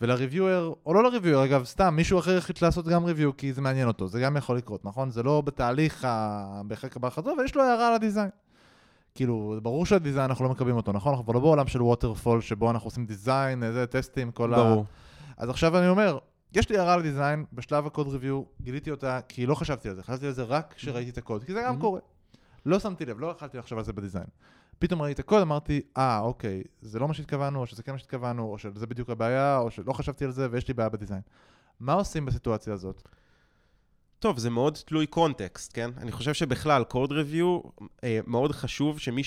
ולריוויואר, 0.00 0.72
או 0.86 0.94
לא 0.94 1.02
לריוויואר, 1.02 1.44
אגב, 1.44 1.64
סתם, 1.64 1.96
מישהו 1.96 2.18
אחר 2.18 2.38
החליט 2.38 2.62
לעשות 2.62 2.88
גם 2.88 3.04
ריוויו, 3.04 3.36
כי 3.36 3.52
זה 3.52 3.60
מעניין 3.60 3.88
אותו, 3.88 4.08
זה 4.08 4.20
גם 4.20 4.36
יכול 4.36 4.56
לקרות, 4.56 4.84
נכון? 4.84 5.10
זה 5.10 5.22
לא 5.22 5.40
בתהליך. 5.40 6.06
בהחלט 6.64 6.96
הבא 6.96 7.10
חזרה, 7.10 7.32
אבל 7.36 7.44
יש 7.44 7.56
לו 7.56 7.62
הערה 7.62 7.88
על 7.88 7.94
הדיזיין. 7.94 8.28
כאילו, 9.16 9.58
ברור 9.62 9.86
שהדיזיין 9.86 10.24
אנחנו 10.24 10.44
לא 10.44 10.50
מקבלים 10.50 10.76
אותו, 10.76 10.92
נכון? 10.92 11.10
אנחנו 11.12 11.24
כבר 11.24 11.34
לא 11.34 11.40
בעולם 11.40 11.66
של 11.66 11.82
ווטרפול, 11.82 12.40
שבו 12.40 12.70
אנחנו 12.70 12.86
עושים 12.86 13.06
דיזיין, 13.06 13.62
איזה 13.62 13.86
טסטים, 13.86 14.30
כל 14.32 14.54
ה... 14.54 14.56
ברור. 14.56 14.84
אז 15.36 15.50
עכשיו 15.50 15.78
אני 15.78 15.88
אומר, 15.88 16.18
יש 16.54 16.68
לי 16.70 16.78
הערה 16.78 16.94
על 16.94 17.02
דיזיין, 17.02 17.44
בשלב 17.52 17.86
הקוד 17.86 18.08
ריוויו, 18.08 18.42
גיליתי 18.62 18.90
אותה, 18.90 19.20
כי 19.28 19.46
לא 19.46 19.54
חשבתי 19.54 19.88
על 19.88 19.94
זה, 19.94 20.02
חשבתי 20.02 20.26
על 20.26 20.32
זה 20.32 20.42
רק 20.42 20.74
כשראיתי 20.76 21.10
את 21.10 21.18
הקוד, 21.18 21.44
כי 21.44 21.52
זה 21.52 21.62
גם 21.66 21.76
Mhm. 21.76 21.80
קורה. 21.80 22.00
לא 22.66 22.78
שמתי 22.78 23.04
לב, 23.06 23.20
לא 23.20 23.34
יכלתי 23.36 23.58
לחשוב 23.58 23.78
על 23.78 23.84
זה 23.84 23.92
בדיזיין. 23.92 24.26
פתאום 24.78 25.02
ראיתי 25.02 25.20
את 25.22 25.26
הקוד, 25.26 25.42
אמרתי, 25.42 25.80
אה, 25.96 26.20
אוקיי, 26.20 26.62
זה 26.82 26.98
לא 26.98 27.08
מה 27.08 27.14
שהתכוונו, 27.14 27.60
או 27.60 27.66
שזה 27.66 27.82
כן 27.82 27.92
מה 27.92 27.98
שהתכוונו, 27.98 28.42
או 28.52 28.58
שזה 28.58 28.86
בדיוק 28.86 29.10
הבעיה, 29.10 29.58
או 29.58 29.70
שלא 29.70 29.92
חשבתי 29.92 30.24
על 30.24 30.30
זה 30.30 30.48
ויש 30.50 30.68
לי 30.68 30.74
בעיה 30.74 30.88
בדיזיין. 30.88 31.20
מה 31.80 31.92
עושים 31.92 32.26
בסיטואציה 32.26 32.72
הזאת? 32.72 33.02
טוב, 34.18 34.38
זה 34.38 34.50
מאוד 34.50 34.78
תלוי 34.84 35.06
context, 35.06 35.70
כן? 35.74 35.90
אני 35.98 36.12
חושב 36.12 36.34
שבכלל, 36.34 36.84
code 36.84 37.12
review, 37.12 37.60
אה, 38.04 38.20
מאוד 38.26 38.52
חשוב 38.52 38.98
שמי 38.98 39.22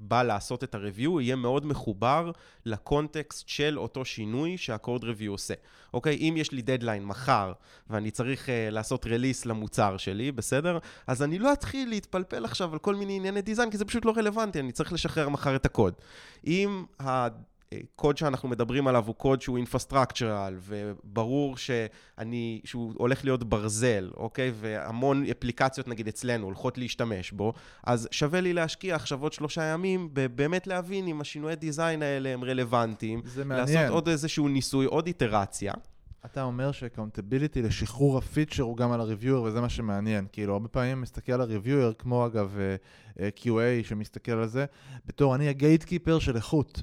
בא 0.00 0.22
לעשות 0.22 0.64
את 0.64 0.74
ה-review 0.74 1.20
יהיה 1.20 1.36
מאוד 1.36 1.66
מחובר 1.66 2.30
ל 2.64 2.75
context 2.75 3.48
של 3.48 3.78
אותו 3.78 4.04
שינוי 4.04 4.58
שה-code 4.58 5.02
review 5.02 5.28
עושה. 5.28 5.54
אוקיי? 5.94 6.16
אם 6.16 6.34
יש 6.36 6.52
לי 6.52 6.62
דדליין 6.62 7.04
מחר, 7.04 7.52
ואני 7.90 8.10
צריך 8.10 8.46
uh, 8.46 8.50
לעשות 8.70 9.06
release 9.06 9.46
למוצר 9.46 9.96
שלי, 9.96 10.32
בסדר? 10.32 10.78
אז 11.06 11.22
אני 11.22 11.38
לא 11.38 11.52
אתחיל 11.52 11.88
להתפלפל 11.88 12.44
עכשיו 12.44 12.72
על 12.72 12.78
כל 12.78 12.94
מיני 12.94 13.16
ענייני 13.16 13.42
design, 13.42 13.70
כי 13.70 13.76
זה 13.76 13.84
פשוט 13.84 14.04
לא 14.04 14.12
רלוונטי, 14.16 14.60
אני 14.60 14.72
צריך 14.72 14.92
לשחרר 14.92 15.28
מחר 15.28 15.56
את 15.56 15.66
הקוד. 15.66 15.94
אם 16.46 16.84
ה... 17.00 17.28
קוד 17.96 18.16
שאנחנו 18.16 18.48
מדברים 18.48 18.86
עליו 18.86 19.06
הוא 19.06 19.14
קוד 19.14 19.42
שהוא 19.42 19.56
infrastructural, 19.56 20.56
וברור 20.60 21.56
שאני, 21.56 22.60
שהוא 22.64 22.94
הולך 22.96 23.24
להיות 23.24 23.44
ברזל, 23.44 24.10
אוקיי? 24.16 24.52
והמון 24.60 25.24
אפליקציות 25.30 25.88
נגיד 25.88 26.08
אצלנו 26.08 26.44
הולכות 26.44 26.78
להשתמש 26.78 27.32
בו, 27.32 27.52
אז 27.84 28.08
שווה 28.10 28.40
לי 28.40 28.52
להשקיע 28.52 28.94
עכשיו 28.94 29.22
עוד 29.22 29.32
שלושה 29.32 29.62
ימים, 29.62 30.08
באמת 30.34 30.66
להבין 30.66 31.06
אם 31.06 31.20
השינויי 31.20 31.56
design 31.56 32.02
האלה 32.02 32.28
הם 32.28 32.44
רלוונטיים. 32.44 33.22
זה 33.24 33.44
מעניין. 33.44 33.78
לעשות 33.78 33.94
עוד 33.94 34.08
איזשהו 34.08 34.48
ניסוי, 34.48 34.86
עוד 34.86 35.06
איטרציה. 35.06 35.72
אתה 36.24 36.42
אומר 36.42 36.72
ש 36.72 36.83
accountability 36.83 37.62
לשחרור 37.62 38.18
הפיצ'ר 38.18 38.62
הוא 38.62 38.76
גם 38.76 38.92
על 38.92 39.00
ה 39.00 39.04
reviewer, 39.04 39.42
וזה 39.42 39.60
מה 39.60 39.68
שמעניין. 39.68 40.26
כאילו, 40.32 40.52
הרבה 40.52 40.68
פעמים 40.68 41.00
מסתכל 41.00 41.32
על 41.32 41.40
ה 41.40 41.45
reviewer, 41.45 41.92
כמו 41.98 42.26
אגב 42.26 42.56
אה, 42.58 42.76
אה, 43.20 43.28
QA 43.36 43.88
שמסתכל 43.88 44.32
על 44.32 44.48
זה, 44.48 44.66
בתור 45.06 45.34
אני 45.34 45.48
ה 45.48 45.84
gatekeeper 45.84 46.18
של 46.18 46.36
איכות. 46.36 46.82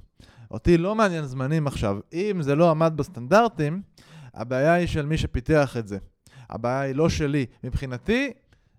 אותי 0.51 0.77
לא 0.77 0.95
מעניין 0.95 1.25
זמנים 1.25 1.67
עכשיו. 1.67 1.99
אם 2.13 2.41
זה 2.41 2.55
לא 2.55 2.71
עמד 2.71 2.93
בסטנדרטים, 2.95 3.81
הבעיה 4.33 4.73
היא 4.73 4.87
של 4.87 5.05
מי 5.05 5.17
שפיתח 5.17 5.77
את 5.79 5.87
זה. 5.87 5.97
הבעיה 6.49 6.79
היא 6.79 6.95
לא 6.95 7.09
שלי. 7.09 7.45
מבחינתי, 7.63 8.33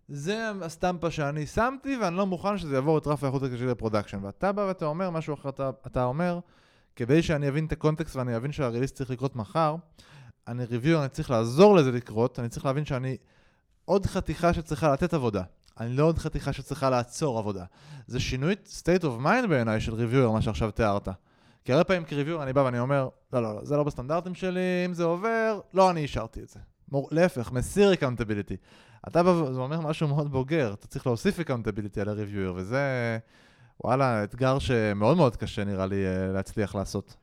זה 0.08 0.50
הסטמפה 0.62 1.10
שאני 1.10 1.46
שמתי, 1.46 1.96
ואני 2.02 2.16
לא 2.16 2.26
מוכן 2.26 2.58
שזה 2.58 2.74
יעבור 2.74 2.98
את 2.98 3.06
רף 3.06 3.24
האיכות 3.24 3.42
הקשי 3.42 3.66
ל 3.66 3.71
production. 3.71 4.18
ואתה 4.22 4.52
בא 4.52 4.60
ואתה 4.62 4.84
אומר 4.84 5.10
משהו 5.10 5.34
אחר, 5.34 5.48
אתה, 5.48 5.70
אתה 5.86 6.04
אומר, 6.04 6.38
כדי 6.96 7.22
שאני 7.22 7.48
אבין 7.48 7.66
את 7.66 7.72
ה 7.72 7.78
context 7.78 8.16
ואני 8.16 8.36
אבין 8.36 8.52
שה 8.52 8.65
release 8.65 8.94
צריך 8.94 9.10
לקרות 9.10 9.36
מחר, 9.36 9.76
אני 10.48 10.64
reviewer, 10.64 11.00
אני 11.00 11.08
צריך 11.08 11.30
לעזור 11.30 11.76
לזה 11.76 11.92
לקרות, 11.92 12.38
אני 12.38 12.48
צריך 12.48 12.66
להבין 12.66 12.84
שאני 12.84 13.16
עוד 13.84 14.06
חתיכה 14.06 14.54
שצריכה 14.54 14.92
לתת 14.92 15.14
עבודה. 15.14 15.42
אני 15.80 15.96
לא 15.96 16.04
עוד 16.04 16.18
חתיכה 16.18 16.52
שצריכה 16.52 16.90
לעצור 16.90 17.38
עבודה. 17.38 17.64
זה 18.06 18.20
שינוי 18.20 18.54
state 18.66 19.02
of 19.02 19.24
mind 19.24 19.46
בעיניי 19.48 19.80
של 19.80 19.94
reviewer, 19.94 20.34
מה 20.34 20.42
שעכשיו 20.42 20.70
תיארת. 20.70 21.08
כי 21.68 21.72
הרבה 21.72 21.84
פעמים 21.84 22.04
כ 22.04 22.12
reviewer 22.12 22.42
אני 22.42 22.52
בא 22.52 22.60
ואני 22.60 22.78
אומר, 22.78 23.08
לא, 23.32 23.42
לא, 23.42 23.54
לא, 23.54 23.64
זה 23.64 23.76
לא 23.76 23.84
בסטנדרטים 23.84 24.34
שלי, 24.34 24.60
אם 24.86 24.94
זה 24.94 25.04
עובר, 25.04 25.60
לא 25.74 25.90
אני 25.90 26.00
אישרתי 26.00 26.42
את 26.42 26.48
זה. 26.48 26.60
more, 26.88 27.08
להפך, 27.12 27.52
מסיר 27.52 27.92
accountability. 27.92 28.56
אתה 29.08 29.22
בא, 29.22 29.32
זה 29.52 29.60
אומר 29.60 29.80
משהו 29.80 30.08
מאוד 30.08 30.32
בוגר, 30.32 30.72
אתה 30.72 30.86
צריך 30.86 31.06
להוסיף 31.06 31.40
accountability 31.40 32.00
על 32.00 32.08
ה 32.08 32.13
reviewer, 32.13 32.56
וזה, 32.56 33.18
וואלה, 33.84 34.24
אתגר 34.24 34.58
שמאוד 34.58 35.16
מאוד 35.16 35.36
קשה 35.36 35.64
נראה 35.64 35.86
לי 35.86 36.06
אה, 36.06 36.32
להצליח 36.32 36.74
לעשות. 36.74 37.16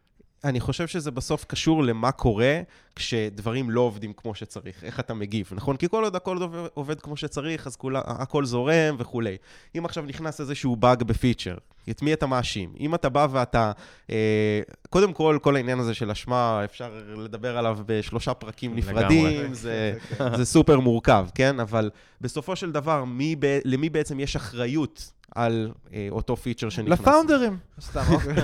אני 0.45 0.59
חושב 0.59 0.87
שזה 0.87 1.11
בסוף 1.11 1.45
קשור 1.45 1.83
למה 1.83 2.11
קורה 2.11 2.61
כשדברים 2.95 3.69
לא 3.69 3.81
עובדים 3.81 4.13
כמו 4.13 4.35
שצריך, 4.35 4.83
איך 4.83 4.99
אתה 4.99 5.13
מגיב, 5.13 5.49
נכון? 5.51 5.77
כי 5.77 5.89
כל 5.89 6.03
עוד 6.03 6.15
הכל 6.15 6.37
עובד 6.73 6.99
כמו 6.99 7.17
שצריך, 7.17 7.67
אז 7.67 7.75
כולה, 7.75 8.01
הכל 8.05 8.45
זורם 8.45 8.95
וכולי. 8.97 9.37
אם 9.77 9.85
עכשיו 9.85 10.03
נכנס 10.03 10.41
איזשהו 10.41 10.75
באג 10.75 11.03
בפיצ'ר, 11.03 11.55
את 11.89 12.01
מי 12.01 12.13
אתה 12.13 12.25
מאשים? 12.25 12.73
אם 12.79 12.95
אתה 12.95 13.09
בא 13.09 13.27
ואתה... 13.31 13.71
אה, 14.09 14.61
קודם 14.89 15.13
כל, 15.13 15.37
כל 15.41 15.55
העניין 15.55 15.79
הזה 15.79 15.93
של 15.93 16.11
אשמה, 16.11 16.61
אפשר 16.63 17.01
לדבר 17.17 17.57
עליו 17.57 17.77
בשלושה 17.85 18.33
פרקים 18.33 18.75
נפרדים, 18.75 19.53
זה, 19.63 19.93
זה 20.35 20.45
סופר 20.45 20.79
מורכב, 20.79 21.27
כן? 21.35 21.59
אבל 21.59 21.89
בסופו 22.21 22.55
של 22.55 22.71
דבר, 22.71 23.03
מי, 23.03 23.35
למי 23.65 23.89
בעצם 23.89 24.19
יש 24.19 24.35
אחריות 24.35 25.11
על 25.35 25.71
אה, 25.93 26.07
אותו 26.11 26.35
פיצ'ר 26.35 26.69
שנכנס. 26.69 26.99
לפאונדרים. 26.99 27.57
סתם, 27.81 28.03
אוקיי. 28.11 28.35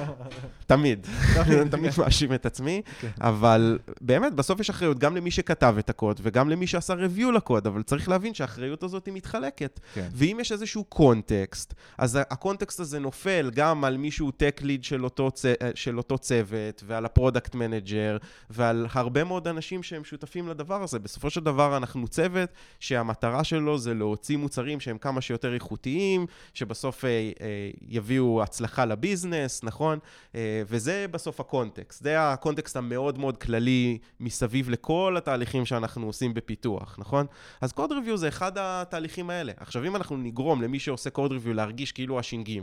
תמיד. 0.66 1.06
תמיד 1.70 1.92
מאשים 1.98 2.34
את 2.34 2.46
עצמי, 2.46 2.82
כן. 3.00 3.08
אבל 3.20 3.78
באמת, 4.00 4.34
בסוף 4.34 4.60
יש 4.60 4.70
אחריות 4.70 4.98
גם 4.98 5.16
למי 5.16 5.30
שכתב 5.30 5.74
את 5.78 5.90
הקוד 5.90 6.20
וגם 6.22 6.50
למי 6.50 6.66
שעשה 6.66 6.94
review 6.94 7.30
לקוד, 7.30 7.66
אבל 7.66 7.82
צריך 7.82 8.08
להבין 8.08 8.34
שהאחריות 8.34 8.82
הזאת 8.82 9.06
היא 9.06 9.14
מתחלקת. 9.14 9.80
כן. 9.94 10.08
ואם 10.12 10.38
יש 10.40 10.52
איזשהו 10.52 10.84
קונטקסט, 10.84 11.74
אז 11.98 12.18
הקונטקסט 12.30 12.80
הזה 12.80 12.98
נופל 12.98 13.50
גם 13.54 13.84
על 13.84 13.96
מישהו 13.96 14.28
tech 14.30 14.62
lead 14.62 14.82
של 14.82 15.04
אותו, 15.04 15.30
צ... 15.30 15.44
של 15.74 15.98
אותו 15.98 16.18
צוות, 16.18 16.82
ועל 16.86 17.04
ה 17.04 17.10
product 17.10 17.54
manager, 17.54 18.16
ועל 18.50 18.86
הרבה 18.92 19.24
מאוד 19.24 19.48
אנשים 19.48 19.82
שהם 19.82 20.04
שותפים 20.04 20.48
לדבר 20.48 20.82
הזה. 20.82 20.98
בסופו 20.98 21.30
של 21.30 21.40
דבר 21.40 21.76
אנחנו 21.76 22.08
צוות 22.08 22.48
שהמטרה 22.80 23.44
שלו 23.44 23.78
זה 23.78 23.94
להוציא 23.94 24.36
מוצרים 24.36 24.80
שהם 24.80 24.98
כמה 24.98 25.20
שיותר 25.20 25.54
איכותיים, 25.54 26.11
שבסוף 26.54 27.04
אה, 27.04 27.10
אה, 27.10 27.70
יביאו 27.88 28.42
הצלחה 28.42 28.84
ל 28.84 28.92
business, 28.92 29.64
נכון? 29.64 29.98
אה, 30.34 30.62
וזה 30.66 31.06
בסוף 31.10 31.40
ה 31.40 31.47
context. 31.47 32.02
זה 32.02 32.32
ה 32.32 32.38
context 32.38 32.76
המאוד 32.76 33.18
מאוד 33.18 33.36
כללי 33.36 33.98
מסביב 34.20 34.70
לכל 34.70 35.14
התהליכים 35.18 35.66
שאנחנו 35.66 36.06
עושים 36.06 36.34
בפיתוח, 36.34 36.96
נכון? 36.98 37.26
אז 37.60 37.72
code 37.72 37.92
review 37.92 38.16
זה 38.16 38.28
אחד 38.28 38.52
התהליכים 38.58 39.30
האלה. 39.30 39.52
עכשיו, 39.56 39.84
אם 39.84 39.96
אנחנו 39.96 40.16
נגרום 40.16 40.62
למי 40.62 40.78
שעושה 40.78 41.10
code 41.10 41.32
review 41.32 41.54
להרגיש 41.54 41.92
כאילו 41.92 42.18
הש"ג, 42.18 42.58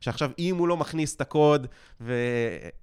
שעכשיו 0.00 0.30
אם 0.38 0.56
הוא 0.56 0.68
לא 0.68 0.76
מכניס 0.76 1.16
את 1.16 1.20
הקוד, 1.20 1.66
ו... 2.00 2.14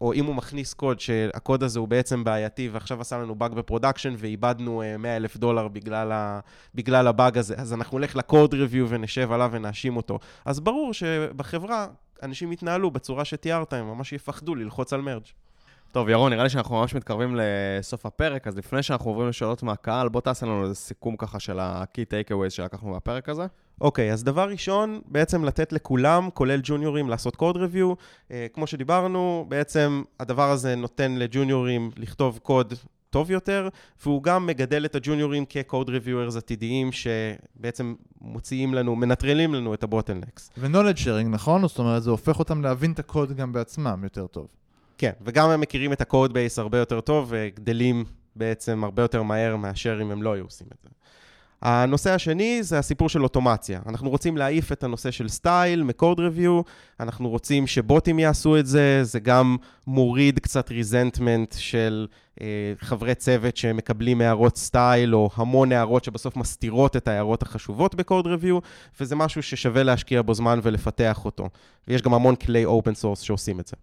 או 0.01 0.13
אם 0.13 0.25
הוא 0.25 0.35
מכניס 0.35 0.73
קוד 0.73 0.99
שהקוד 0.99 1.63
הזה 1.63 1.79
הוא 1.79 1.87
בעצם 1.87 2.23
בעייתי, 2.23 2.69
ועכשיו 2.69 3.01
עשה 3.01 3.17
לנו 3.17 3.35
באג 3.35 3.53
ב 3.53 3.59
production 3.59 4.13
ואיבדנו 4.17 4.83
100 4.99 5.11
אה, 5.11 5.17
אלף 5.17 5.37
דולר 5.37 5.67
בגלל, 5.67 6.11
ה... 6.11 6.39
בגלל 6.75 7.07
הבאג 7.07 7.37
הזה, 7.37 7.55
אז 7.57 7.73
אנחנו 7.73 7.99
נלך 7.99 8.15
ל 8.15 8.23
code 8.23 8.53
review 8.53 8.89
ונשב 8.89 9.31
עליו 9.31 9.49
ונאשים 9.53 9.97
אותו. 9.97 10.06
אז 10.45 10.59
ברור 10.59 10.93
שבחברה 10.93 11.87
אנשים 12.23 12.51
יתנהלו 12.51 12.91
בצורה 12.91 13.25
שתיארת, 13.25 13.73
הם 13.73 13.87
ממש 13.87 14.13
יפחדו 14.13 14.55
ללחוץ 14.55 14.93
על 14.93 15.01
merge. 15.01 15.23
טוב, 15.91 16.09
ירון, 16.09 16.33
נראה 16.33 16.43
לי 16.43 16.49
שאנחנו 16.49 16.75
ממש 16.75 16.95
מתקרבים 16.95 17.35
לסוף 17.39 18.05
הפרק, 18.05 18.47
אז 18.47 18.57
לפני 18.57 18.83
שאנחנו 18.83 19.09
עוברים 19.09 19.29
לשאלות 19.29 19.63
מהקהל, 19.63 20.09
בוא 20.09 20.21
תעשה 20.21 20.45
לנו 20.45 20.63
איזה 20.63 20.75
סיכום 20.75 21.15
ככה 21.17 21.39
של 21.39 21.59
ה-key 21.59 22.31
takeaways 22.31 22.49
שלקחנו 22.49 22.89
מהפרק 22.89 23.29
הזה. 23.29 23.45
אוקיי, 23.81 24.09
okay, 24.09 24.13
אז 24.13 24.23
דבר 24.23 24.49
ראשון, 24.49 25.01
בעצם 25.05 25.43
לתת 25.45 25.73
לכולם, 25.73 26.29
כולל 26.33 26.59
ג'וניורים, 26.63 27.09
לעשות 27.09 27.35
קוד 27.35 27.57
ריוויו. 27.57 27.93
Uh, 27.93 28.31
כמו 28.53 28.67
שדיברנו, 28.67 29.45
בעצם 29.47 30.03
הדבר 30.19 30.49
הזה 30.49 30.75
נותן 30.75 31.15
לג'וניורים 31.15 31.91
לכתוב 31.97 32.39
קוד 32.43 32.73
טוב 33.17 33.31
יותר, 33.31 33.69
והוא 34.03 34.23
גם 34.23 34.47
מגדל 34.47 34.85
את 34.85 34.95
הג'וניורים 34.95 35.45
כ-code 35.49 35.87
reviewers 35.87 36.37
עתידיים, 36.37 36.89
שבעצם 36.91 37.95
מוציאים 38.21 38.73
לנו, 38.73 38.95
מנטרלים 38.95 39.53
לנו 39.53 39.73
את 39.73 39.83
הבוטלנקס. 39.83 40.51
ו-knowledge 40.57 40.97
sharing, 40.97 41.27
נכון? 41.29 41.67
זאת 41.67 41.79
אומרת, 41.79 42.03
זה 42.03 42.09
הופך 42.09 42.39
אותם 42.39 42.61
להבין 42.61 42.91
את 42.91 42.99
הקוד 42.99 43.33
גם 43.33 43.53
בעצמם 43.53 43.99
יותר 44.03 44.27
טוב. 44.27 44.47
כן, 44.97 45.11
וגם 45.21 45.49
הם 45.49 45.61
מכירים 45.61 45.93
את 45.93 46.01
ה-code 46.01 46.29
base 46.29 46.61
הרבה 46.61 46.77
יותר 46.77 47.01
טוב, 47.01 47.27
וגדלים 47.29 48.05
בעצם 48.35 48.83
הרבה 48.83 49.01
יותר 49.01 49.23
מהר 49.23 49.55
מאשר 49.55 49.99
אם 50.01 50.11
הם 50.11 50.23
לא 50.23 50.33
היו 50.33 50.45
עושים 50.45 50.67
את 50.75 50.77
זה. 50.83 50.89
הנושא 51.61 52.11
השני 52.11 52.63
זה 52.63 52.79
הסיפור 52.79 53.09
של 53.09 53.23
אוטומציה. 53.23 53.79
אנחנו 53.85 54.09
רוצים 54.09 54.37
להעיף 54.37 54.71
את 54.71 54.83
הנושא 54.83 55.11
של 55.11 55.29
style 55.29 55.83
מ 55.83 55.90
code 55.90 56.19
review, 56.19 56.61
אנחנו 56.99 57.29
רוצים 57.29 57.67
שבוטים 57.67 58.19
יעשו 58.19 58.57
את 58.57 58.65
זה, 58.65 59.03
זה 59.03 59.19
גם 59.19 59.57
מוריד 59.87 60.39
קצת 60.39 60.69
resentment 60.69 61.55
של 61.57 62.07
אה, 62.41 62.73
חברי 62.79 63.15
צוות 63.15 63.57
שמקבלים 63.57 64.21
הערות 64.21 64.57
style, 64.57 65.15
או 65.15 65.29
המון 65.35 65.71
הערות 65.71 66.03
שבסוף 66.03 66.37
מסתירות 66.37 66.95
את 66.95 67.07
ההערות 67.07 67.43
החשובות 67.43 67.95
ב 67.95 68.01
code 68.01 68.27
review, 68.27 68.59
וזה 68.99 69.15
משהו 69.15 69.43
ששווה 69.43 69.83
להשקיע 69.83 70.21
בו 70.21 70.33
זמן 70.33 70.59
ולפתח 70.63 71.25
אותו. 71.25 71.49
ויש 71.87 72.01
גם 72.01 72.13
המון 72.13 72.35
כלי 72.35 72.65
open 72.65 72.95
source 72.95 73.21
שעושים 73.21 73.59
את 73.59 73.67
זה. 73.67 73.75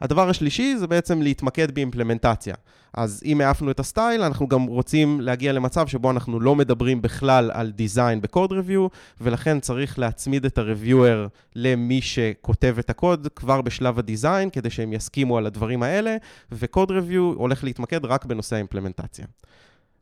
הדבר 0.00 0.28
השלישי 0.28 0.76
זה 0.76 0.86
בעצם 0.86 1.22
להתמקד 1.22 1.70
באימפלמנטציה. 1.70 2.54
אז 2.94 3.22
אם 3.24 3.40
העפנו 3.40 3.70
את 3.70 3.80
הסטייל, 3.80 4.22
אנחנו 4.22 4.48
גם 4.48 4.62
רוצים 4.62 5.20
להגיע 5.20 5.52
למצב 5.52 5.86
שבו 5.86 6.10
אנחנו 6.10 6.40
לא 6.40 6.54
מדברים 6.54 7.02
בכלל 7.02 7.50
על 7.54 7.70
דיזיין 7.70 8.20
בקוד 8.20 8.52
ריוויו, 8.52 8.86
ולכן 9.20 9.60
צריך 9.60 9.98
להצמיד 9.98 10.44
את 10.44 10.58
הרוויואר 10.58 11.26
למי 11.54 12.00
שכותב 12.02 12.76
את 12.78 12.90
הקוד 12.90 13.28
כבר 13.36 13.62
בשלב 13.62 13.98
הדיזיין, 13.98 14.50
כדי 14.50 14.70
שהם 14.70 14.92
יסכימו 14.92 15.38
על 15.38 15.46
הדברים 15.46 15.82
האלה, 15.82 16.16
וקוד 16.52 16.90
ריוויו 16.90 17.22
הולך 17.22 17.64
להתמקד 17.64 18.04
רק 18.04 18.24
בנושא 18.24 18.56
האימפלמנטציה. 18.56 19.24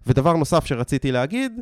ודבר 0.07 0.33
נוסף 0.33 0.67
שרציתי 0.67 1.13
להגיד, 1.13 1.61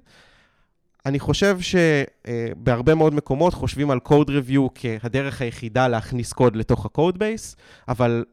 אני 1.07 1.21
חושב 1.21 1.59
שבהרבה 1.61 2.95
מאוד 2.95 3.15
מקומות 3.15 3.55
חושבים 3.55 3.91
על 3.91 3.99
code 4.09 4.29
review 4.29 4.61
כהדרך 4.75 5.41
היחידה 5.41 5.89
להכניס 5.89 6.33
קוד 6.33 6.57
לתוך 6.57 6.87
ה-code 6.87 7.17
base, 7.17 7.57
אבל 7.89 8.25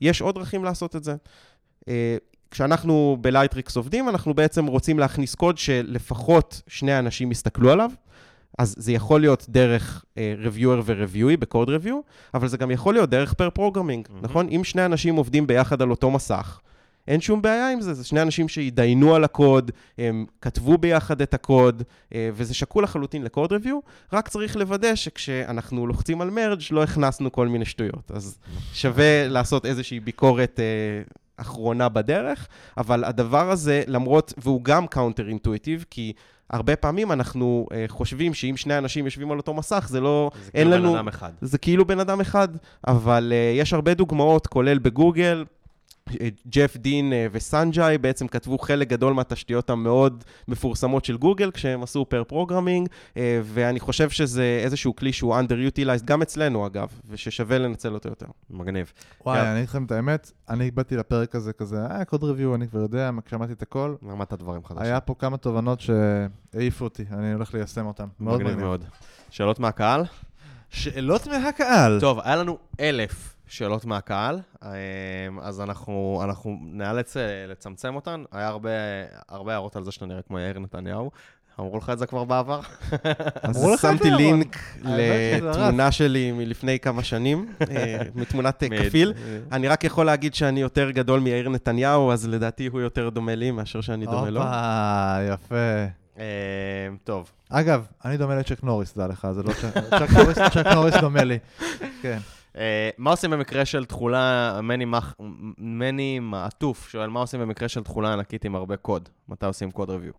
יש 0.00 0.20
עוד 0.22 0.34
דרכים 0.34 0.64
לעשות 0.64 0.96
את 0.96 1.04
זה. 1.04 1.14
אה, 1.88 2.16
כשאנחנו 2.50 3.16
בלייטריקס 3.20 3.76
עובדים, 3.76 4.08
אנחנו 4.08 4.34
בעצם 4.34 4.66
רוצים 4.66 4.98
להכניס 4.98 5.34
קוד 5.34 5.58
שלפחות 5.58 6.62
שני 6.66 6.98
אנשים 6.98 7.30
יסתכלו 7.30 7.70
עליו. 7.70 7.90
אז 8.58 8.74
זה 8.78 8.92
יכול 8.92 9.20
להיות 9.20 9.46
דרך 9.48 10.04
אה, 10.04 10.18
reviewer 10.46 10.80
ו-reviewee 10.84 11.36
ב 11.38 11.44
code 11.44 11.68
review, 11.68 11.94
אבל 12.34 12.48
זה 12.48 12.56
גם 12.56 12.70
יכול 12.70 12.94
להיות 12.94 13.10
דרך 13.10 13.34
pair 13.34 13.50
programming, 13.50 14.06
mm-hmm. 14.06 14.12
נכון? 14.22 14.48
אם 14.48 14.64
שני 14.64 14.84
אנשים 14.84 15.16
עובדים 15.16 15.46
ביחד 15.46 15.82
על 15.82 15.90
אותו 15.90 16.10
מסך, 16.10 16.60
אין 17.08 17.20
שום 17.20 17.42
בעיה 17.42 17.72
עם 17.72 17.80
זה, 17.80 17.94
זה 17.94 18.04
שני 18.04 18.22
אנשים 18.22 18.48
שהתדיינו 18.48 19.14
על 19.14 19.24
הקוד, 19.24 19.70
הם 19.98 20.26
כתבו 20.40 20.78
ביחד 20.78 21.22
את 21.22 21.34
הקוד, 21.34 21.82
אה, 22.14 22.30
וזה 22.34 22.54
שקול 22.54 22.84
לחלוטין 22.84 23.22
ל 23.22 23.28
code 23.28 23.52
review, 23.52 23.78
רק 24.12 24.28
צריך 24.28 24.56
לוודא 24.56 24.94
שכשאנחנו 24.94 25.86
לוחצים 25.86 26.20
על 26.20 26.30
merge 26.30 26.60
לא 26.70 26.82
הכנסנו 26.82 27.32
כל 27.32 27.48
מיני 27.48 27.64
שטויות. 27.64 28.10
אז 28.14 28.38
שווה 28.72 29.28
לעשות 29.28 29.66
איזושהי 29.66 30.00
ביקורת 30.00 30.60
אה, 30.60 31.02
אחרונה 31.36 31.88
בדרך, 31.88 32.48
אבל 32.78 33.04
הדבר 33.04 33.50
הזה, 33.50 33.82
למרות, 33.86 34.34
והוא 34.36 34.62
גם 34.64 34.86
counter 34.86 35.28
intuitive, 35.28 35.84
כי 35.90 36.12
הרבה 36.50 36.76
פעמים 36.76 37.12
אנחנו 37.12 37.66
אה, 37.70 37.74
חושבים 37.88 38.34
שאם 38.34 38.56
שני 38.56 38.78
אנשים 38.78 39.04
יושבים 39.04 39.30
על 39.30 39.38
אותו 39.38 39.54
מסך, 39.54 39.86
זה 39.88 40.00
לא... 40.00 40.30
זה 40.44 40.50
אין 40.54 40.68
כאילו 40.68 40.82
לנו... 40.82 40.92
בן 40.92 40.96
אדם 40.96 41.08
אחד. 41.08 41.30
זה 41.40 41.58
כאילו 41.58 41.84
בן 41.84 42.00
אדם 42.00 42.20
אחד, 42.20 42.48
אבל 42.86 43.32
אה, 43.32 43.60
יש 43.60 43.72
הרבה 43.72 43.94
דוגמאות, 43.94 44.46
כולל 44.46 44.78
בגוגל. 44.78 45.44
אה, 46.20 46.28
ג'ף 46.48 46.76
דין 46.76 47.12
אה, 47.12 47.26
וסנג'אי 47.32 47.98
בעצם 47.98 48.28
כתבו 48.28 48.58
חלק 48.58 48.88
גדול 48.88 49.12
מהתשתיות 49.12 49.70
המאוד 49.70 50.24
מפורסמות 50.48 51.04
של 51.04 51.16
גוגל 51.16 51.50
כשהם 51.50 51.82
עשו 51.82 52.04
pair 52.08 52.24
programming, 52.24 52.88
ואני 53.44 53.80
חושב 53.80 54.10
שזה 54.10 54.60
איזשהו 54.64 54.96
כלי 54.96 55.12
שהוא 55.12 55.36
underutilized, 55.36 56.04
גם 56.04 56.22
אצלנו 56.22 56.66
אגב, 56.66 56.88
וששווה 57.08 57.58
לנצל 57.58 57.94
אותו 57.94 58.08
יותר. 58.08 58.26
מגניב. 58.50 58.92
וואי. 59.26 59.40
אני 59.40 59.58
אגיד 59.58 59.68
לכם 59.68 59.84
את 59.84 59.92
האמת, 59.92 60.32
אני 60.48 60.70
באתי 60.70 60.96
לפרק 60.96 61.34
הזה 61.34 61.52
כזה, 61.52 61.86
אה, 61.86 62.04
קוד 62.04 62.24
ריוויו, 62.24 62.54
אני 62.54 62.68
כבר 62.68 62.80
יודע, 62.80 63.10
כשמעתי 63.26 63.52
את 63.52 63.62
הכל. 63.62 63.94
למדת 64.02 64.32
דברים 64.32 64.64
חדשים. 64.64 64.86
היה 64.86 65.00
פה 65.00 65.14
כמה 65.18 65.36
תובנות 65.36 65.80
שהעיפו 65.80 66.84
אותי, 66.84 67.04
אני 67.12 67.32
הולך 67.32 67.54
ליישם 67.54 67.86
אותן. 67.86 68.06
מאוד 68.20 68.34
מגניב 68.34 68.52
מגניב. 68.52 68.66
מאוד. 68.66 68.84
שאלות 69.30 69.58
מהקהל? 69.58 70.04
שאלות 70.70 71.26
מהקהל. 71.26 72.00
טוב, 72.00 72.20
היה 72.24 72.36
לנו 72.36 72.58
אלף 72.80 73.36
שאלות 73.46 73.84
מהקהל, 73.84 74.40
אמ, 74.62 74.68
אז 75.42 75.60
אנחנו, 75.60 76.20
אנחנו 76.24 76.58
נאלץ 76.62 77.16
אה, 77.16 77.46
לצמצם 77.48 77.94
אותן. 77.94 78.24
היה 78.32 78.48
הרבה, 78.48 78.70
הרבה 79.28 79.52
הערות 79.52 79.76
על 79.76 79.84
זה 79.84 79.92
שאתה 79.92 80.06
נראה 80.06 80.22
כמו 80.22 80.38
יאיר 80.38 80.58
נתניהו. 80.58 81.10
אמרו 81.60 81.78
לך 81.78 81.90
את 81.90 81.98
זה 81.98 82.06
כבר 82.06 82.24
בעבר? 82.24 82.60
אמרו 83.48 83.74
לך 83.74 83.84
את 83.84 83.90
שמתי 83.90 84.10
זה, 84.10 84.16
לינק 84.16 84.56
האמת 84.84 85.38
שזה 85.38 85.50
לתמונה 85.50 85.92
שלי 85.92 86.32
מלפני 86.32 86.78
כמה 86.78 87.02
שנים, 87.02 87.52
אה, 87.70 87.98
מתמונת 88.14 88.62
אה, 88.62 88.68
כפיל. 88.68 89.12
אני 89.52 89.68
רק 89.68 89.84
יכול 89.84 90.06
להגיד 90.06 90.34
שאני 90.34 90.60
יותר 90.60 90.90
גדול 90.90 91.20
מיאיר 91.20 91.48
נתניהו, 91.48 92.12
אז 92.12 92.28
לדעתי 92.28 92.66
הוא 92.66 92.80
יותר 92.80 93.08
דומה 93.08 93.34
לי 93.34 93.50
מאשר 93.50 93.80
שאני 93.80 94.06
דומה 94.06 94.30
לו. 94.30 94.40
הופה, 94.40 95.16
יפה. 95.32 95.99
אמ, 96.16 96.22
טוב, 97.04 97.30
אגב, 97.48 97.86
אני 98.04 98.16
דומה 98.16 98.34
לצ'ק 98.34 98.62
נוריס, 98.62 98.96
דע 98.96 99.06
לך, 99.06 99.28
זה 99.32 99.42
לא 99.42 99.52
צ'ק- 99.52 100.10
נוריס, 100.18 100.38
צ'ק 100.38 100.66
נוריס 100.74 100.94
דומה 101.00 101.24
לי. 101.24 101.38
כן. 102.02 102.18
אה, 102.56 102.90
מה 102.98 103.10
עושים 103.10 103.30
במקרה 103.30 103.64
של 103.64 103.84
תכולה, 103.84 104.58
מני 104.62 104.84
מח- 104.84 105.14
מני 105.58 106.18
מעטוף 106.18 106.88
שואל, 106.88 107.10
מה 107.10 107.20
עושים 107.20 107.40
במקרה 107.40 107.68
של 107.68 107.82
תכולה 107.82 108.12
ענקית 108.12 108.44
עם 108.44 108.54
הרבה 108.54 108.76
קוד? 108.76 109.08
מתי 109.28 109.46
עושים 109.46 109.70
קוד 109.70 109.90
ריוויו? 109.90 110.12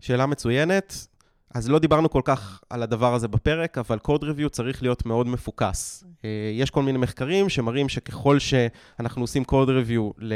שאלה 0.00 0.26
מצוינת. 0.26 1.06
אז 1.54 1.70
לא 1.70 1.78
דיברנו 1.78 2.10
כל 2.10 2.20
כך 2.24 2.60
על 2.70 2.82
הדבר 2.82 3.14
הזה 3.14 3.28
בפרק, 3.28 3.78
אבל 3.78 3.98
קוד 3.98 4.24
ריוויו 4.24 4.50
צריך 4.50 4.82
להיות 4.82 5.06
מאוד 5.06 5.26
מפוקס. 5.26 6.04
אה, 6.24 6.30
יש 6.54 6.70
כל 6.70 6.82
מיני 6.82 6.98
מחקרים 6.98 7.48
שמראים 7.48 7.88
שככל 7.88 8.38
שאנחנו 8.38 9.22
עושים 9.22 9.44
קוד 9.44 9.68
ריוויו 9.70 10.10
ל... 10.18 10.34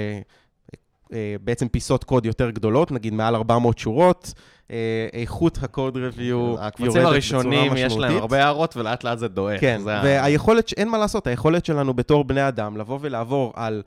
בעצם 1.41 1.69
פיסות 1.69 2.05
קוד 2.05 2.27
יותר 2.27 2.51
גדולות, 2.51 2.91
נגיד 2.91 3.15
מעל 3.15 3.35
400 3.35 3.79
שורות, 3.79 4.35
אה, 4.71 5.07
איכות 5.13 5.59
הקוד 5.63 5.97
ריוויו 5.97 6.27
יורדת 6.27 6.57
בצורה 6.57 6.67
הקבצים 6.67 6.89
משמעותית. 6.89 7.07
הראשונים 7.07 7.73
יש 7.77 7.97
להם 7.97 8.17
הרבה 8.17 8.45
הערות 8.45 8.77
ולאט 8.77 9.05
לאט 9.05 9.19
זה 9.19 9.29
דועך. 9.29 9.61
כן, 9.61 9.81
והיכולת, 9.85 10.73
אין 10.77 10.89
מה 10.89 10.99
לעשות, 10.99 11.27
היכולת 11.27 11.65
שלנו 11.65 11.95
בתור 11.95 12.25
בני 12.25 12.49
אדם 12.49 12.77
לבוא 12.77 12.99
ולעבור 13.01 13.53
על 13.57 13.83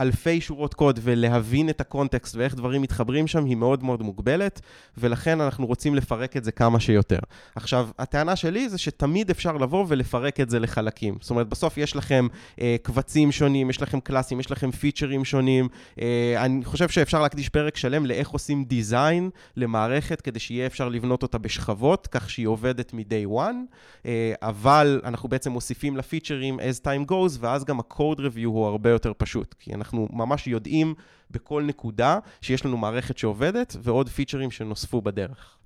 אלפי 0.00 0.40
שורות 0.40 0.74
קוד 0.74 1.00
ולהבין 1.02 1.68
את 1.68 1.80
הקונטקסט 1.80 2.36
ואיך 2.36 2.54
דברים 2.54 2.82
מתחברים 2.82 3.26
שם 3.26 3.44
היא 3.44 3.56
מאוד 3.56 3.82
מאוד 3.82 4.02
מוגבלת, 4.02 4.60
ולכן 4.98 5.40
אנחנו 5.40 5.66
רוצים 5.66 5.94
לפרק 5.94 6.36
את 6.36 6.44
זה 6.44 6.52
כמה 6.52 6.80
שיותר. 6.80 7.18
עכשיו, 7.56 7.88
הטענה 7.98 8.36
שלי 8.36 8.68
זה 8.68 8.78
שתמיד 8.78 9.30
אפשר 9.30 9.56
לבוא 9.56 9.84
ולפרק 9.88 10.40
את 10.40 10.50
זה 10.50 10.60
לחלקים. 10.60 11.18
זאת 11.20 11.30
אומרת, 11.30 11.48
בסוף 11.48 11.78
יש 11.78 11.96
לכם 11.96 12.26
אה, 12.60 12.76
קבצים 12.82 13.32
שונים, 13.32 13.70
יש 13.70 13.82
לכם 13.82 14.00
קלאסים, 14.00 14.40
יש 14.40 14.50
לכם 14.50 14.70
פיצ'רים 14.70 15.24
שונים. 15.24 15.68
אה, 16.00 16.34
אני 16.44 16.64
חושב 16.64 16.88
שאפשר 16.88 17.22
להקדיש 17.22 17.48
פרק 17.48 17.76
שלם 17.76 18.06
לאיך 18.06 18.28
עושים 18.28 18.64
דיזיין 18.64 19.30
למערכת 19.56 20.20
כדי 20.20 20.38
שיהיה 20.38 20.66
אפשר 20.66 20.88
לבנות 20.88 21.22
אותה 21.22 21.38
בשכבות, 21.38 22.06
כך 22.06 22.30
שהיא 22.30 22.46
עובדת 22.46 22.94
מ-day 22.94 23.30
one. 23.30 23.76
אה, 24.06 24.32
אבל 24.42 25.00
אנחנו 25.04 25.28
בעצם 25.28 25.52
מוסיפים 25.52 25.96
לפיצ'רים 25.96 26.60
as 26.60 26.80
time 26.84 27.10
goes, 27.10 27.38
ואז 27.40 27.64
גם 27.64 27.80
ה-code 27.80 28.18
review 28.18 28.46
הוא 28.46 28.66
הרבה 28.66 28.90
יותר 28.90 29.12
פשוט, 29.18 29.54
כי 29.58 29.74
אנחנו 29.74 29.93
ממש 30.12 30.46
יודעים 30.46 30.94
בכל 31.30 31.62
נקודה 31.62 32.18
שיש 32.40 32.64
לנו 32.64 32.76
מערכת 32.76 33.18
שעובדת, 33.18 33.76
ועוד 33.82 34.08
פיצ'רים 34.08 34.50
שנוספו 34.50 35.02
בדרך. 35.02 35.56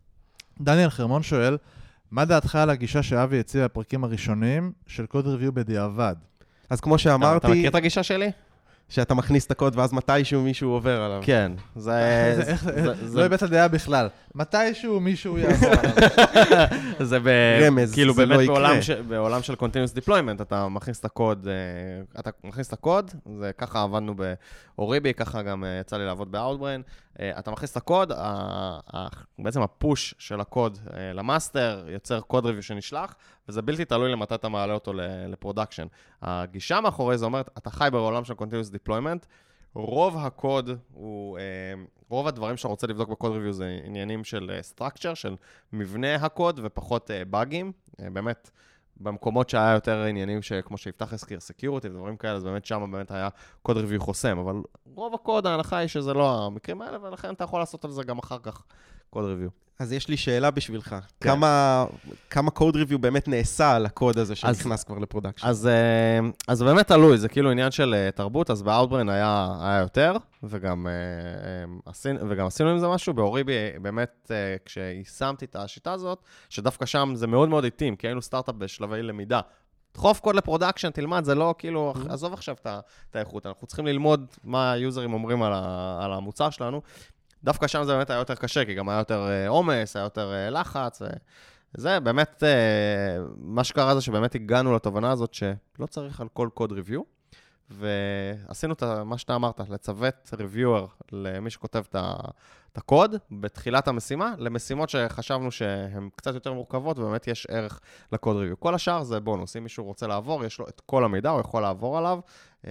דניאל 0.61 0.91
חרמון 0.91 1.23
שואל, 1.23 1.57
מה 2.11 2.25
דעתך 2.25 2.55
על 2.55 2.71
הגישה 2.71 3.03
שאבי 3.03 3.41
הציע 3.41 3.65
בפרקים 3.65 4.05
הראשונים 4.05 4.73
של 4.87 5.07
קוד 5.07 5.27
ריוויו 5.27 5.53
בדיעבד? 5.53 6.15
אז 6.71 6.81
כמו 6.81 6.95
אתה 6.95 7.03
שאמרתי, 7.03 7.49
מכיר 7.49 7.71
את 7.71 7.75
הגישה 7.75 8.03
שלי? 8.03 8.31
שאתה 8.89 9.15
מכניס 9.15 9.47
את 9.47 9.51
הקוד 9.51 9.77
ואז 9.77 9.93
מתישהו 9.93 10.43
מישהו 10.43 10.71
עובר 10.71 11.03
עליו. 11.03 11.21
כן. 11.25 11.53
זה... 11.77 12.37
לא 13.15 13.25
הבאת 13.25 13.43
דעה 13.43 13.69
בכלל. 13.69 14.09
מתישהו 14.35 15.01
מישהו 15.01 15.39
יעבור 15.39 15.69
עליו. 15.79 16.67
זה 17.01 17.21
ב... 17.21 17.29
רמז, 17.63 17.95
כאילו 17.95 18.15
זה 18.15 18.27
באמת 18.27 18.39
לא 18.39 18.43
יקרה. 18.43 19.03
בעולם, 19.09 19.43
של 19.43 19.55
Continuous 19.55 20.05
Deployment, 20.05 20.43
אתה 20.43 20.69
מכניס 20.69 21.01
את 21.01 21.05
הקוד, 21.05 21.49
אה, 21.49 22.21
אתה 22.21 22.31
מכניס 22.45 22.69
את 22.69 22.73
הקוד, 22.73 23.11
זה 23.39 23.51
ככה 23.59 23.83
עבדנו 23.83 24.15
באוריבי, 24.77 25.15
ככה 25.15 25.43
גם 25.43 25.65
אה, 25.65 25.79
יצא 25.81 25.97
לי 25.97 26.07
לעבוד 26.07 26.33
ב-Outbrain. 26.33 26.83
אה, 27.21 27.39
אתה 27.39 27.51
מכניס 27.51 27.73
את 27.73 27.77
הקוד, 27.77 28.13
בעצם 29.39 29.63
ה 29.63 29.73
push 29.73 30.15
של 30.19 30.41
הקוד 30.41 30.79
אה, 30.93 31.13
ל 31.13 31.23
master 31.23 31.85
יוצר 31.89 32.21
code 32.21 32.47
review 32.47 32.63
שנשלח, 32.63 33.15
וזה 33.49 33.63
בלתי 33.63 33.85
תלוי 33.85 34.13
למתי 34.13 34.35
אתה 34.35 34.49
מעלה 34.49 34.75
אותו 34.75 34.93
ל 35.29 35.34
production. 35.34 35.87
הגישה 36.23 36.81
מאחורי 36.81 37.19
זה 37.19 37.25
אומרת, 37.25 37.51
אתה 37.59 37.71
חי 37.71 37.89
בעולם 37.93 38.25
של 38.25 38.35
Continuous 38.35 38.89
Deployment, 38.89 39.27
רוב 39.75 40.17
הקוד 40.17 40.71
הוא, 40.93 41.39
אה, 41.39 41.43
רוב 42.09 42.27
הדברים 42.27 42.57
שאתה 42.57 42.69
רוצה 42.69 42.87
לבדוק 42.87 43.09
ב 43.09 43.14
code 43.14 43.33
review 43.33 43.53
זה 43.53 43.79
עניינים 43.85 44.25
של 44.25 44.51
structure, 44.75 45.15
של 45.15 45.37
מבנה 45.73 46.15
הקוד 46.15 46.61
ופחות 46.63 47.11
באגים. 47.31 47.73
באמת, 47.99 48.51
במקומות 49.01 49.51
שהיה 49.51 49.75
יותר 49.75 50.03
עניינים 50.03 50.43
שכמו 50.43 50.79
שיפתח 50.79 51.13
הזכיר, 51.13 51.41
security 51.41 51.89
ודברים 51.89 52.17
כאלה, 52.17 52.33
אז 52.33 52.45
באמת 52.45 52.65
שם 52.65 52.91
באמת 52.93 53.11
היה 53.11 53.29
code 53.63 53.77
review 53.77 54.01
חוסם, 54.01 54.39
אבל 54.39 54.55
רוב 54.95 55.15
הקוד, 55.15 55.47
ההנחה 55.47 55.77
היא 55.77 55.89
שזה 55.89 56.15
לא 56.15 56.47
המקרים 56.47 56.83
האלה, 56.83 56.99
ולכן 57.03 57.35
אתה 57.35 57.45
יכול 57.45 57.61
לעשות 57.61 57.85
על 57.85 57.91
זה 57.91 58.03
גם 58.03 58.19
אחר 58.19 58.39
כך 58.39 58.63
code 59.11 59.25
review. 59.25 59.49
אז 59.79 59.93
יש 59.93 60.09
לי 60.09 60.17
שאלה 60.17 60.51
בשבילך. 60.51 60.89
כן. 60.89 61.29
כמה, 61.29 61.85
כמה 62.31 62.51
code 62.59 62.75
review 62.75 62.99
באמת 63.01 63.29
נעשה 63.29 63.73
על 63.73 63.87
הקוד 63.87 64.19
הזה 64.19 64.35
שנכנס 64.35 64.85
כבר 64.85 64.99
ל 64.99 65.03
production? 65.03 65.47
אז, 65.47 65.67
אה, 65.67 66.21
אז 66.49 66.63
באמת 66.63 66.89
תלוי, 66.89 67.19
זה 67.19 67.29
כאילו 67.29 67.51
עניין 67.51 67.71
של 67.71 67.95
אה, 67.95 68.11
תרבות, 68.11 68.51
אז 68.51 68.63
ב-Outbrain 68.63 69.11
היה, 69.11 69.57
היה 69.61 69.81
יותר, 69.81 70.17
וגם, 70.43 70.87
אה, 70.87 70.93
עשינו, 71.87 72.31
וגם 72.31 72.47
עשינו 72.47 72.71
עם 72.71 72.79
זה 72.79 72.89
משהו. 72.89 73.15
באוריבי, 73.15 73.53
באמת, 73.83 74.31
כשיישמתי 74.65 75.45
את 75.45 75.57
השיטה 75.57 75.93
הזאת, 75.93 76.23
שדווקא 76.49 76.87
שם 76.87 77.13
זה 77.15 77.27
מאוד 77.27 77.49
מאוד 77.49 77.65
התאים, 77.65 77.97
כי 77.97 78.07
היינו 78.07 78.23
סטארט-אפ 78.23 78.55
בשלבי 78.55 79.03
למידה. 79.03 79.41
דחוף 79.95 80.21
קוד 80.21 80.35
ל 80.35 80.39
production, 80.39 80.91
תלמד, 80.91 81.25
זה 81.25 81.35
לא 81.35 81.55
כאילו, 81.59 81.95
עזוב 82.09 82.33
עכשיו 82.33 82.57
את 83.11 83.17
האיכות, 83.17 83.47
אנחנו 83.47 83.67
צריכים 83.67 83.87
ללמוד 83.87 84.27
מה 84.45 84.73
היוזרים 84.73 85.13
אומרים 85.13 85.43
על, 85.43 85.53
ה, 85.53 85.99
על 86.05 86.13
המוצר 86.13 86.51
שלנו. 86.51 86.83
דווקא 87.45 87.67
שם 87.67 87.85
זה 87.85 87.93
באמת 87.93 88.11
היה 88.11 88.19
יותר 88.19 88.35
קשה, 88.35 88.65
כי 88.65 88.75
גם 88.75 88.89
היה 88.89 88.99
יותר 88.99 89.29
אה, 89.29 89.49
עומס, 89.49 89.97
היה 89.97 90.03
יותר 90.03 90.33
אה, 90.33 90.51
לחץ. 90.51 91.03
ו... 91.03 91.07
זה 91.75 92.01
באמת, 92.01 92.43
אה, 92.43 93.19
מה 93.37 93.65
שקרה 93.65 93.95
זה 93.95 94.01
שבאמת 94.01 94.35
הגענו 94.35 94.77
לתובנה 94.77 95.11
הזאת 95.11 95.35
שלא 95.35 95.87
צריך 95.91 96.21
על 96.21 96.29
כל 96.33 96.49
code 96.55 96.73
review, 96.73 97.03
ועשינו 97.71 98.75
את 98.75 98.83
מה 98.83 99.19
שאתה 99.19 99.35
אמרת, 99.35 99.61
לצוות 99.69 100.31
reviewer 100.39 100.87
למי 101.13 101.51
שכותב 101.51 101.83
את 101.93 102.77
הקוד 102.77 103.15
בתחילת 103.31 103.89
המשימה, 103.89 104.35
למשימות 104.39 104.89
שחשבנו 104.89 105.51
שהן 105.51 106.09
קצת 106.17 106.35
יותר 106.35 106.53
מורכבות, 106.53 106.99
ובאמת 106.99 107.27
יש 107.27 107.47
ערך 107.51 107.81
לקוד 108.13 108.37
ריוויו. 108.37 108.61
כל 108.61 108.75
השאר 108.75 109.03
זה 109.03 109.21
בונוס, 109.21 109.57
אם 109.57 109.63
מישהו 109.63 109.85
רוצה 109.85 110.07
לעבור, 110.07 110.45
יש 110.45 110.59
לו 110.59 110.69
את 110.69 110.81
כל 110.87 111.05
המידע, 111.05 111.31
הוא 111.31 111.41
יכול 111.41 111.63
לעבור 111.63 111.99
עליו. 111.99 112.21
אה, 112.67 112.71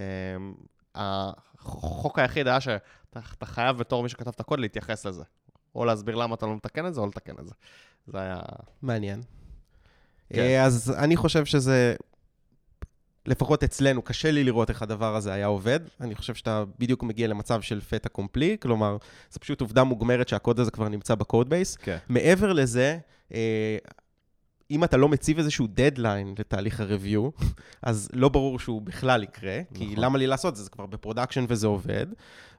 החוק 0.94 2.18
היחיד 2.18 2.48
היה 2.48 2.60
שאתה 3.08 3.20
אתה 3.38 3.46
חייב 3.46 3.76
בתור 3.78 4.02
מי 4.02 4.08
שכתב 4.08 4.30
את 4.30 4.40
הקוד 4.40 4.60
להתייחס 4.60 5.06
לזה. 5.06 5.22
או 5.74 5.84
להסביר 5.84 6.14
למה 6.14 6.34
אתה 6.34 6.46
לא 6.46 6.56
מתקן 6.56 6.86
את 6.86 6.94
זה, 6.94 7.00
או 7.00 7.06
לתקן 7.06 7.34
את 7.40 7.46
זה. 7.46 7.54
זה 8.06 8.20
היה... 8.20 8.40
מעניין. 8.82 9.22
כן. 10.32 10.38
אה, 10.38 10.64
אז 10.64 10.94
אני 10.98 11.16
חושב 11.16 11.44
שזה, 11.44 11.94
לפחות 13.26 13.64
אצלנו, 13.64 14.02
קשה 14.02 14.30
לי 14.30 14.44
לראות 14.44 14.70
איך 14.70 14.82
הדבר 14.82 15.16
הזה 15.16 15.32
היה 15.32 15.46
עובד. 15.46 15.80
אני 16.00 16.14
חושב 16.14 16.34
שאתה 16.34 16.64
בדיוק 16.78 17.02
מגיע 17.02 17.28
למצב 17.28 17.62
של 17.62 17.80
פטה 17.80 18.08
קומפלי, 18.08 18.56
כלומר, 18.60 18.96
זו 19.30 19.40
פשוט 19.40 19.60
עובדה 19.60 19.84
מוגמרת 19.84 20.28
שהקוד 20.28 20.60
הזה 20.60 20.70
כבר 20.70 20.88
נמצא 20.88 21.14
ב 21.14 21.21
code 21.21 21.50
base. 21.50 21.76
כן. 21.76 21.96
מעבר 22.08 22.52
לזה, 22.52 22.98
אה, 23.34 23.78
אם 24.70 24.84
אתה 24.84 24.96
לא 24.96 25.08
מציב 25.08 25.38
איזשהו 25.38 25.66
דדליין 25.66 26.34
לתהליך 26.38 26.80
ה 26.80 26.86
review, 26.86 27.30
אז 27.82 28.08
לא 28.12 28.28
ברור 28.28 28.58
שהוא 28.58 28.82
בכלל 28.82 29.22
יקרה, 29.22 29.60
כי 29.74 29.84
נכון. 29.84 30.04
למה 30.04 30.18
לי 30.18 30.26
לעשות 30.26 30.52
את 30.52 30.56
זה? 30.56 30.62
זה 30.62 30.70
כבר 30.70 30.86
ב 30.86 30.91
production 30.91 31.44
וזה 31.48 31.66
עובד. 31.66 32.06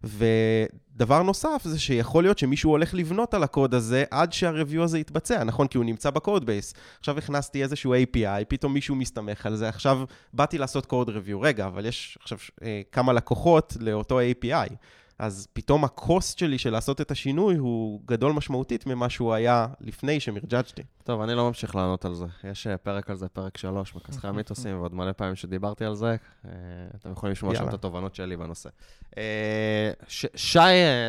ודבר 0.04 1.24
נוסף 1.24 1.62
זה 1.64 1.80
שיכול 1.80 2.24
להיות 2.24 2.38
שמישהו 2.38 2.72
הולך 2.72 2.94
לבנות 2.94 3.34
על 3.34 3.44
הקוד 3.44 3.74
הזה 3.74 4.04
עד 4.12 4.34
שה 4.34 4.50
review 4.50 4.84
הזה 4.84 5.00
יתבצע, 5.00 5.44
נכון? 5.44 5.68
כי 5.68 5.78
הוא 5.78 5.86
נמצא 5.86 6.10
ב 6.10 6.17
code 6.17 6.46
base. 6.46 6.74
עכשיו 7.00 7.18
הכנסתי 7.18 7.64
איזשהו 7.64 7.96
API, 7.96 8.46
פתאום 8.48 8.74
מישהו 8.74 8.96
מסתמך 8.96 9.46
על 9.46 9.56
זה, 9.56 9.70
עכשיו 9.70 10.02
באתי 10.34 10.58
לעשות 10.58 10.86
code 10.86 11.10
review. 11.10 11.42
רגע, 11.42 11.68
אבל 11.68 11.86
יש 11.86 12.18
עכשיו 12.22 12.38
אה, 12.64 12.82
כמה 12.92 13.14
לקוחות 13.14 13.78
לאותו 13.80 14.20
API. 14.20 14.74
אז 15.20 15.48
פתאום 15.54 15.84
הקוסט 15.84 16.38
שלי 16.38 16.58
של 16.58 16.70
לעשות 16.70 17.02
את 17.02 17.12
השינוי 17.12 17.56
הוא 17.56 18.02
גדול 18.06 18.34
משמעותית 18.34 18.88
ממה 18.88 19.10
שהוא 19.10 19.34
היה 19.34 19.68
לפני 19.82 20.20
שמרג'ג'תי. 20.20 20.82
טוב, 21.04 21.22
אני 21.22 21.36
לא 21.36 21.48
ממשיך 21.48 21.76
לענות 21.76 22.06
על 22.06 22.14
זה. 22.14 22.26
יש 22.44 22.68
אה, 22.68 22.78
פרק 22.78 23.10
על 23.10 23.16
זה, 23.16 23.30
פרק 23.30 23.58
3, 23.58 23.96
מכסחי 23.96 24.28
המיתוסים, 24.28 24.80
ועוד 24.80 24.94
מלא 24.94 25.12
פעמים 25.12 25.36
שדיברתי 25.36 25.86
על 25.86 25.96
זה. 25.96 26.16
אה, 26.46 26.52
אתם 26.96 27.12
יכולים 27.12 27.32
לשמוע 27.32 27.56
שם. 27.56 27.68
את 27.68 27.74
התובנות 27.74 28.16
שלי 28.16 28.38
בנושא. 28.38 28.70
אה, 29.18 29.92
ש- 30.08 30.26
שי 30.36 30.60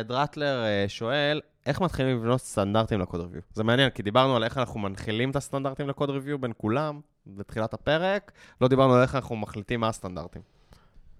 דרטלר 0.05 0.63
שואל, 0.87 1.41
איך 1.65 1.81
מתחילים 1.81 2.17
לבנות 2.17 2.41
סטנדרטים 2.41 2.99
לקוד 2.99 3.21
ריוויו? 3.21 3.41
זה 3.53 3.63
מעניין, 3.63 3.89
כי 3.89 4.03
דיברנו 4.03 4.35
על 4.35 4.43
איך 4.43 4.57
אנחנו 4.57 4.79
מנחילים 4.79 5.31
את 5.31 5.35
הסטנדרטים 5.35 5.87
לקוד 5.87 6.09
ריוויו 6.09 6.39
בין 6.39 6.51
כולם, 6.57 6.99
בתחילת 7.27 7.73
הפרק. 7.73 8.31
לא 8.61 8.67
דיברנו 8.67 8.93
על 8.93 9.01
איך 9.01 9.15
אנחנו 9.15 9.35
מחליטים 9.35 9.79
מה 9.79 9.87
הסטנדרטים. 9.87 10.41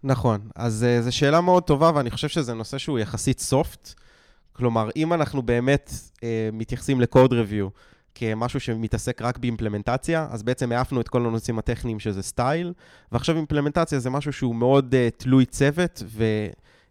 נכון, 0.04 0.42
אז 0.56 0.86
אה, 0.86 1.04
זו 1.04 1.16
שאלה 1.16 1.42
מאוד 1.42 1.64
טובה, 1.64 1.92
ואני 1.96 2.12
חושב 2.12 2.28
שזה 2.28 2.54
נושא 2.54 2.78
שהוא 2.78 3.00
יחסית 3.00 3.40
soft. 3.40 3.94
כלומר, 4.54 4.90
אם 4.96 5.14
אנחנו 5.14 5.42
באמת 5.42 5.92
אה, 6.16 6.20
מתייחסים 6.54 7.02
ל 7.02 7.08
code 7.08 7.34
review 7.34 7.68
כמשהו 8.16 8.60
שמתעסק 8.60 9.22
רק 9.22 9.38
באימפלמנטציה, 9.38 10.28
אז 10.32 10.44
בעצם 10.44 10.72
העפנו 10.72 11.02
את 11.02 11.08
כל 11.08 11.26
הנושאים 11.26 11.60
הטכניים 11.60 12.00
שזה 12.00 12.22
style, 12.22 12.74
ועכשיו 13.12 13.36
אימפלמנטציה 13.36 14.00
זה 14.00 14.10
משהו 14.10 14.34
שהוא 14.34 14.56
מאוד 14.56 14.94
אה, 14.94 15.18
תלוי 15.18 15.46
צוות, 15.46 16.04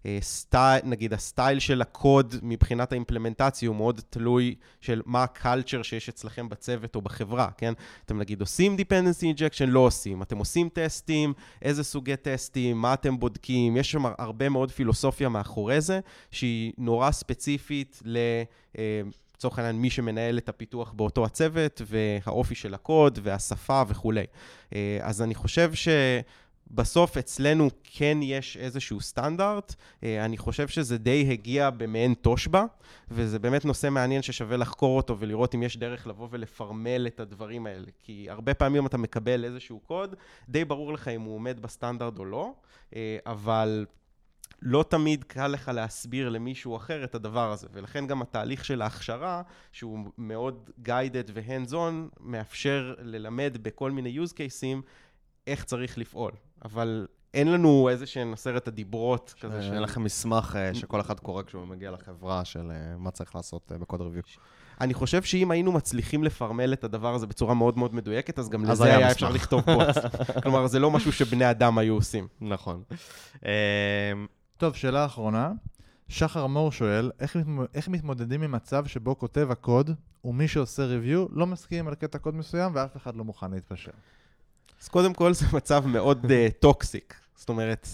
ו 0.05 0.16
style, 0.16 0.81
נגיד 0.85 1.13
ה 1.13 1.21
style 1.21 1.59
של 1.59 1.83
הקוד 1.83 2.35
מבחינת 2.43 2.93
האימפלמנטציה 2.93 3.69
הוא 3.69 3.77
מאוד 3.77 4.01
תלוי 4.11 4.55
של 4.81 5.03
מה 5.07 5.23
הקלצ'ר 5.23 5.83
שיש 5.83 6.09
אצלכם 6.09 6.49
בצוות 6.49 6.97
או 6.97 7.03
בחברה, 7.03 7.49
כן? 7.57 7.73
אתם 8.05 8.19
נגיד 8.19 8.41
עושים 8.41 8.77
dependency 8.77 9.37
injection, 9.37 9.67
לא 9.67 9.81
עושים. 9.81 10.23
אתם 10.23 10.39
עושים 10.39 10.69
טסטים, 10.69 11.33
איזה 11.63 11.85
סוגי 11.85 12.17
טסטים, 12.17 12.81
מה 12.81 12.95
אתם 12.95 13.19
בודקים, 13.19 13.77
יש 13.77 13.91
שם 13.91 14.03
הרבה 14.19 14.49
מאוד 14.49 14.71
פילוסופיה 14.71 15.29
מאחורי 15.29 15.81
זה, 15.81 16.01
שהיא 16.31 16.73
נורא 16.79 17.11
ספציפית 17.11 18.03
ל... 18.05 18.19
אה, 18.79 19.03
לצורך 19.41 19.59
העניין, 19.59 19.77
מי 19.77 19.91
שמנהל 19.91 20.39
את 20.39 20.49
הפיתוח 20.49 20.93
באותו 20.93 21.25
הצוות, 21.25 21.83
והאופי 21.87 22.55
של 22.55 22.75
הקוד, 22.75 23.19
והשפה 23.23 23.83
וכולי. 23.89 24.25
אה, 24.75 24.99
אז 25.03 25.23
אני 25.23 25.35
חושב 25.35 25.75
שבסוף 26.71 27.17
אצלנו 27.17 27.69
כן 27.85 28.19
יש 28.23 28.57
איזשהו 28.57 29.01
סטנדרט. 29.01 29.75
אה, 30.03 30.25
אני 30.25 30.39
חושב 30.39 30.69
שזה 30.69 30.99
די 30.99 31.29
הגיע 31.31 31.71
במעין 31.71 32.15
תושבע, 32.15 32.65
וזה 33.11 33.39
באמת 33.39 33.65
נושא 33.65 33.91
מעניין 33.91 34.23
ששווה 34.23 34.57
לחקור 34.57 34.97
אותו 34.97 35.19
ולראות 35.19 35.55
אם 35.55 35.63
יש 35.63 35.77
דרך 35.77 36.07
לבוא 36.07 36.29
ולפרמל 36.31 37.07
את 37.07 37.21
הדברים 37.21 37.67
האלה. 37.67 37.87
כי 38.03 38.27
הרבה 38.31 38.55
פעמים 38.55 38.87
אתה 38.87 38.99
מקבל 38.99 39.45
איזשהו 39.45 39.81
קוד, 39.81 40.15
די 40.49 40.65
ברור 40.65 40.93
לך 40.93 41.09
אם 41.09 41.21
הוא 41.21 41.35
עומד 41.35 41.61
בסטנדרט 41.61 42.19
או 42.19 42.25
לא, 42.25 42.53
אה, 42.97 43.19
אבל 43.27 43.87
לא 44.63 44.85
תמיד 44.89 45.25
קל 45.25 45.49
לך 45.49 45.71
להסביר 45.75 46.29
למישהו 46.29 46.77
אחר 46.77 47.05
את 47.05 47.15
הדבר 47.15 47.53
הזה, 47.53 47.67
ולכן 47.73 48.07
גם 48.07 48.23
התהליך 48.23 48.65
של 48.65 48.83
ההכשרה, 48.83 49.43
שהוא 49.73 49.99
מאוד 50.19 50.71
guided 50.87 51.31
ו-hands 51.35 51.73
on, 51.73 52.21
מאפשר 52.21 52.95
ללמד 52.99 53.57
בכל 53.63 53.91
מיני 53.91 54.19
use 54.19 54.33
cases 54.33 54.87
איך 55.47 55.65
צריך 55.65 55.99
לפעול. 55.99 56.33
אבל 56.65 57.07
אין 57.35 57.53
לנו 57.53 57.89
איזה 57.89 58.07
שהן 58.07 58.33
עשרת 58.33 58.69
הדיברות 58.69 59.35
כזה 59.41 59.61
אין 59.61 59.83
לכם 59.83 60.05
מסמך 60.05 60.57
אה, 60.59 60.75
שכל 60.75 61.01
אחד 61.01 61.21
קורא 61.21 61.43
כשהוא 61.43 61.67
מגיע 61.67 61.91
לחברה 61.91 62.45
של 62.45 62.71
אה, 62.71 62.97
מה 62.99 63.11
צריך 63.11 63.35
לעשות 63.35 63.73
אה, 63.73 63.79
בקוד 63.79 64.01
ריוויו. 64.01 64.23
אני 64.81 64.95
חושב 64.95 65.23
שאם 65.23 65.51
היינו 65.51 65.73
מצליחים 65.73 66.25
לפרמל 66.25 66.73
את 66.73 66.85
הדבר 66.85 67.15
הזה 67.15 67.27
בצורה 67.27 67.55
מאוד 67.55 67.79
מאוד 67.79 67.95
מדויקת, 67.95 68.39
אז 68.39 68.49
גם 68.49 68.63
אז 68.63 68.71
לזה 68.71 68.97
היה. 68.97 69.11
אפשר 69.11 69.31
לכתוב 69.31 69.61
פוסט. 69.61 70.01
כלומר, 70.43 70.67
זה 70.67 70.79
לא 70.79 70.91
משהו 70.91 71.13
שבני 71.13 71.51
אדם 71.51 71.79
היו 71.79 71.95
עושים. 71.95 72.29
נכון. 72.41 72.83
טוב, 74.57 74.77
שאלה 74.77 75.05
אחרונה. 75.05 75.53
שחר 76.09 76.47
מור 76.47 76.73
שואל, 76.73 77.11
איך, 77.21 77.37
איך 77.75 77.89
מתמודדים 77.89 78.43
עם 78.43 78.53
מצב 78.53 78.87
שבו 78.87 79.19
כותב 79.19 79.49
הקוד 79.51 79.91
ומי 80.25 80.49
שעושה 80.49 80.85
ריוויו 80.85 81.27
לא 81.31 81.47
מסכים 81.47 81.89
על 81.89 81.95
קטע 81.95 82.19
קוד 82.19 82.35
מסוים 82.35 82.73
ואף 82.75 82.97
אחד 82.97 83.17
לא 83.17 83.25
מוכן 83.25 83.51
להתפשר? 83.51 83.91
אז 84.83 84.89
קודם 84.89 85.15
כל 85.15 85.33
זה 85.35 85.47
מצב 85.53 85.87
מאוד 85.87 86.27
toxic. 86.61 87.15
זאת 87.37 87.49
אומרת, 87.49 87.89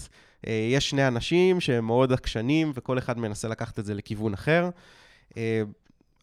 אה, 0.47 0.69
יש 0.71 0.89
שני 0.89 1.07
אנשים 1.07 1.59
שהם 1.59 1.85
מאוד 1.85 2.13
עקשנים, 2.13 2.71
וכל 2.75 2.97
אחד 2.97 3.19
מנסה 3.19 3.47
לקחת 3.47 3.79
את 3.79 3.85
זה 3.85 3.93
לכיוון 3.93 4.33
אחר. 4.33 4.69
אה, 5.37 5.61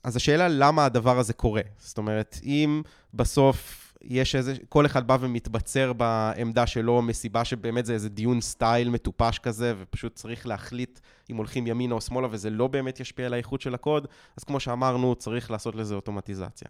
אז 0.04 0.16
השאלה 0.16 0.48
למה 0.48 0.84
הדבר 0.84 1.18
הזה 1.18 1.32
קורה. 1.32 1.62
זאת 1.78 1.98
אומרת, 1.98 2.40
אם 2.44 2.82
בסוף 3.14 3.84
יש 4.02 4.34
איזה, 4.34 4.54
כל 4.68 4.86
אחד 4.86 5.06
בא 5.06 5.16
ומתבצר 5.20 5.92
בעמדה 5.92 6.66
שלו 6.66 7.02
מסיבה 7.02 7.44
שבאמת 7.44 7.86
זה 7.86 7.92
איזה 7.92 8.08
דיון 8.08 8.40
style 8.40 8.90
מטופש 8.90 9.38
כזה, 9.38 9.74
ופשוט 9.78 10.14
צריך 10.14 10.46
להחליט 10.46 11.00
אם 11.30 11.36
הולכים 11.36 11.66
ימינה 11.66 11.94
או 11.94 12.00
שמאלה, 12.00 12.28
וזה 12.30 12.50
לא 12.50 12.66
באמת 12.66 13.00
ישפיע 13.00 13.26
על 13.26 13.34
האיכות 13.34 13.60
של 13.60 13.74
הקוד, 13.74 14.06
אז 14.36 14.44
כמו 14.44 14.60
שאמרנו, 14.60 15.14
צריך 15.14 15.50
לעשות 15.50 15.74
לזה 15.74 15.94
אוטומטיזציה. 15.94 16.68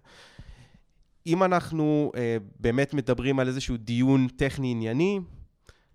אם 1.26 1.42
אנחנו 1.42 2.12
אה, 2.16 2.36
באמת 2.60 2.94
מדברים 2.94 3.38
על 3.38 3.48
איזשהו 3.48 3.76
דיון 3.76 4.28
טכני 4.36 4.70
ענייני, 4.70 5.20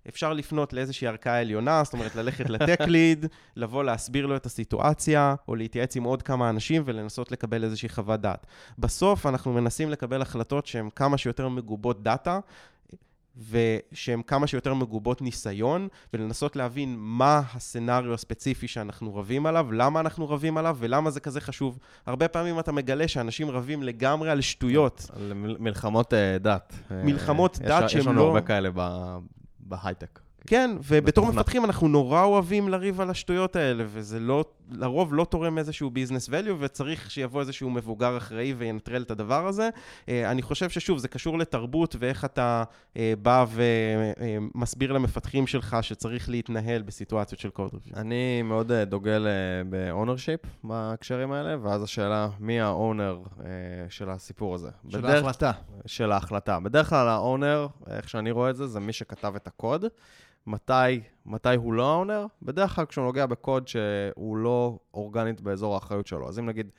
אפשר 0.10 0.34
לפנות 0.34 0.74
לאיזושהי 0.74 1.08
ערכאה 1.08 1.40
עליונה, 1.40 1.84
זאת 1.84 1.94
אומרת, 1.94 2.16
ללכת 2.16 2.50
לטק 2.50 2.82
ליד, 2.82 3.26
לבוא 3.56 3.84
להסביר 3.84 4.26
לו 4.26 4.36
את 4.36 4.46
הסיטואציה, 4.46 5.36
או 5.48 5.56
להתייעץ 5.56 5.96
עם 5.96 6.04
עוד 6.04 6.22
כמה 6.22 6.50
אנשים 6.50 6.84
ולנסות 6.86 7.32
לקבל 7.32 7.64
איזושהי 7.64 7.90
חוות 7.90 8.22
דעת. 8.22 8.48
בסוף 8.80 9.26
אנחנו 9.26 9.54
מנסים 9.54 9.90
לקבל 9.90 10.22
החלטות 10.22 10.66
שהן 10.66 10.90
כמה 10.96 11.18
שיותר 11.18 11.50
מגובות 11.50 12.04
דאטה, 12.04 12.40
ושהן 13.50 14.22
כמה 14.28 14.48
שיותר 14.48 14.74
מגובות 14.74 15.22
ניסיון, 15.22 15.88
ולנסות 16.14 16.56
להבין 16.56 16.96
מה 17.00 17.42
הסצנריו 17.54 18.14
הספציפי 18.14 18.68
שאנחנו 18.68 19.16
רבים 19.16 19.46
עליו, 19.46 19.72
למה 19.72 20.00
אנחנו 20.00 20.30
רבים 20.30 20.58
עליו, 20.58 20.78
ולמה 20.80 21.12
זה 21.12 21.20
כזה 21.20 21.42
חשוב. 21.42 21.80
הרבה 22.06 22.28
פעמים 22.28 22.60
אתה 22.60 22.72
מגלה 22.72 23.08
שאנשים 23.08 23.50
רבים 23.50 23.84
לגמרי 23.84 24.30
על 24.32 24.42
שטויות. 24.42 25.10
על 25.16 25.34
מל- 25.34 25.58
מלחמות 25.60 26.14
אה, 26.14 26.38
דת. 26.38 26.74
אה, 26.92 27.04
מלחמות 27.04 27.54
יש- 27.56 27.62
דת 27.68 27.84
יש 27.86 27.92
שהן 27.92 28.02
לנו 28.02 28.14
לא- 28.14 28.28
הרבה 28.28 28.42
כאלה 28.42 28.70
בהייטק. 29.60 30.20
כן, 30.48 30.72
ובתור. 30.88 31.28
מפתחים 31.32 31.66
אנחנו 31.66 31.88
נורא 31.88 32.24
אוהבים 32.24 32.70
לריב 32.70 33.02
על 33.02 33.10
השטויות 33.10 33.56
האלה, 33.56 33.84
וזה 33.88 34.20
לא, 34.20 34.46
לרוב 34.72 35.14
לא 35.14 35.26
תורם 35.26 35.58
איזשהו 35.58 35.90
ביזנס 35.90 36.30
value, 36.30 36.52
וצריך 36.60 37.12
שיבוא 37.12 37.42
איזשהו 37.42 37.70
מבוגר 37.70 38.18
אחראי 38.18 38.54
וינטרל 38.54 39.02
את 39.02 39.12
הדבר 39.12 39.48
הזה. 39.48 39.70
אה, 40.10 40.32
אני 40.32 40.42
חושב 40.42 40.70
ששוב, 40.70 40.98
זה 40.98 41.08
קשור 41.08 41.38
לתרבות 41.40 41.96
ואיך 42.00 42.26
אתה 42.26 42.64
אה, 42.98 43.14
בא 43.22 43.46
ומסביר 43.52 44.92
למפתחים 44.92 45.48
שלך 45.48 45.78
שצריך 45.82 46.30
להתנהל 46.30 46.82
בסיטואציות 46.82 47.40
של 47.42 47.50
קוד 47.50 47.70
ריוויו. 47.74 47.94
אני 47.96 48.42
מאוד 48.42 48.72
אה, 48.72 48.86
דוגל 48.86 49.28
ב 49.70 49.77
ownership 49.77 50.40
בהקשרים 50.64 51.32
האלה, 51.32 51.56
ואז 51.62 51.84
השאלה, 51.84 52.28
מי 52.40 52.62
ה 52.62 52.72
owner 52.72 53.20
של 53.90 54.10
הסיפור 54.10 54.56
הזה? 54.56 54.70
של 54.90 54.98
בדרך- 55.02 55.12
ההחלטה. 55.26 55.52
של 55.86 56.12
ההחלטה. 56.12 56.60
בדרך 56.60 56.90
כלל 56.90 57.08
ה 57.08 57.16
owner, 57.16 57.68
איך 57.90 58.10
שאני 58.10 58.32
רואה 58.32 58.50
את 58.50 58.56
זה, 58.56 58.68
זה 58.68 58.80
מי 58.80 58.94
שכתב 58.94 59.34
את 59.36 59.48
הקוד. 59.48 59.86
מתי, 60.50 61.02
מתי 61.26 61.56
הוא 61.56 61.74
לא 61.74 61.92
ה 61.92 61.97
owner? 61.97 62.26
בדרך 62.42 62.76
כלל 62.76 62.86
כשהוא 62.86 63.06
נוגע 63.06 63.26
בקוד 63.26 63.68
שהוא 63.68 64.38
לא 64.38 64.80
אורגנית 64.94 65.42
באזור 65.42 65.76
האחריות 65.76 66.08
שלו. 66.08 66.30
אז 66.30 66.40
אם 66.40 66.46
נגיד 66.46 66.70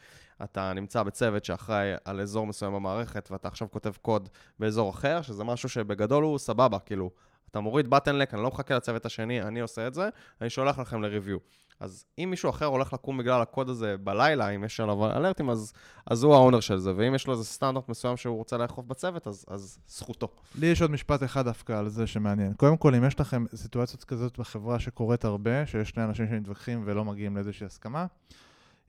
אתה 0.45 0.73
נמצא 0.73 1.03
בצוות 1.03 1.45
שאחראי 1.45 1.93
על 2.05 2.21
אזור 2.21 2.47
מסוים 2.47 2.75
במערכת, 2.75 3.29
ואתה 3.31 3.49
עכשיו 3.49 3.71
כותב 3.71 3.93
קוד 4.03 4.29
באזור 4.59 4.91
אחר, 4.91 5.23
שזה 5.23 5.45
משהו 5.45 5.69
שבגדול 5.69 6.25
הוא 6.25 6.39
סבבה, 6.39 6.79
כאילו, 6.79 7.11
אתה 7.51 7.61
מוריד 7.61 7.91
bottleneck, 7.91 8.35
אני 8.35 8.43
לא 8.43 8.49
מחכה 8.49 8.77
לצוות 8.77 9.07
השני, 9.07 9.43
אני 9.43 9.61
עושה 9.61 9.87
את 9.87 9.95
זה, 9.95 10.09
אני 10.41 10.51
שולח 10.51 10.79
לכם 10.79 11.03
לריוויו. 11.03 11.39
אז 11.81 12.05
אם 12.19 12.31
מישהו 12.31 12.51
אחר 12.51 12.65
הולך 12.65 12.93
לקום 12.93 13.19
בגלל 13.19 13.43
הקוד 13.43 13.69
הזה 13.69 13.97
בלילה, 13.97 14.49
אם 14.49 14.65
יש 14.65 14.81
עליו 14.81 15.07
אלרטים, 15.07 15.51
אז, 15.51 15.73
אז 16.07 16.23
הוא 16.23 16.35
האונר 16.35 16.61
של 16.61 16.79
זה, 16.79 16.93
ואם 16.97 17.15
יש 17.15 17.27
לו 17.27 17.33
איזה 17.33 17.45
סטנדרט 17.45 17.89
מסוים 17.89 18.17
שהוא 18.17 18.37
רוצה 18.37 18.57
לאכוף 18.57 18.85
בצוות, 18.85 19.27
אז, 19.27 19.45
אז 19.49 19.79
זכותו. 19.89 20.29
לי 20.59 20.67
יש 20.67 20.83
עוד 20.83 20.91
משפט 20.91 21.23
אחד 21.23 21.45
דווקא 21.45 21.73
על 21.73 21.89
זה 21.89 22.07
שמעניין. 22.07 22.53
קודם 22.53 22.77
כל, 22.77 22.95
אם 22.95 23.05
יש 23.05 23.21
לכם 23.21 23.45
סיטואציות 23.55 24.05
כזאת 24.05 24.39
בחברה 24.39 24.79
שקורית 24.79 25.25
הרבה, 25.25 25.67
שיש 25.67 25.89
שני 25.89 26.05
אנשים 26.05 26.29
שמתווכחים 26.29 26.83
ולא 26.85 27.05
מגיעים 27.05 27.35
לאיזושהי 27.35 27.67
הסכמה, 27.67 28.07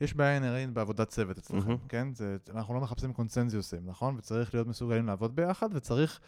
יש 0.01 0.13
בעיה 0.13 0.35
אינהרנטית 0.35 0.73
בעבודת 0.73 1.07
צוות 1.07 1.37
אצלכם, 1.37 1.67
מהמם. 1.67 1.77
כן? 1.89 2.07
זה, 2.13 2.37
אנחנו 2.53 2.73
לא 2.73 2.81
מחפשים 2.81 3.13
קונצנזיוסים, 3.13 3.79
נכון? 3.85 4.15
וצריך 4.17 4.53
להיות 4.53 4.67
מסוגלים 4.67 5.07
לעבוד 5.07 5.35
ביחד, 5.35 5.69
וצריך, 5.73 6.19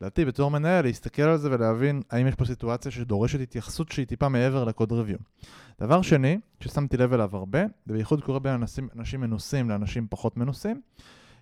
לדעתי, 0.00 0.24
בתור 0.24 0.50
מנהל, 0.50 0.84
להסתכל 0.84 1.22
על 1.22 1.36
זה 1.36 1.50
ולהבין 1.50 2.02
האם 2.10 2.26
יש 2.26 2.34
פה 2.34 2.44
סיטואציה 2.44 2.90
שדורשת 2.90 3.40
התייחסות 3.40 3.92
שהיא 3.92 4.06
טיפה 4.06 4.28
מעבר 4.28 4.64
לקוד 4.64 4.92
ריוויו. 4.92 5.18
דבר 5.80 6.02
שני, 6.02 6.38
ששמתי 6.60 6.96
לב 6.96 7.12
אליו 7.12 7.36
הרבה, 7.36 7.60
ובייחוד 7.86 8.24
קורה 8.24 8.38
בין 8.38 8.52
אנשים, 8.52 8.88
אנשים 8.98 9.20
מנוסים 9.20 9.70
לאנשים 9.70 10.06
פחות 10.10 10.36
מנוסים, 10.36 10.80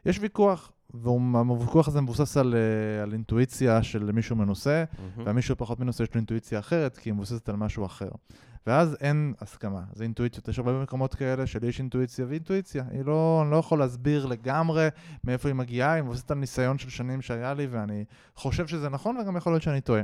יש 0.07 0.18
ויכוח, 0.20 0.72
והוויכוח 0.94 1.88
הזה 1.88 2.01
מבוסס 2.01 2.36
על, 2.36 2.55
אה, 2.55 3.03
על 3.03 3.12
אינטואיציה 3.12 3.82
של 3.82 4.12
מישהו 4.12 4.36
מנוסה, 4.36 4.84
מהמם. 4.98 5.26
והמישהו 5.26 5.57
פחות 5.57 5.80
מנוסה 5.80 6.05
יש 6.05 6.14
לו 6.14 6.18
אינטואיציה 6.18 6.59
אחרת, 6.59 6.98
כי 6.98 7.09
היא 7.11 7.14
מבוססת 7.14 7.48
על 7.48 7.57
משהו 7.57 7.86
אחר. 7.86 8.09
ואז 8.67 8.97
אין 9.01 9.35
הסכמה, 9.41 9.83
זה 9.93 10.05
אינטואיציות. 10.05 10.49
יש 10.49 10.59
הרבה 10.59 10.83
מקומות 10.83 11.15
כאלה 11.15 11.47
שלי 11.47 11.67
יש 11.67 11.79
אינטואיציה 11.79 12.27
ואינטואיציה. 12.29 12.85
היא 12.91 13.05
לא, 13.05 13.41
אני 13.43 13.51
לא 13.51 13.57
יכול 13.57 13.79
להסביר 13.79 14.27
לגמרי 14.27 14.89
מאיפה 15.25 15.49
היא 15.49 15.55
מגיעה, 15.55 15.93
היא 15.93 16.03
מבוססת 16.03 16.31
על 16.31 16.39
ניסיון 16.39 16.79
של 16.79 16.91
שנים 16.91 17.23
שהיה 17.23 17.55
לי, 17.55 17.67
ואני 17.67 18.05
חושב 18.35 18.67
שזה 18.67 18.89
נכון, 18.89 19.17
וגם 19.17 19.37
יכול 19.37 19.53
להיות 19.53 19.63
שאני 19.63 19.81
טועה. 19.81 20.03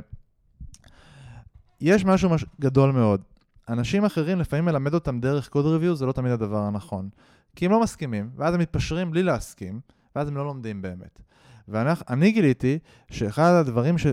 יש 1.81 2.05
משהו 2.05 2.29
מש... 2.29 2.45
גדול 2.59 2.91
מאוד. 2.91 3.21
אנשים 3.69 4.05
אחרים, 4.05 4.39
לפעמים 4.39 4.65
מלמד 4.65 4.93
אותם 4.93 5.19
דרך 5.19 5.49
code 5.49 5.65
review, 5.65 5.95
זה 5.95 6.05
לא 6.05 6.11
תמיד 6.11 6.31
הדבר 6.31 6.63
הנכון. 6.63 7.09
כי 7.55 7.65
הם 7.65 7.71
לא 7.71 7.81
מסכימים, 7.81 8.29
ואז 8.35 8.53
הם 8.53 8.59
מתפשרים 8.59 9.11
בלי 9.11 9.23
להסכים, 9.23 9.79
ואז 10.15 10.27
הם 10.27 10.37
לא 10.37 10.45
לומדים 10.45 10.81
באמת. 10.81 11.21
ואני 11.67 12.31
גיליתי 12.31 12.79
שאחד 13.11 13.51
הדברים 13.51 13.97
ש... 13.97 14.07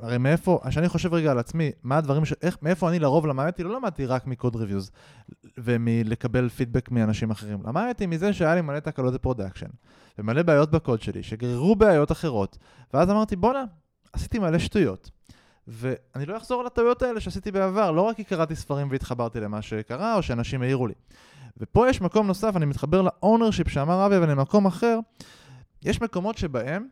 הרי 0.00 0.18
מאיפה, 0.18 0.60
כשאני 0.68 0.88
חושב 0.88 1.14
רגע 1.14 1.30
על 1.30 1.38
עצמי, 1.38 1.70
מה 1.82 1.96
הדברים 1.96 2.24
ש... 2.24 2.32
איך, 2.42 2.58
מאיפה 2.62 2.88
אני 2.88 2.98
לרוב 2.98 3.26
למדתי? 3.26 3.62
לא 3.62 3.76
למדתי 3.76 4.06
רק 4.06 4.26
מ 4.26 4.32
code 4.32 4.56
reviews 4.56 4.90
ומלקבל 5.58 6.48
פידבק 6.48 6.90
מאנשים 6.90 7.30
אחרים. 7.30 7.58
למדתי 7.64 8.06
מזה 8.06 8.32
שהיה 8.32 8.54
לי 8.54 8.60
מלא 8.60 8.78
תקלות 8.78 9.14
ב 9.14 9.18
production, 9.18 9.66
ומלא 10.18 10.42
בעיות 10.42 10.70
בקוד 10.70 11.02
שלי, 11.02 11.22
שגררו 11.22 11.76
בעיות 11.76 12.12
אחרות, 12.12 12.58
ואז 12.94 13.10
אמרתי, 13.10 13.36
בואנה, 13.36 13.64
עשיתי 14.12 14.38
מלא 14.38 14.58
שטויות. 14.58 15.10
ואני 15.68 16.26
לא 16.26 16.36
אחזור 16.36 16.60
על 16.60 16.66
הטעויות 16.66 17.02
האלה 17.02 17.20
שעשיתי 17.20 17.50
בעבר, 17.50 17.90
לא 17.90 18.02
רק 18.02 18.16
כי 18.16 18.24
קראתי 18.24 18.56
ספרים 18.56 18.90
והתחברתי 18.90 19.40
למה 19.40 19.62
שקרה, 19.62 20.14
או 20.14 20.22
שאנשים 20.22 20.62
העירו 20.62 20.86
לי. 20.86 20.94
ופה 21.56 21.88
יש 21.88 22.00
מקום 22.00 22.26
נוסף, 22.26 22.56
אני 22.56 22.66
מתחבר 22.66 23.02
ל 23.02 23.09
ownership 23.09 23.68
שאמר 23.68 24.06
אבי, 24.06 24.16
אבל 24.16 24.30
למקום 24.30 24.66
אחר, 24.66 24.98
יש 25.82 26.02
מקומות 26.02 26.38
שבהם, 26.38 26.88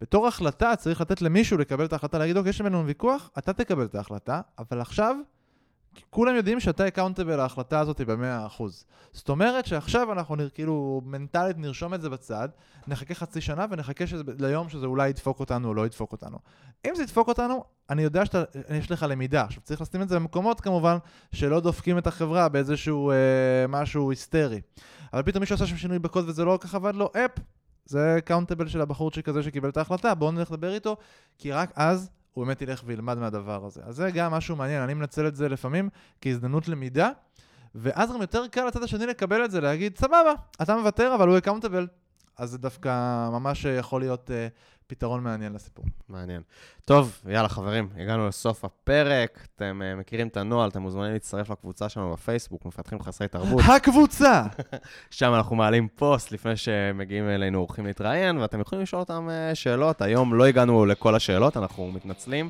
בתור 0.00 0.26
החלטה 0.26 0.76
צריך 0.76 1.00
לתת 1.00 1.22
למישהו 1.22 1.58
לקבל 1.58 1.84
את 1.84 1.92
ההחלטה, 1.92 2.18
להגיד, 2.18 2.36
אוקיי, 2.36 2.50
יש 2.50 2.62
בינינו 2.62 2.86
ויכוח, 2.86 3.30
אתה 3.38 3.52
תקבל 3.52 3.84
את 3.84 3.94
ההחלטה, 3.94 4.40
אבל 4.58 4.80
עכשיו, 4.80 5.16
כולם 6.10 6.36
יודעים 6.36 6.60
שאתה 6.60 6.88
accountable 6.88 7.36
להחלטה 7.36 7.80
הזאת 7.80 8.00
ב-100%. 8.00 8.62
זאת 9.12 9.28
אומרת 9.28 9.66
שעכשיו 9.66 10.12
אנחנו 10.12 10.36
נר, 10.36 10.48
כאילו 10.48 11.02
מנטלית 11.04 11.58
נרשום 11.58 11.94
את 11.94 12.02
זה 12.02 12.10
בצד, 12.10 12.48
נחכה 12.86 13.14
חצי 13.14 13.40
שנה 13.40 13.66
ונחכה 13.70 14.06
שזה, 14.06 14.22
ליום 14.38 14.68
שזה 14.68 14.86
אולי 14.86 15.08
ידפוק 15.08 15.40
אותנו 15.40 15.68
או 15.68 15.74
לא 15.74 15.86
ידפוק 15.86 16.12
אותנו. 16.12 16.38
אם 16.86 16.94
זה 16.94 17.02
ידפוק 17.02 17.28
אותנו, 17.28 17.64
אני 17.90 18.02
יודע 18.02 18.22
שיש 18.26 18.90
לך 18.90 19.06
למידה. 19.08 19.42
עכשיו 19.42 19.62
צריך 19.62 19.80
לשים 19.80 20.02
את 20.02 20.08
זה 20.08 20.18
במקומות 20.18 20.60
כמובן 20.60 20.96
שלא 21.32 21.60
דופקים 21.60 21.98
את 21.98 22.06
החברה 22.06 22.48
באיזשהו 22.48 23.10
אה, 23.10 23.16
משהו 23.68 24.10
היסטרי. 24.10 24.60
אבל 25.12 25.22
פתאום 25.22 25.40
מישהו 25.40 25.54
עשה 25.54 25.66
שם 25.66 25.76
שינוי 25.76 25.98
בקוד 25.98 26.28
וזה 26.28 26.44
לא 26.44 26.58
ככה 26.60 26.76
עבד 26.76 26.94
לו, 26.94 27.10
אפ, 27.24 27.30
זה 27.86 28.18
קאונטבל 28.24 28.68
של 28.68 28.80
הבחורצ'יק 28.80 29.28
הזה 29.28 29.42
שקיבל 29.42 29.68
את 29.68 29.76
ההחלטה, 29.76 30.14
בואו 30.14 30.32
נלך 30.32 30.50
לדבר 30.50 30.74
איתו, 30.74 30.96
כי 31.38 31.52
רק 31.52 31.72
אז 31.74 32.10
הוא 32.32 32.44
באמת 32.44 32.62
ילך 32.62 32.82
וילמד 32.86 33.18
מהדבר 33.18 33.64
הזה. 33.64 33.80
אז 33.84 33.96
זה 33.96 34.10
גם 34.10 34.32
משהו 34.32 34.56
מעניין, 34.56 34.82
אני 34.82 34.94
מנצל 34.94 35.26
את 35.26 35.36
זה 35.36 35.48
לפעמים 35.48 35.88
כהזדמנות 36.20 36.68
למידה, 36.68 37.10
ואז 37.74 38.12
גם 38.12 38.20
יותר 38.20 38.46
קל 38.46 38.66
לצד 38.66 38.82
השני 38.82 39.06
לקבל 39.06 39.44
את 39.44 39.50
זה, 39.50 39.60
להגיד, 39.60 39.98
סבבה, 39.98 40.32
אתה 40.62 40.76
מוותר, 40.76 41.14
אבל 41.14 41.28
הוא 41.28 41.38
accountable. 41.38 41.86
אז 42.38 42.50
זה 42.50 42.58
דווקא 42.58 42.90
ממש 43.30 43.64
יכול 43.64 44.00
להיות 44.00 44.30
uh, 44.30 44.32
פתרון 44.86 45.22
מעניין 45.22 45.52
לסיפור. 45.52 45.84
מעניין. 46.08 46.42
טוב, 46.84 47.22
יאללה 47.28 47.48
חברים, 47.48 47.88
הגענו 47.96 48.28
לסוף 48.28 48.64
הפרק. 48.64 49.46
אתם 49.56 49.82
uh, 49.82 50.00
מכירים 50.00 50.28
את 50.28 50.36
הנוהל, 50.36 50.68
אתם 50.68 50.82
מוזמנים 50.82 51.12
להצטרף 51.12 51.50
לקבוצה 51.50 51.88
שלנו 51.88 52.12
בפייסבוק, 52.12 52.66
מפתחים 52.66 53.02
חסרי 53.02 53.28
תרבות. 53.28 53.62
הקבוצה! 53.76 54.42
שם 55.10 55.34
אנחנו 55.34 55.56
מעלים 55.56 55.88
פוסט 55.94 56.32
לפני 56.32 56.56
שמגיעים 56.56 57.28
אלינו 57.28 57.58
אורחים 57.58 57.86
להתראיין, 57.86 58.38
ואתם 58.38 58.60
יכולים 58.60 58.82
לשאול 58.82 59.00
אותם 59.00 59.28
uh, 59.28 59.54
שאלות. 59.54 60.02
היום 60.02 60.34
לא 60.34 60.44
הגענו 60.44 60.86
לכל 60.86 61.14
השאלות, 61.14 61.56
אנחנו 61.56 61.92
מתנצלים. 61.92 62.48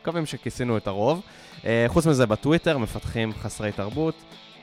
מקווים 0.00 0.26
שכיסינו 0.26 0.76
את 0.76 0.86
הרוב. 0.86 1.22
Uh, 1.56 1.64
חוץ 1.86 2.06
מזה, 2.06 2.26
בטוויטר 2.26 2.78
מפתחים 2.78 3.32
חסרי 3.32 3.72
תרבות. 3.72 4.14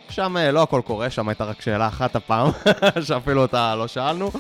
שם 0.10 0.38
לא 0.38 0.64
הכל 0.64 0.82
קורה, 0.86 1.10
שם 1.10 1.30
הייתה 1.30 1.43
רק 1.43 1.62
שאלה 1.62 1.88
אחת 1.88 2.16
הפעם, 2.16 2.51
שאפילו 3.08 3.41
אותה 3.41 3.76
לא 3.76 3.88
שאלנו. 3.88 4.32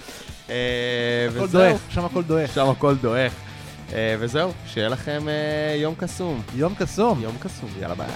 הכל 0.47 1.47
דועך, 1.51 1.77
שם 1.89 2.05
הכל 2.05 2.23
דועך. 2.23 2.53
שם 2.53 2.69
הכל 2.69 2.95
דועך. 2.95 3.33
וזהו, 4.19 4.51
שיהיה 4.67 4.89
לכם 4.89 5.27
יום 5.75 5.95
קסום. 5.95 6.41
יום 6.55 6.75
קסום. 6.75 7.21
יום 7.21 7.35
קסום, 7.39 7.69
יאללה 7.81 7.95
ביי. 7.95 8.07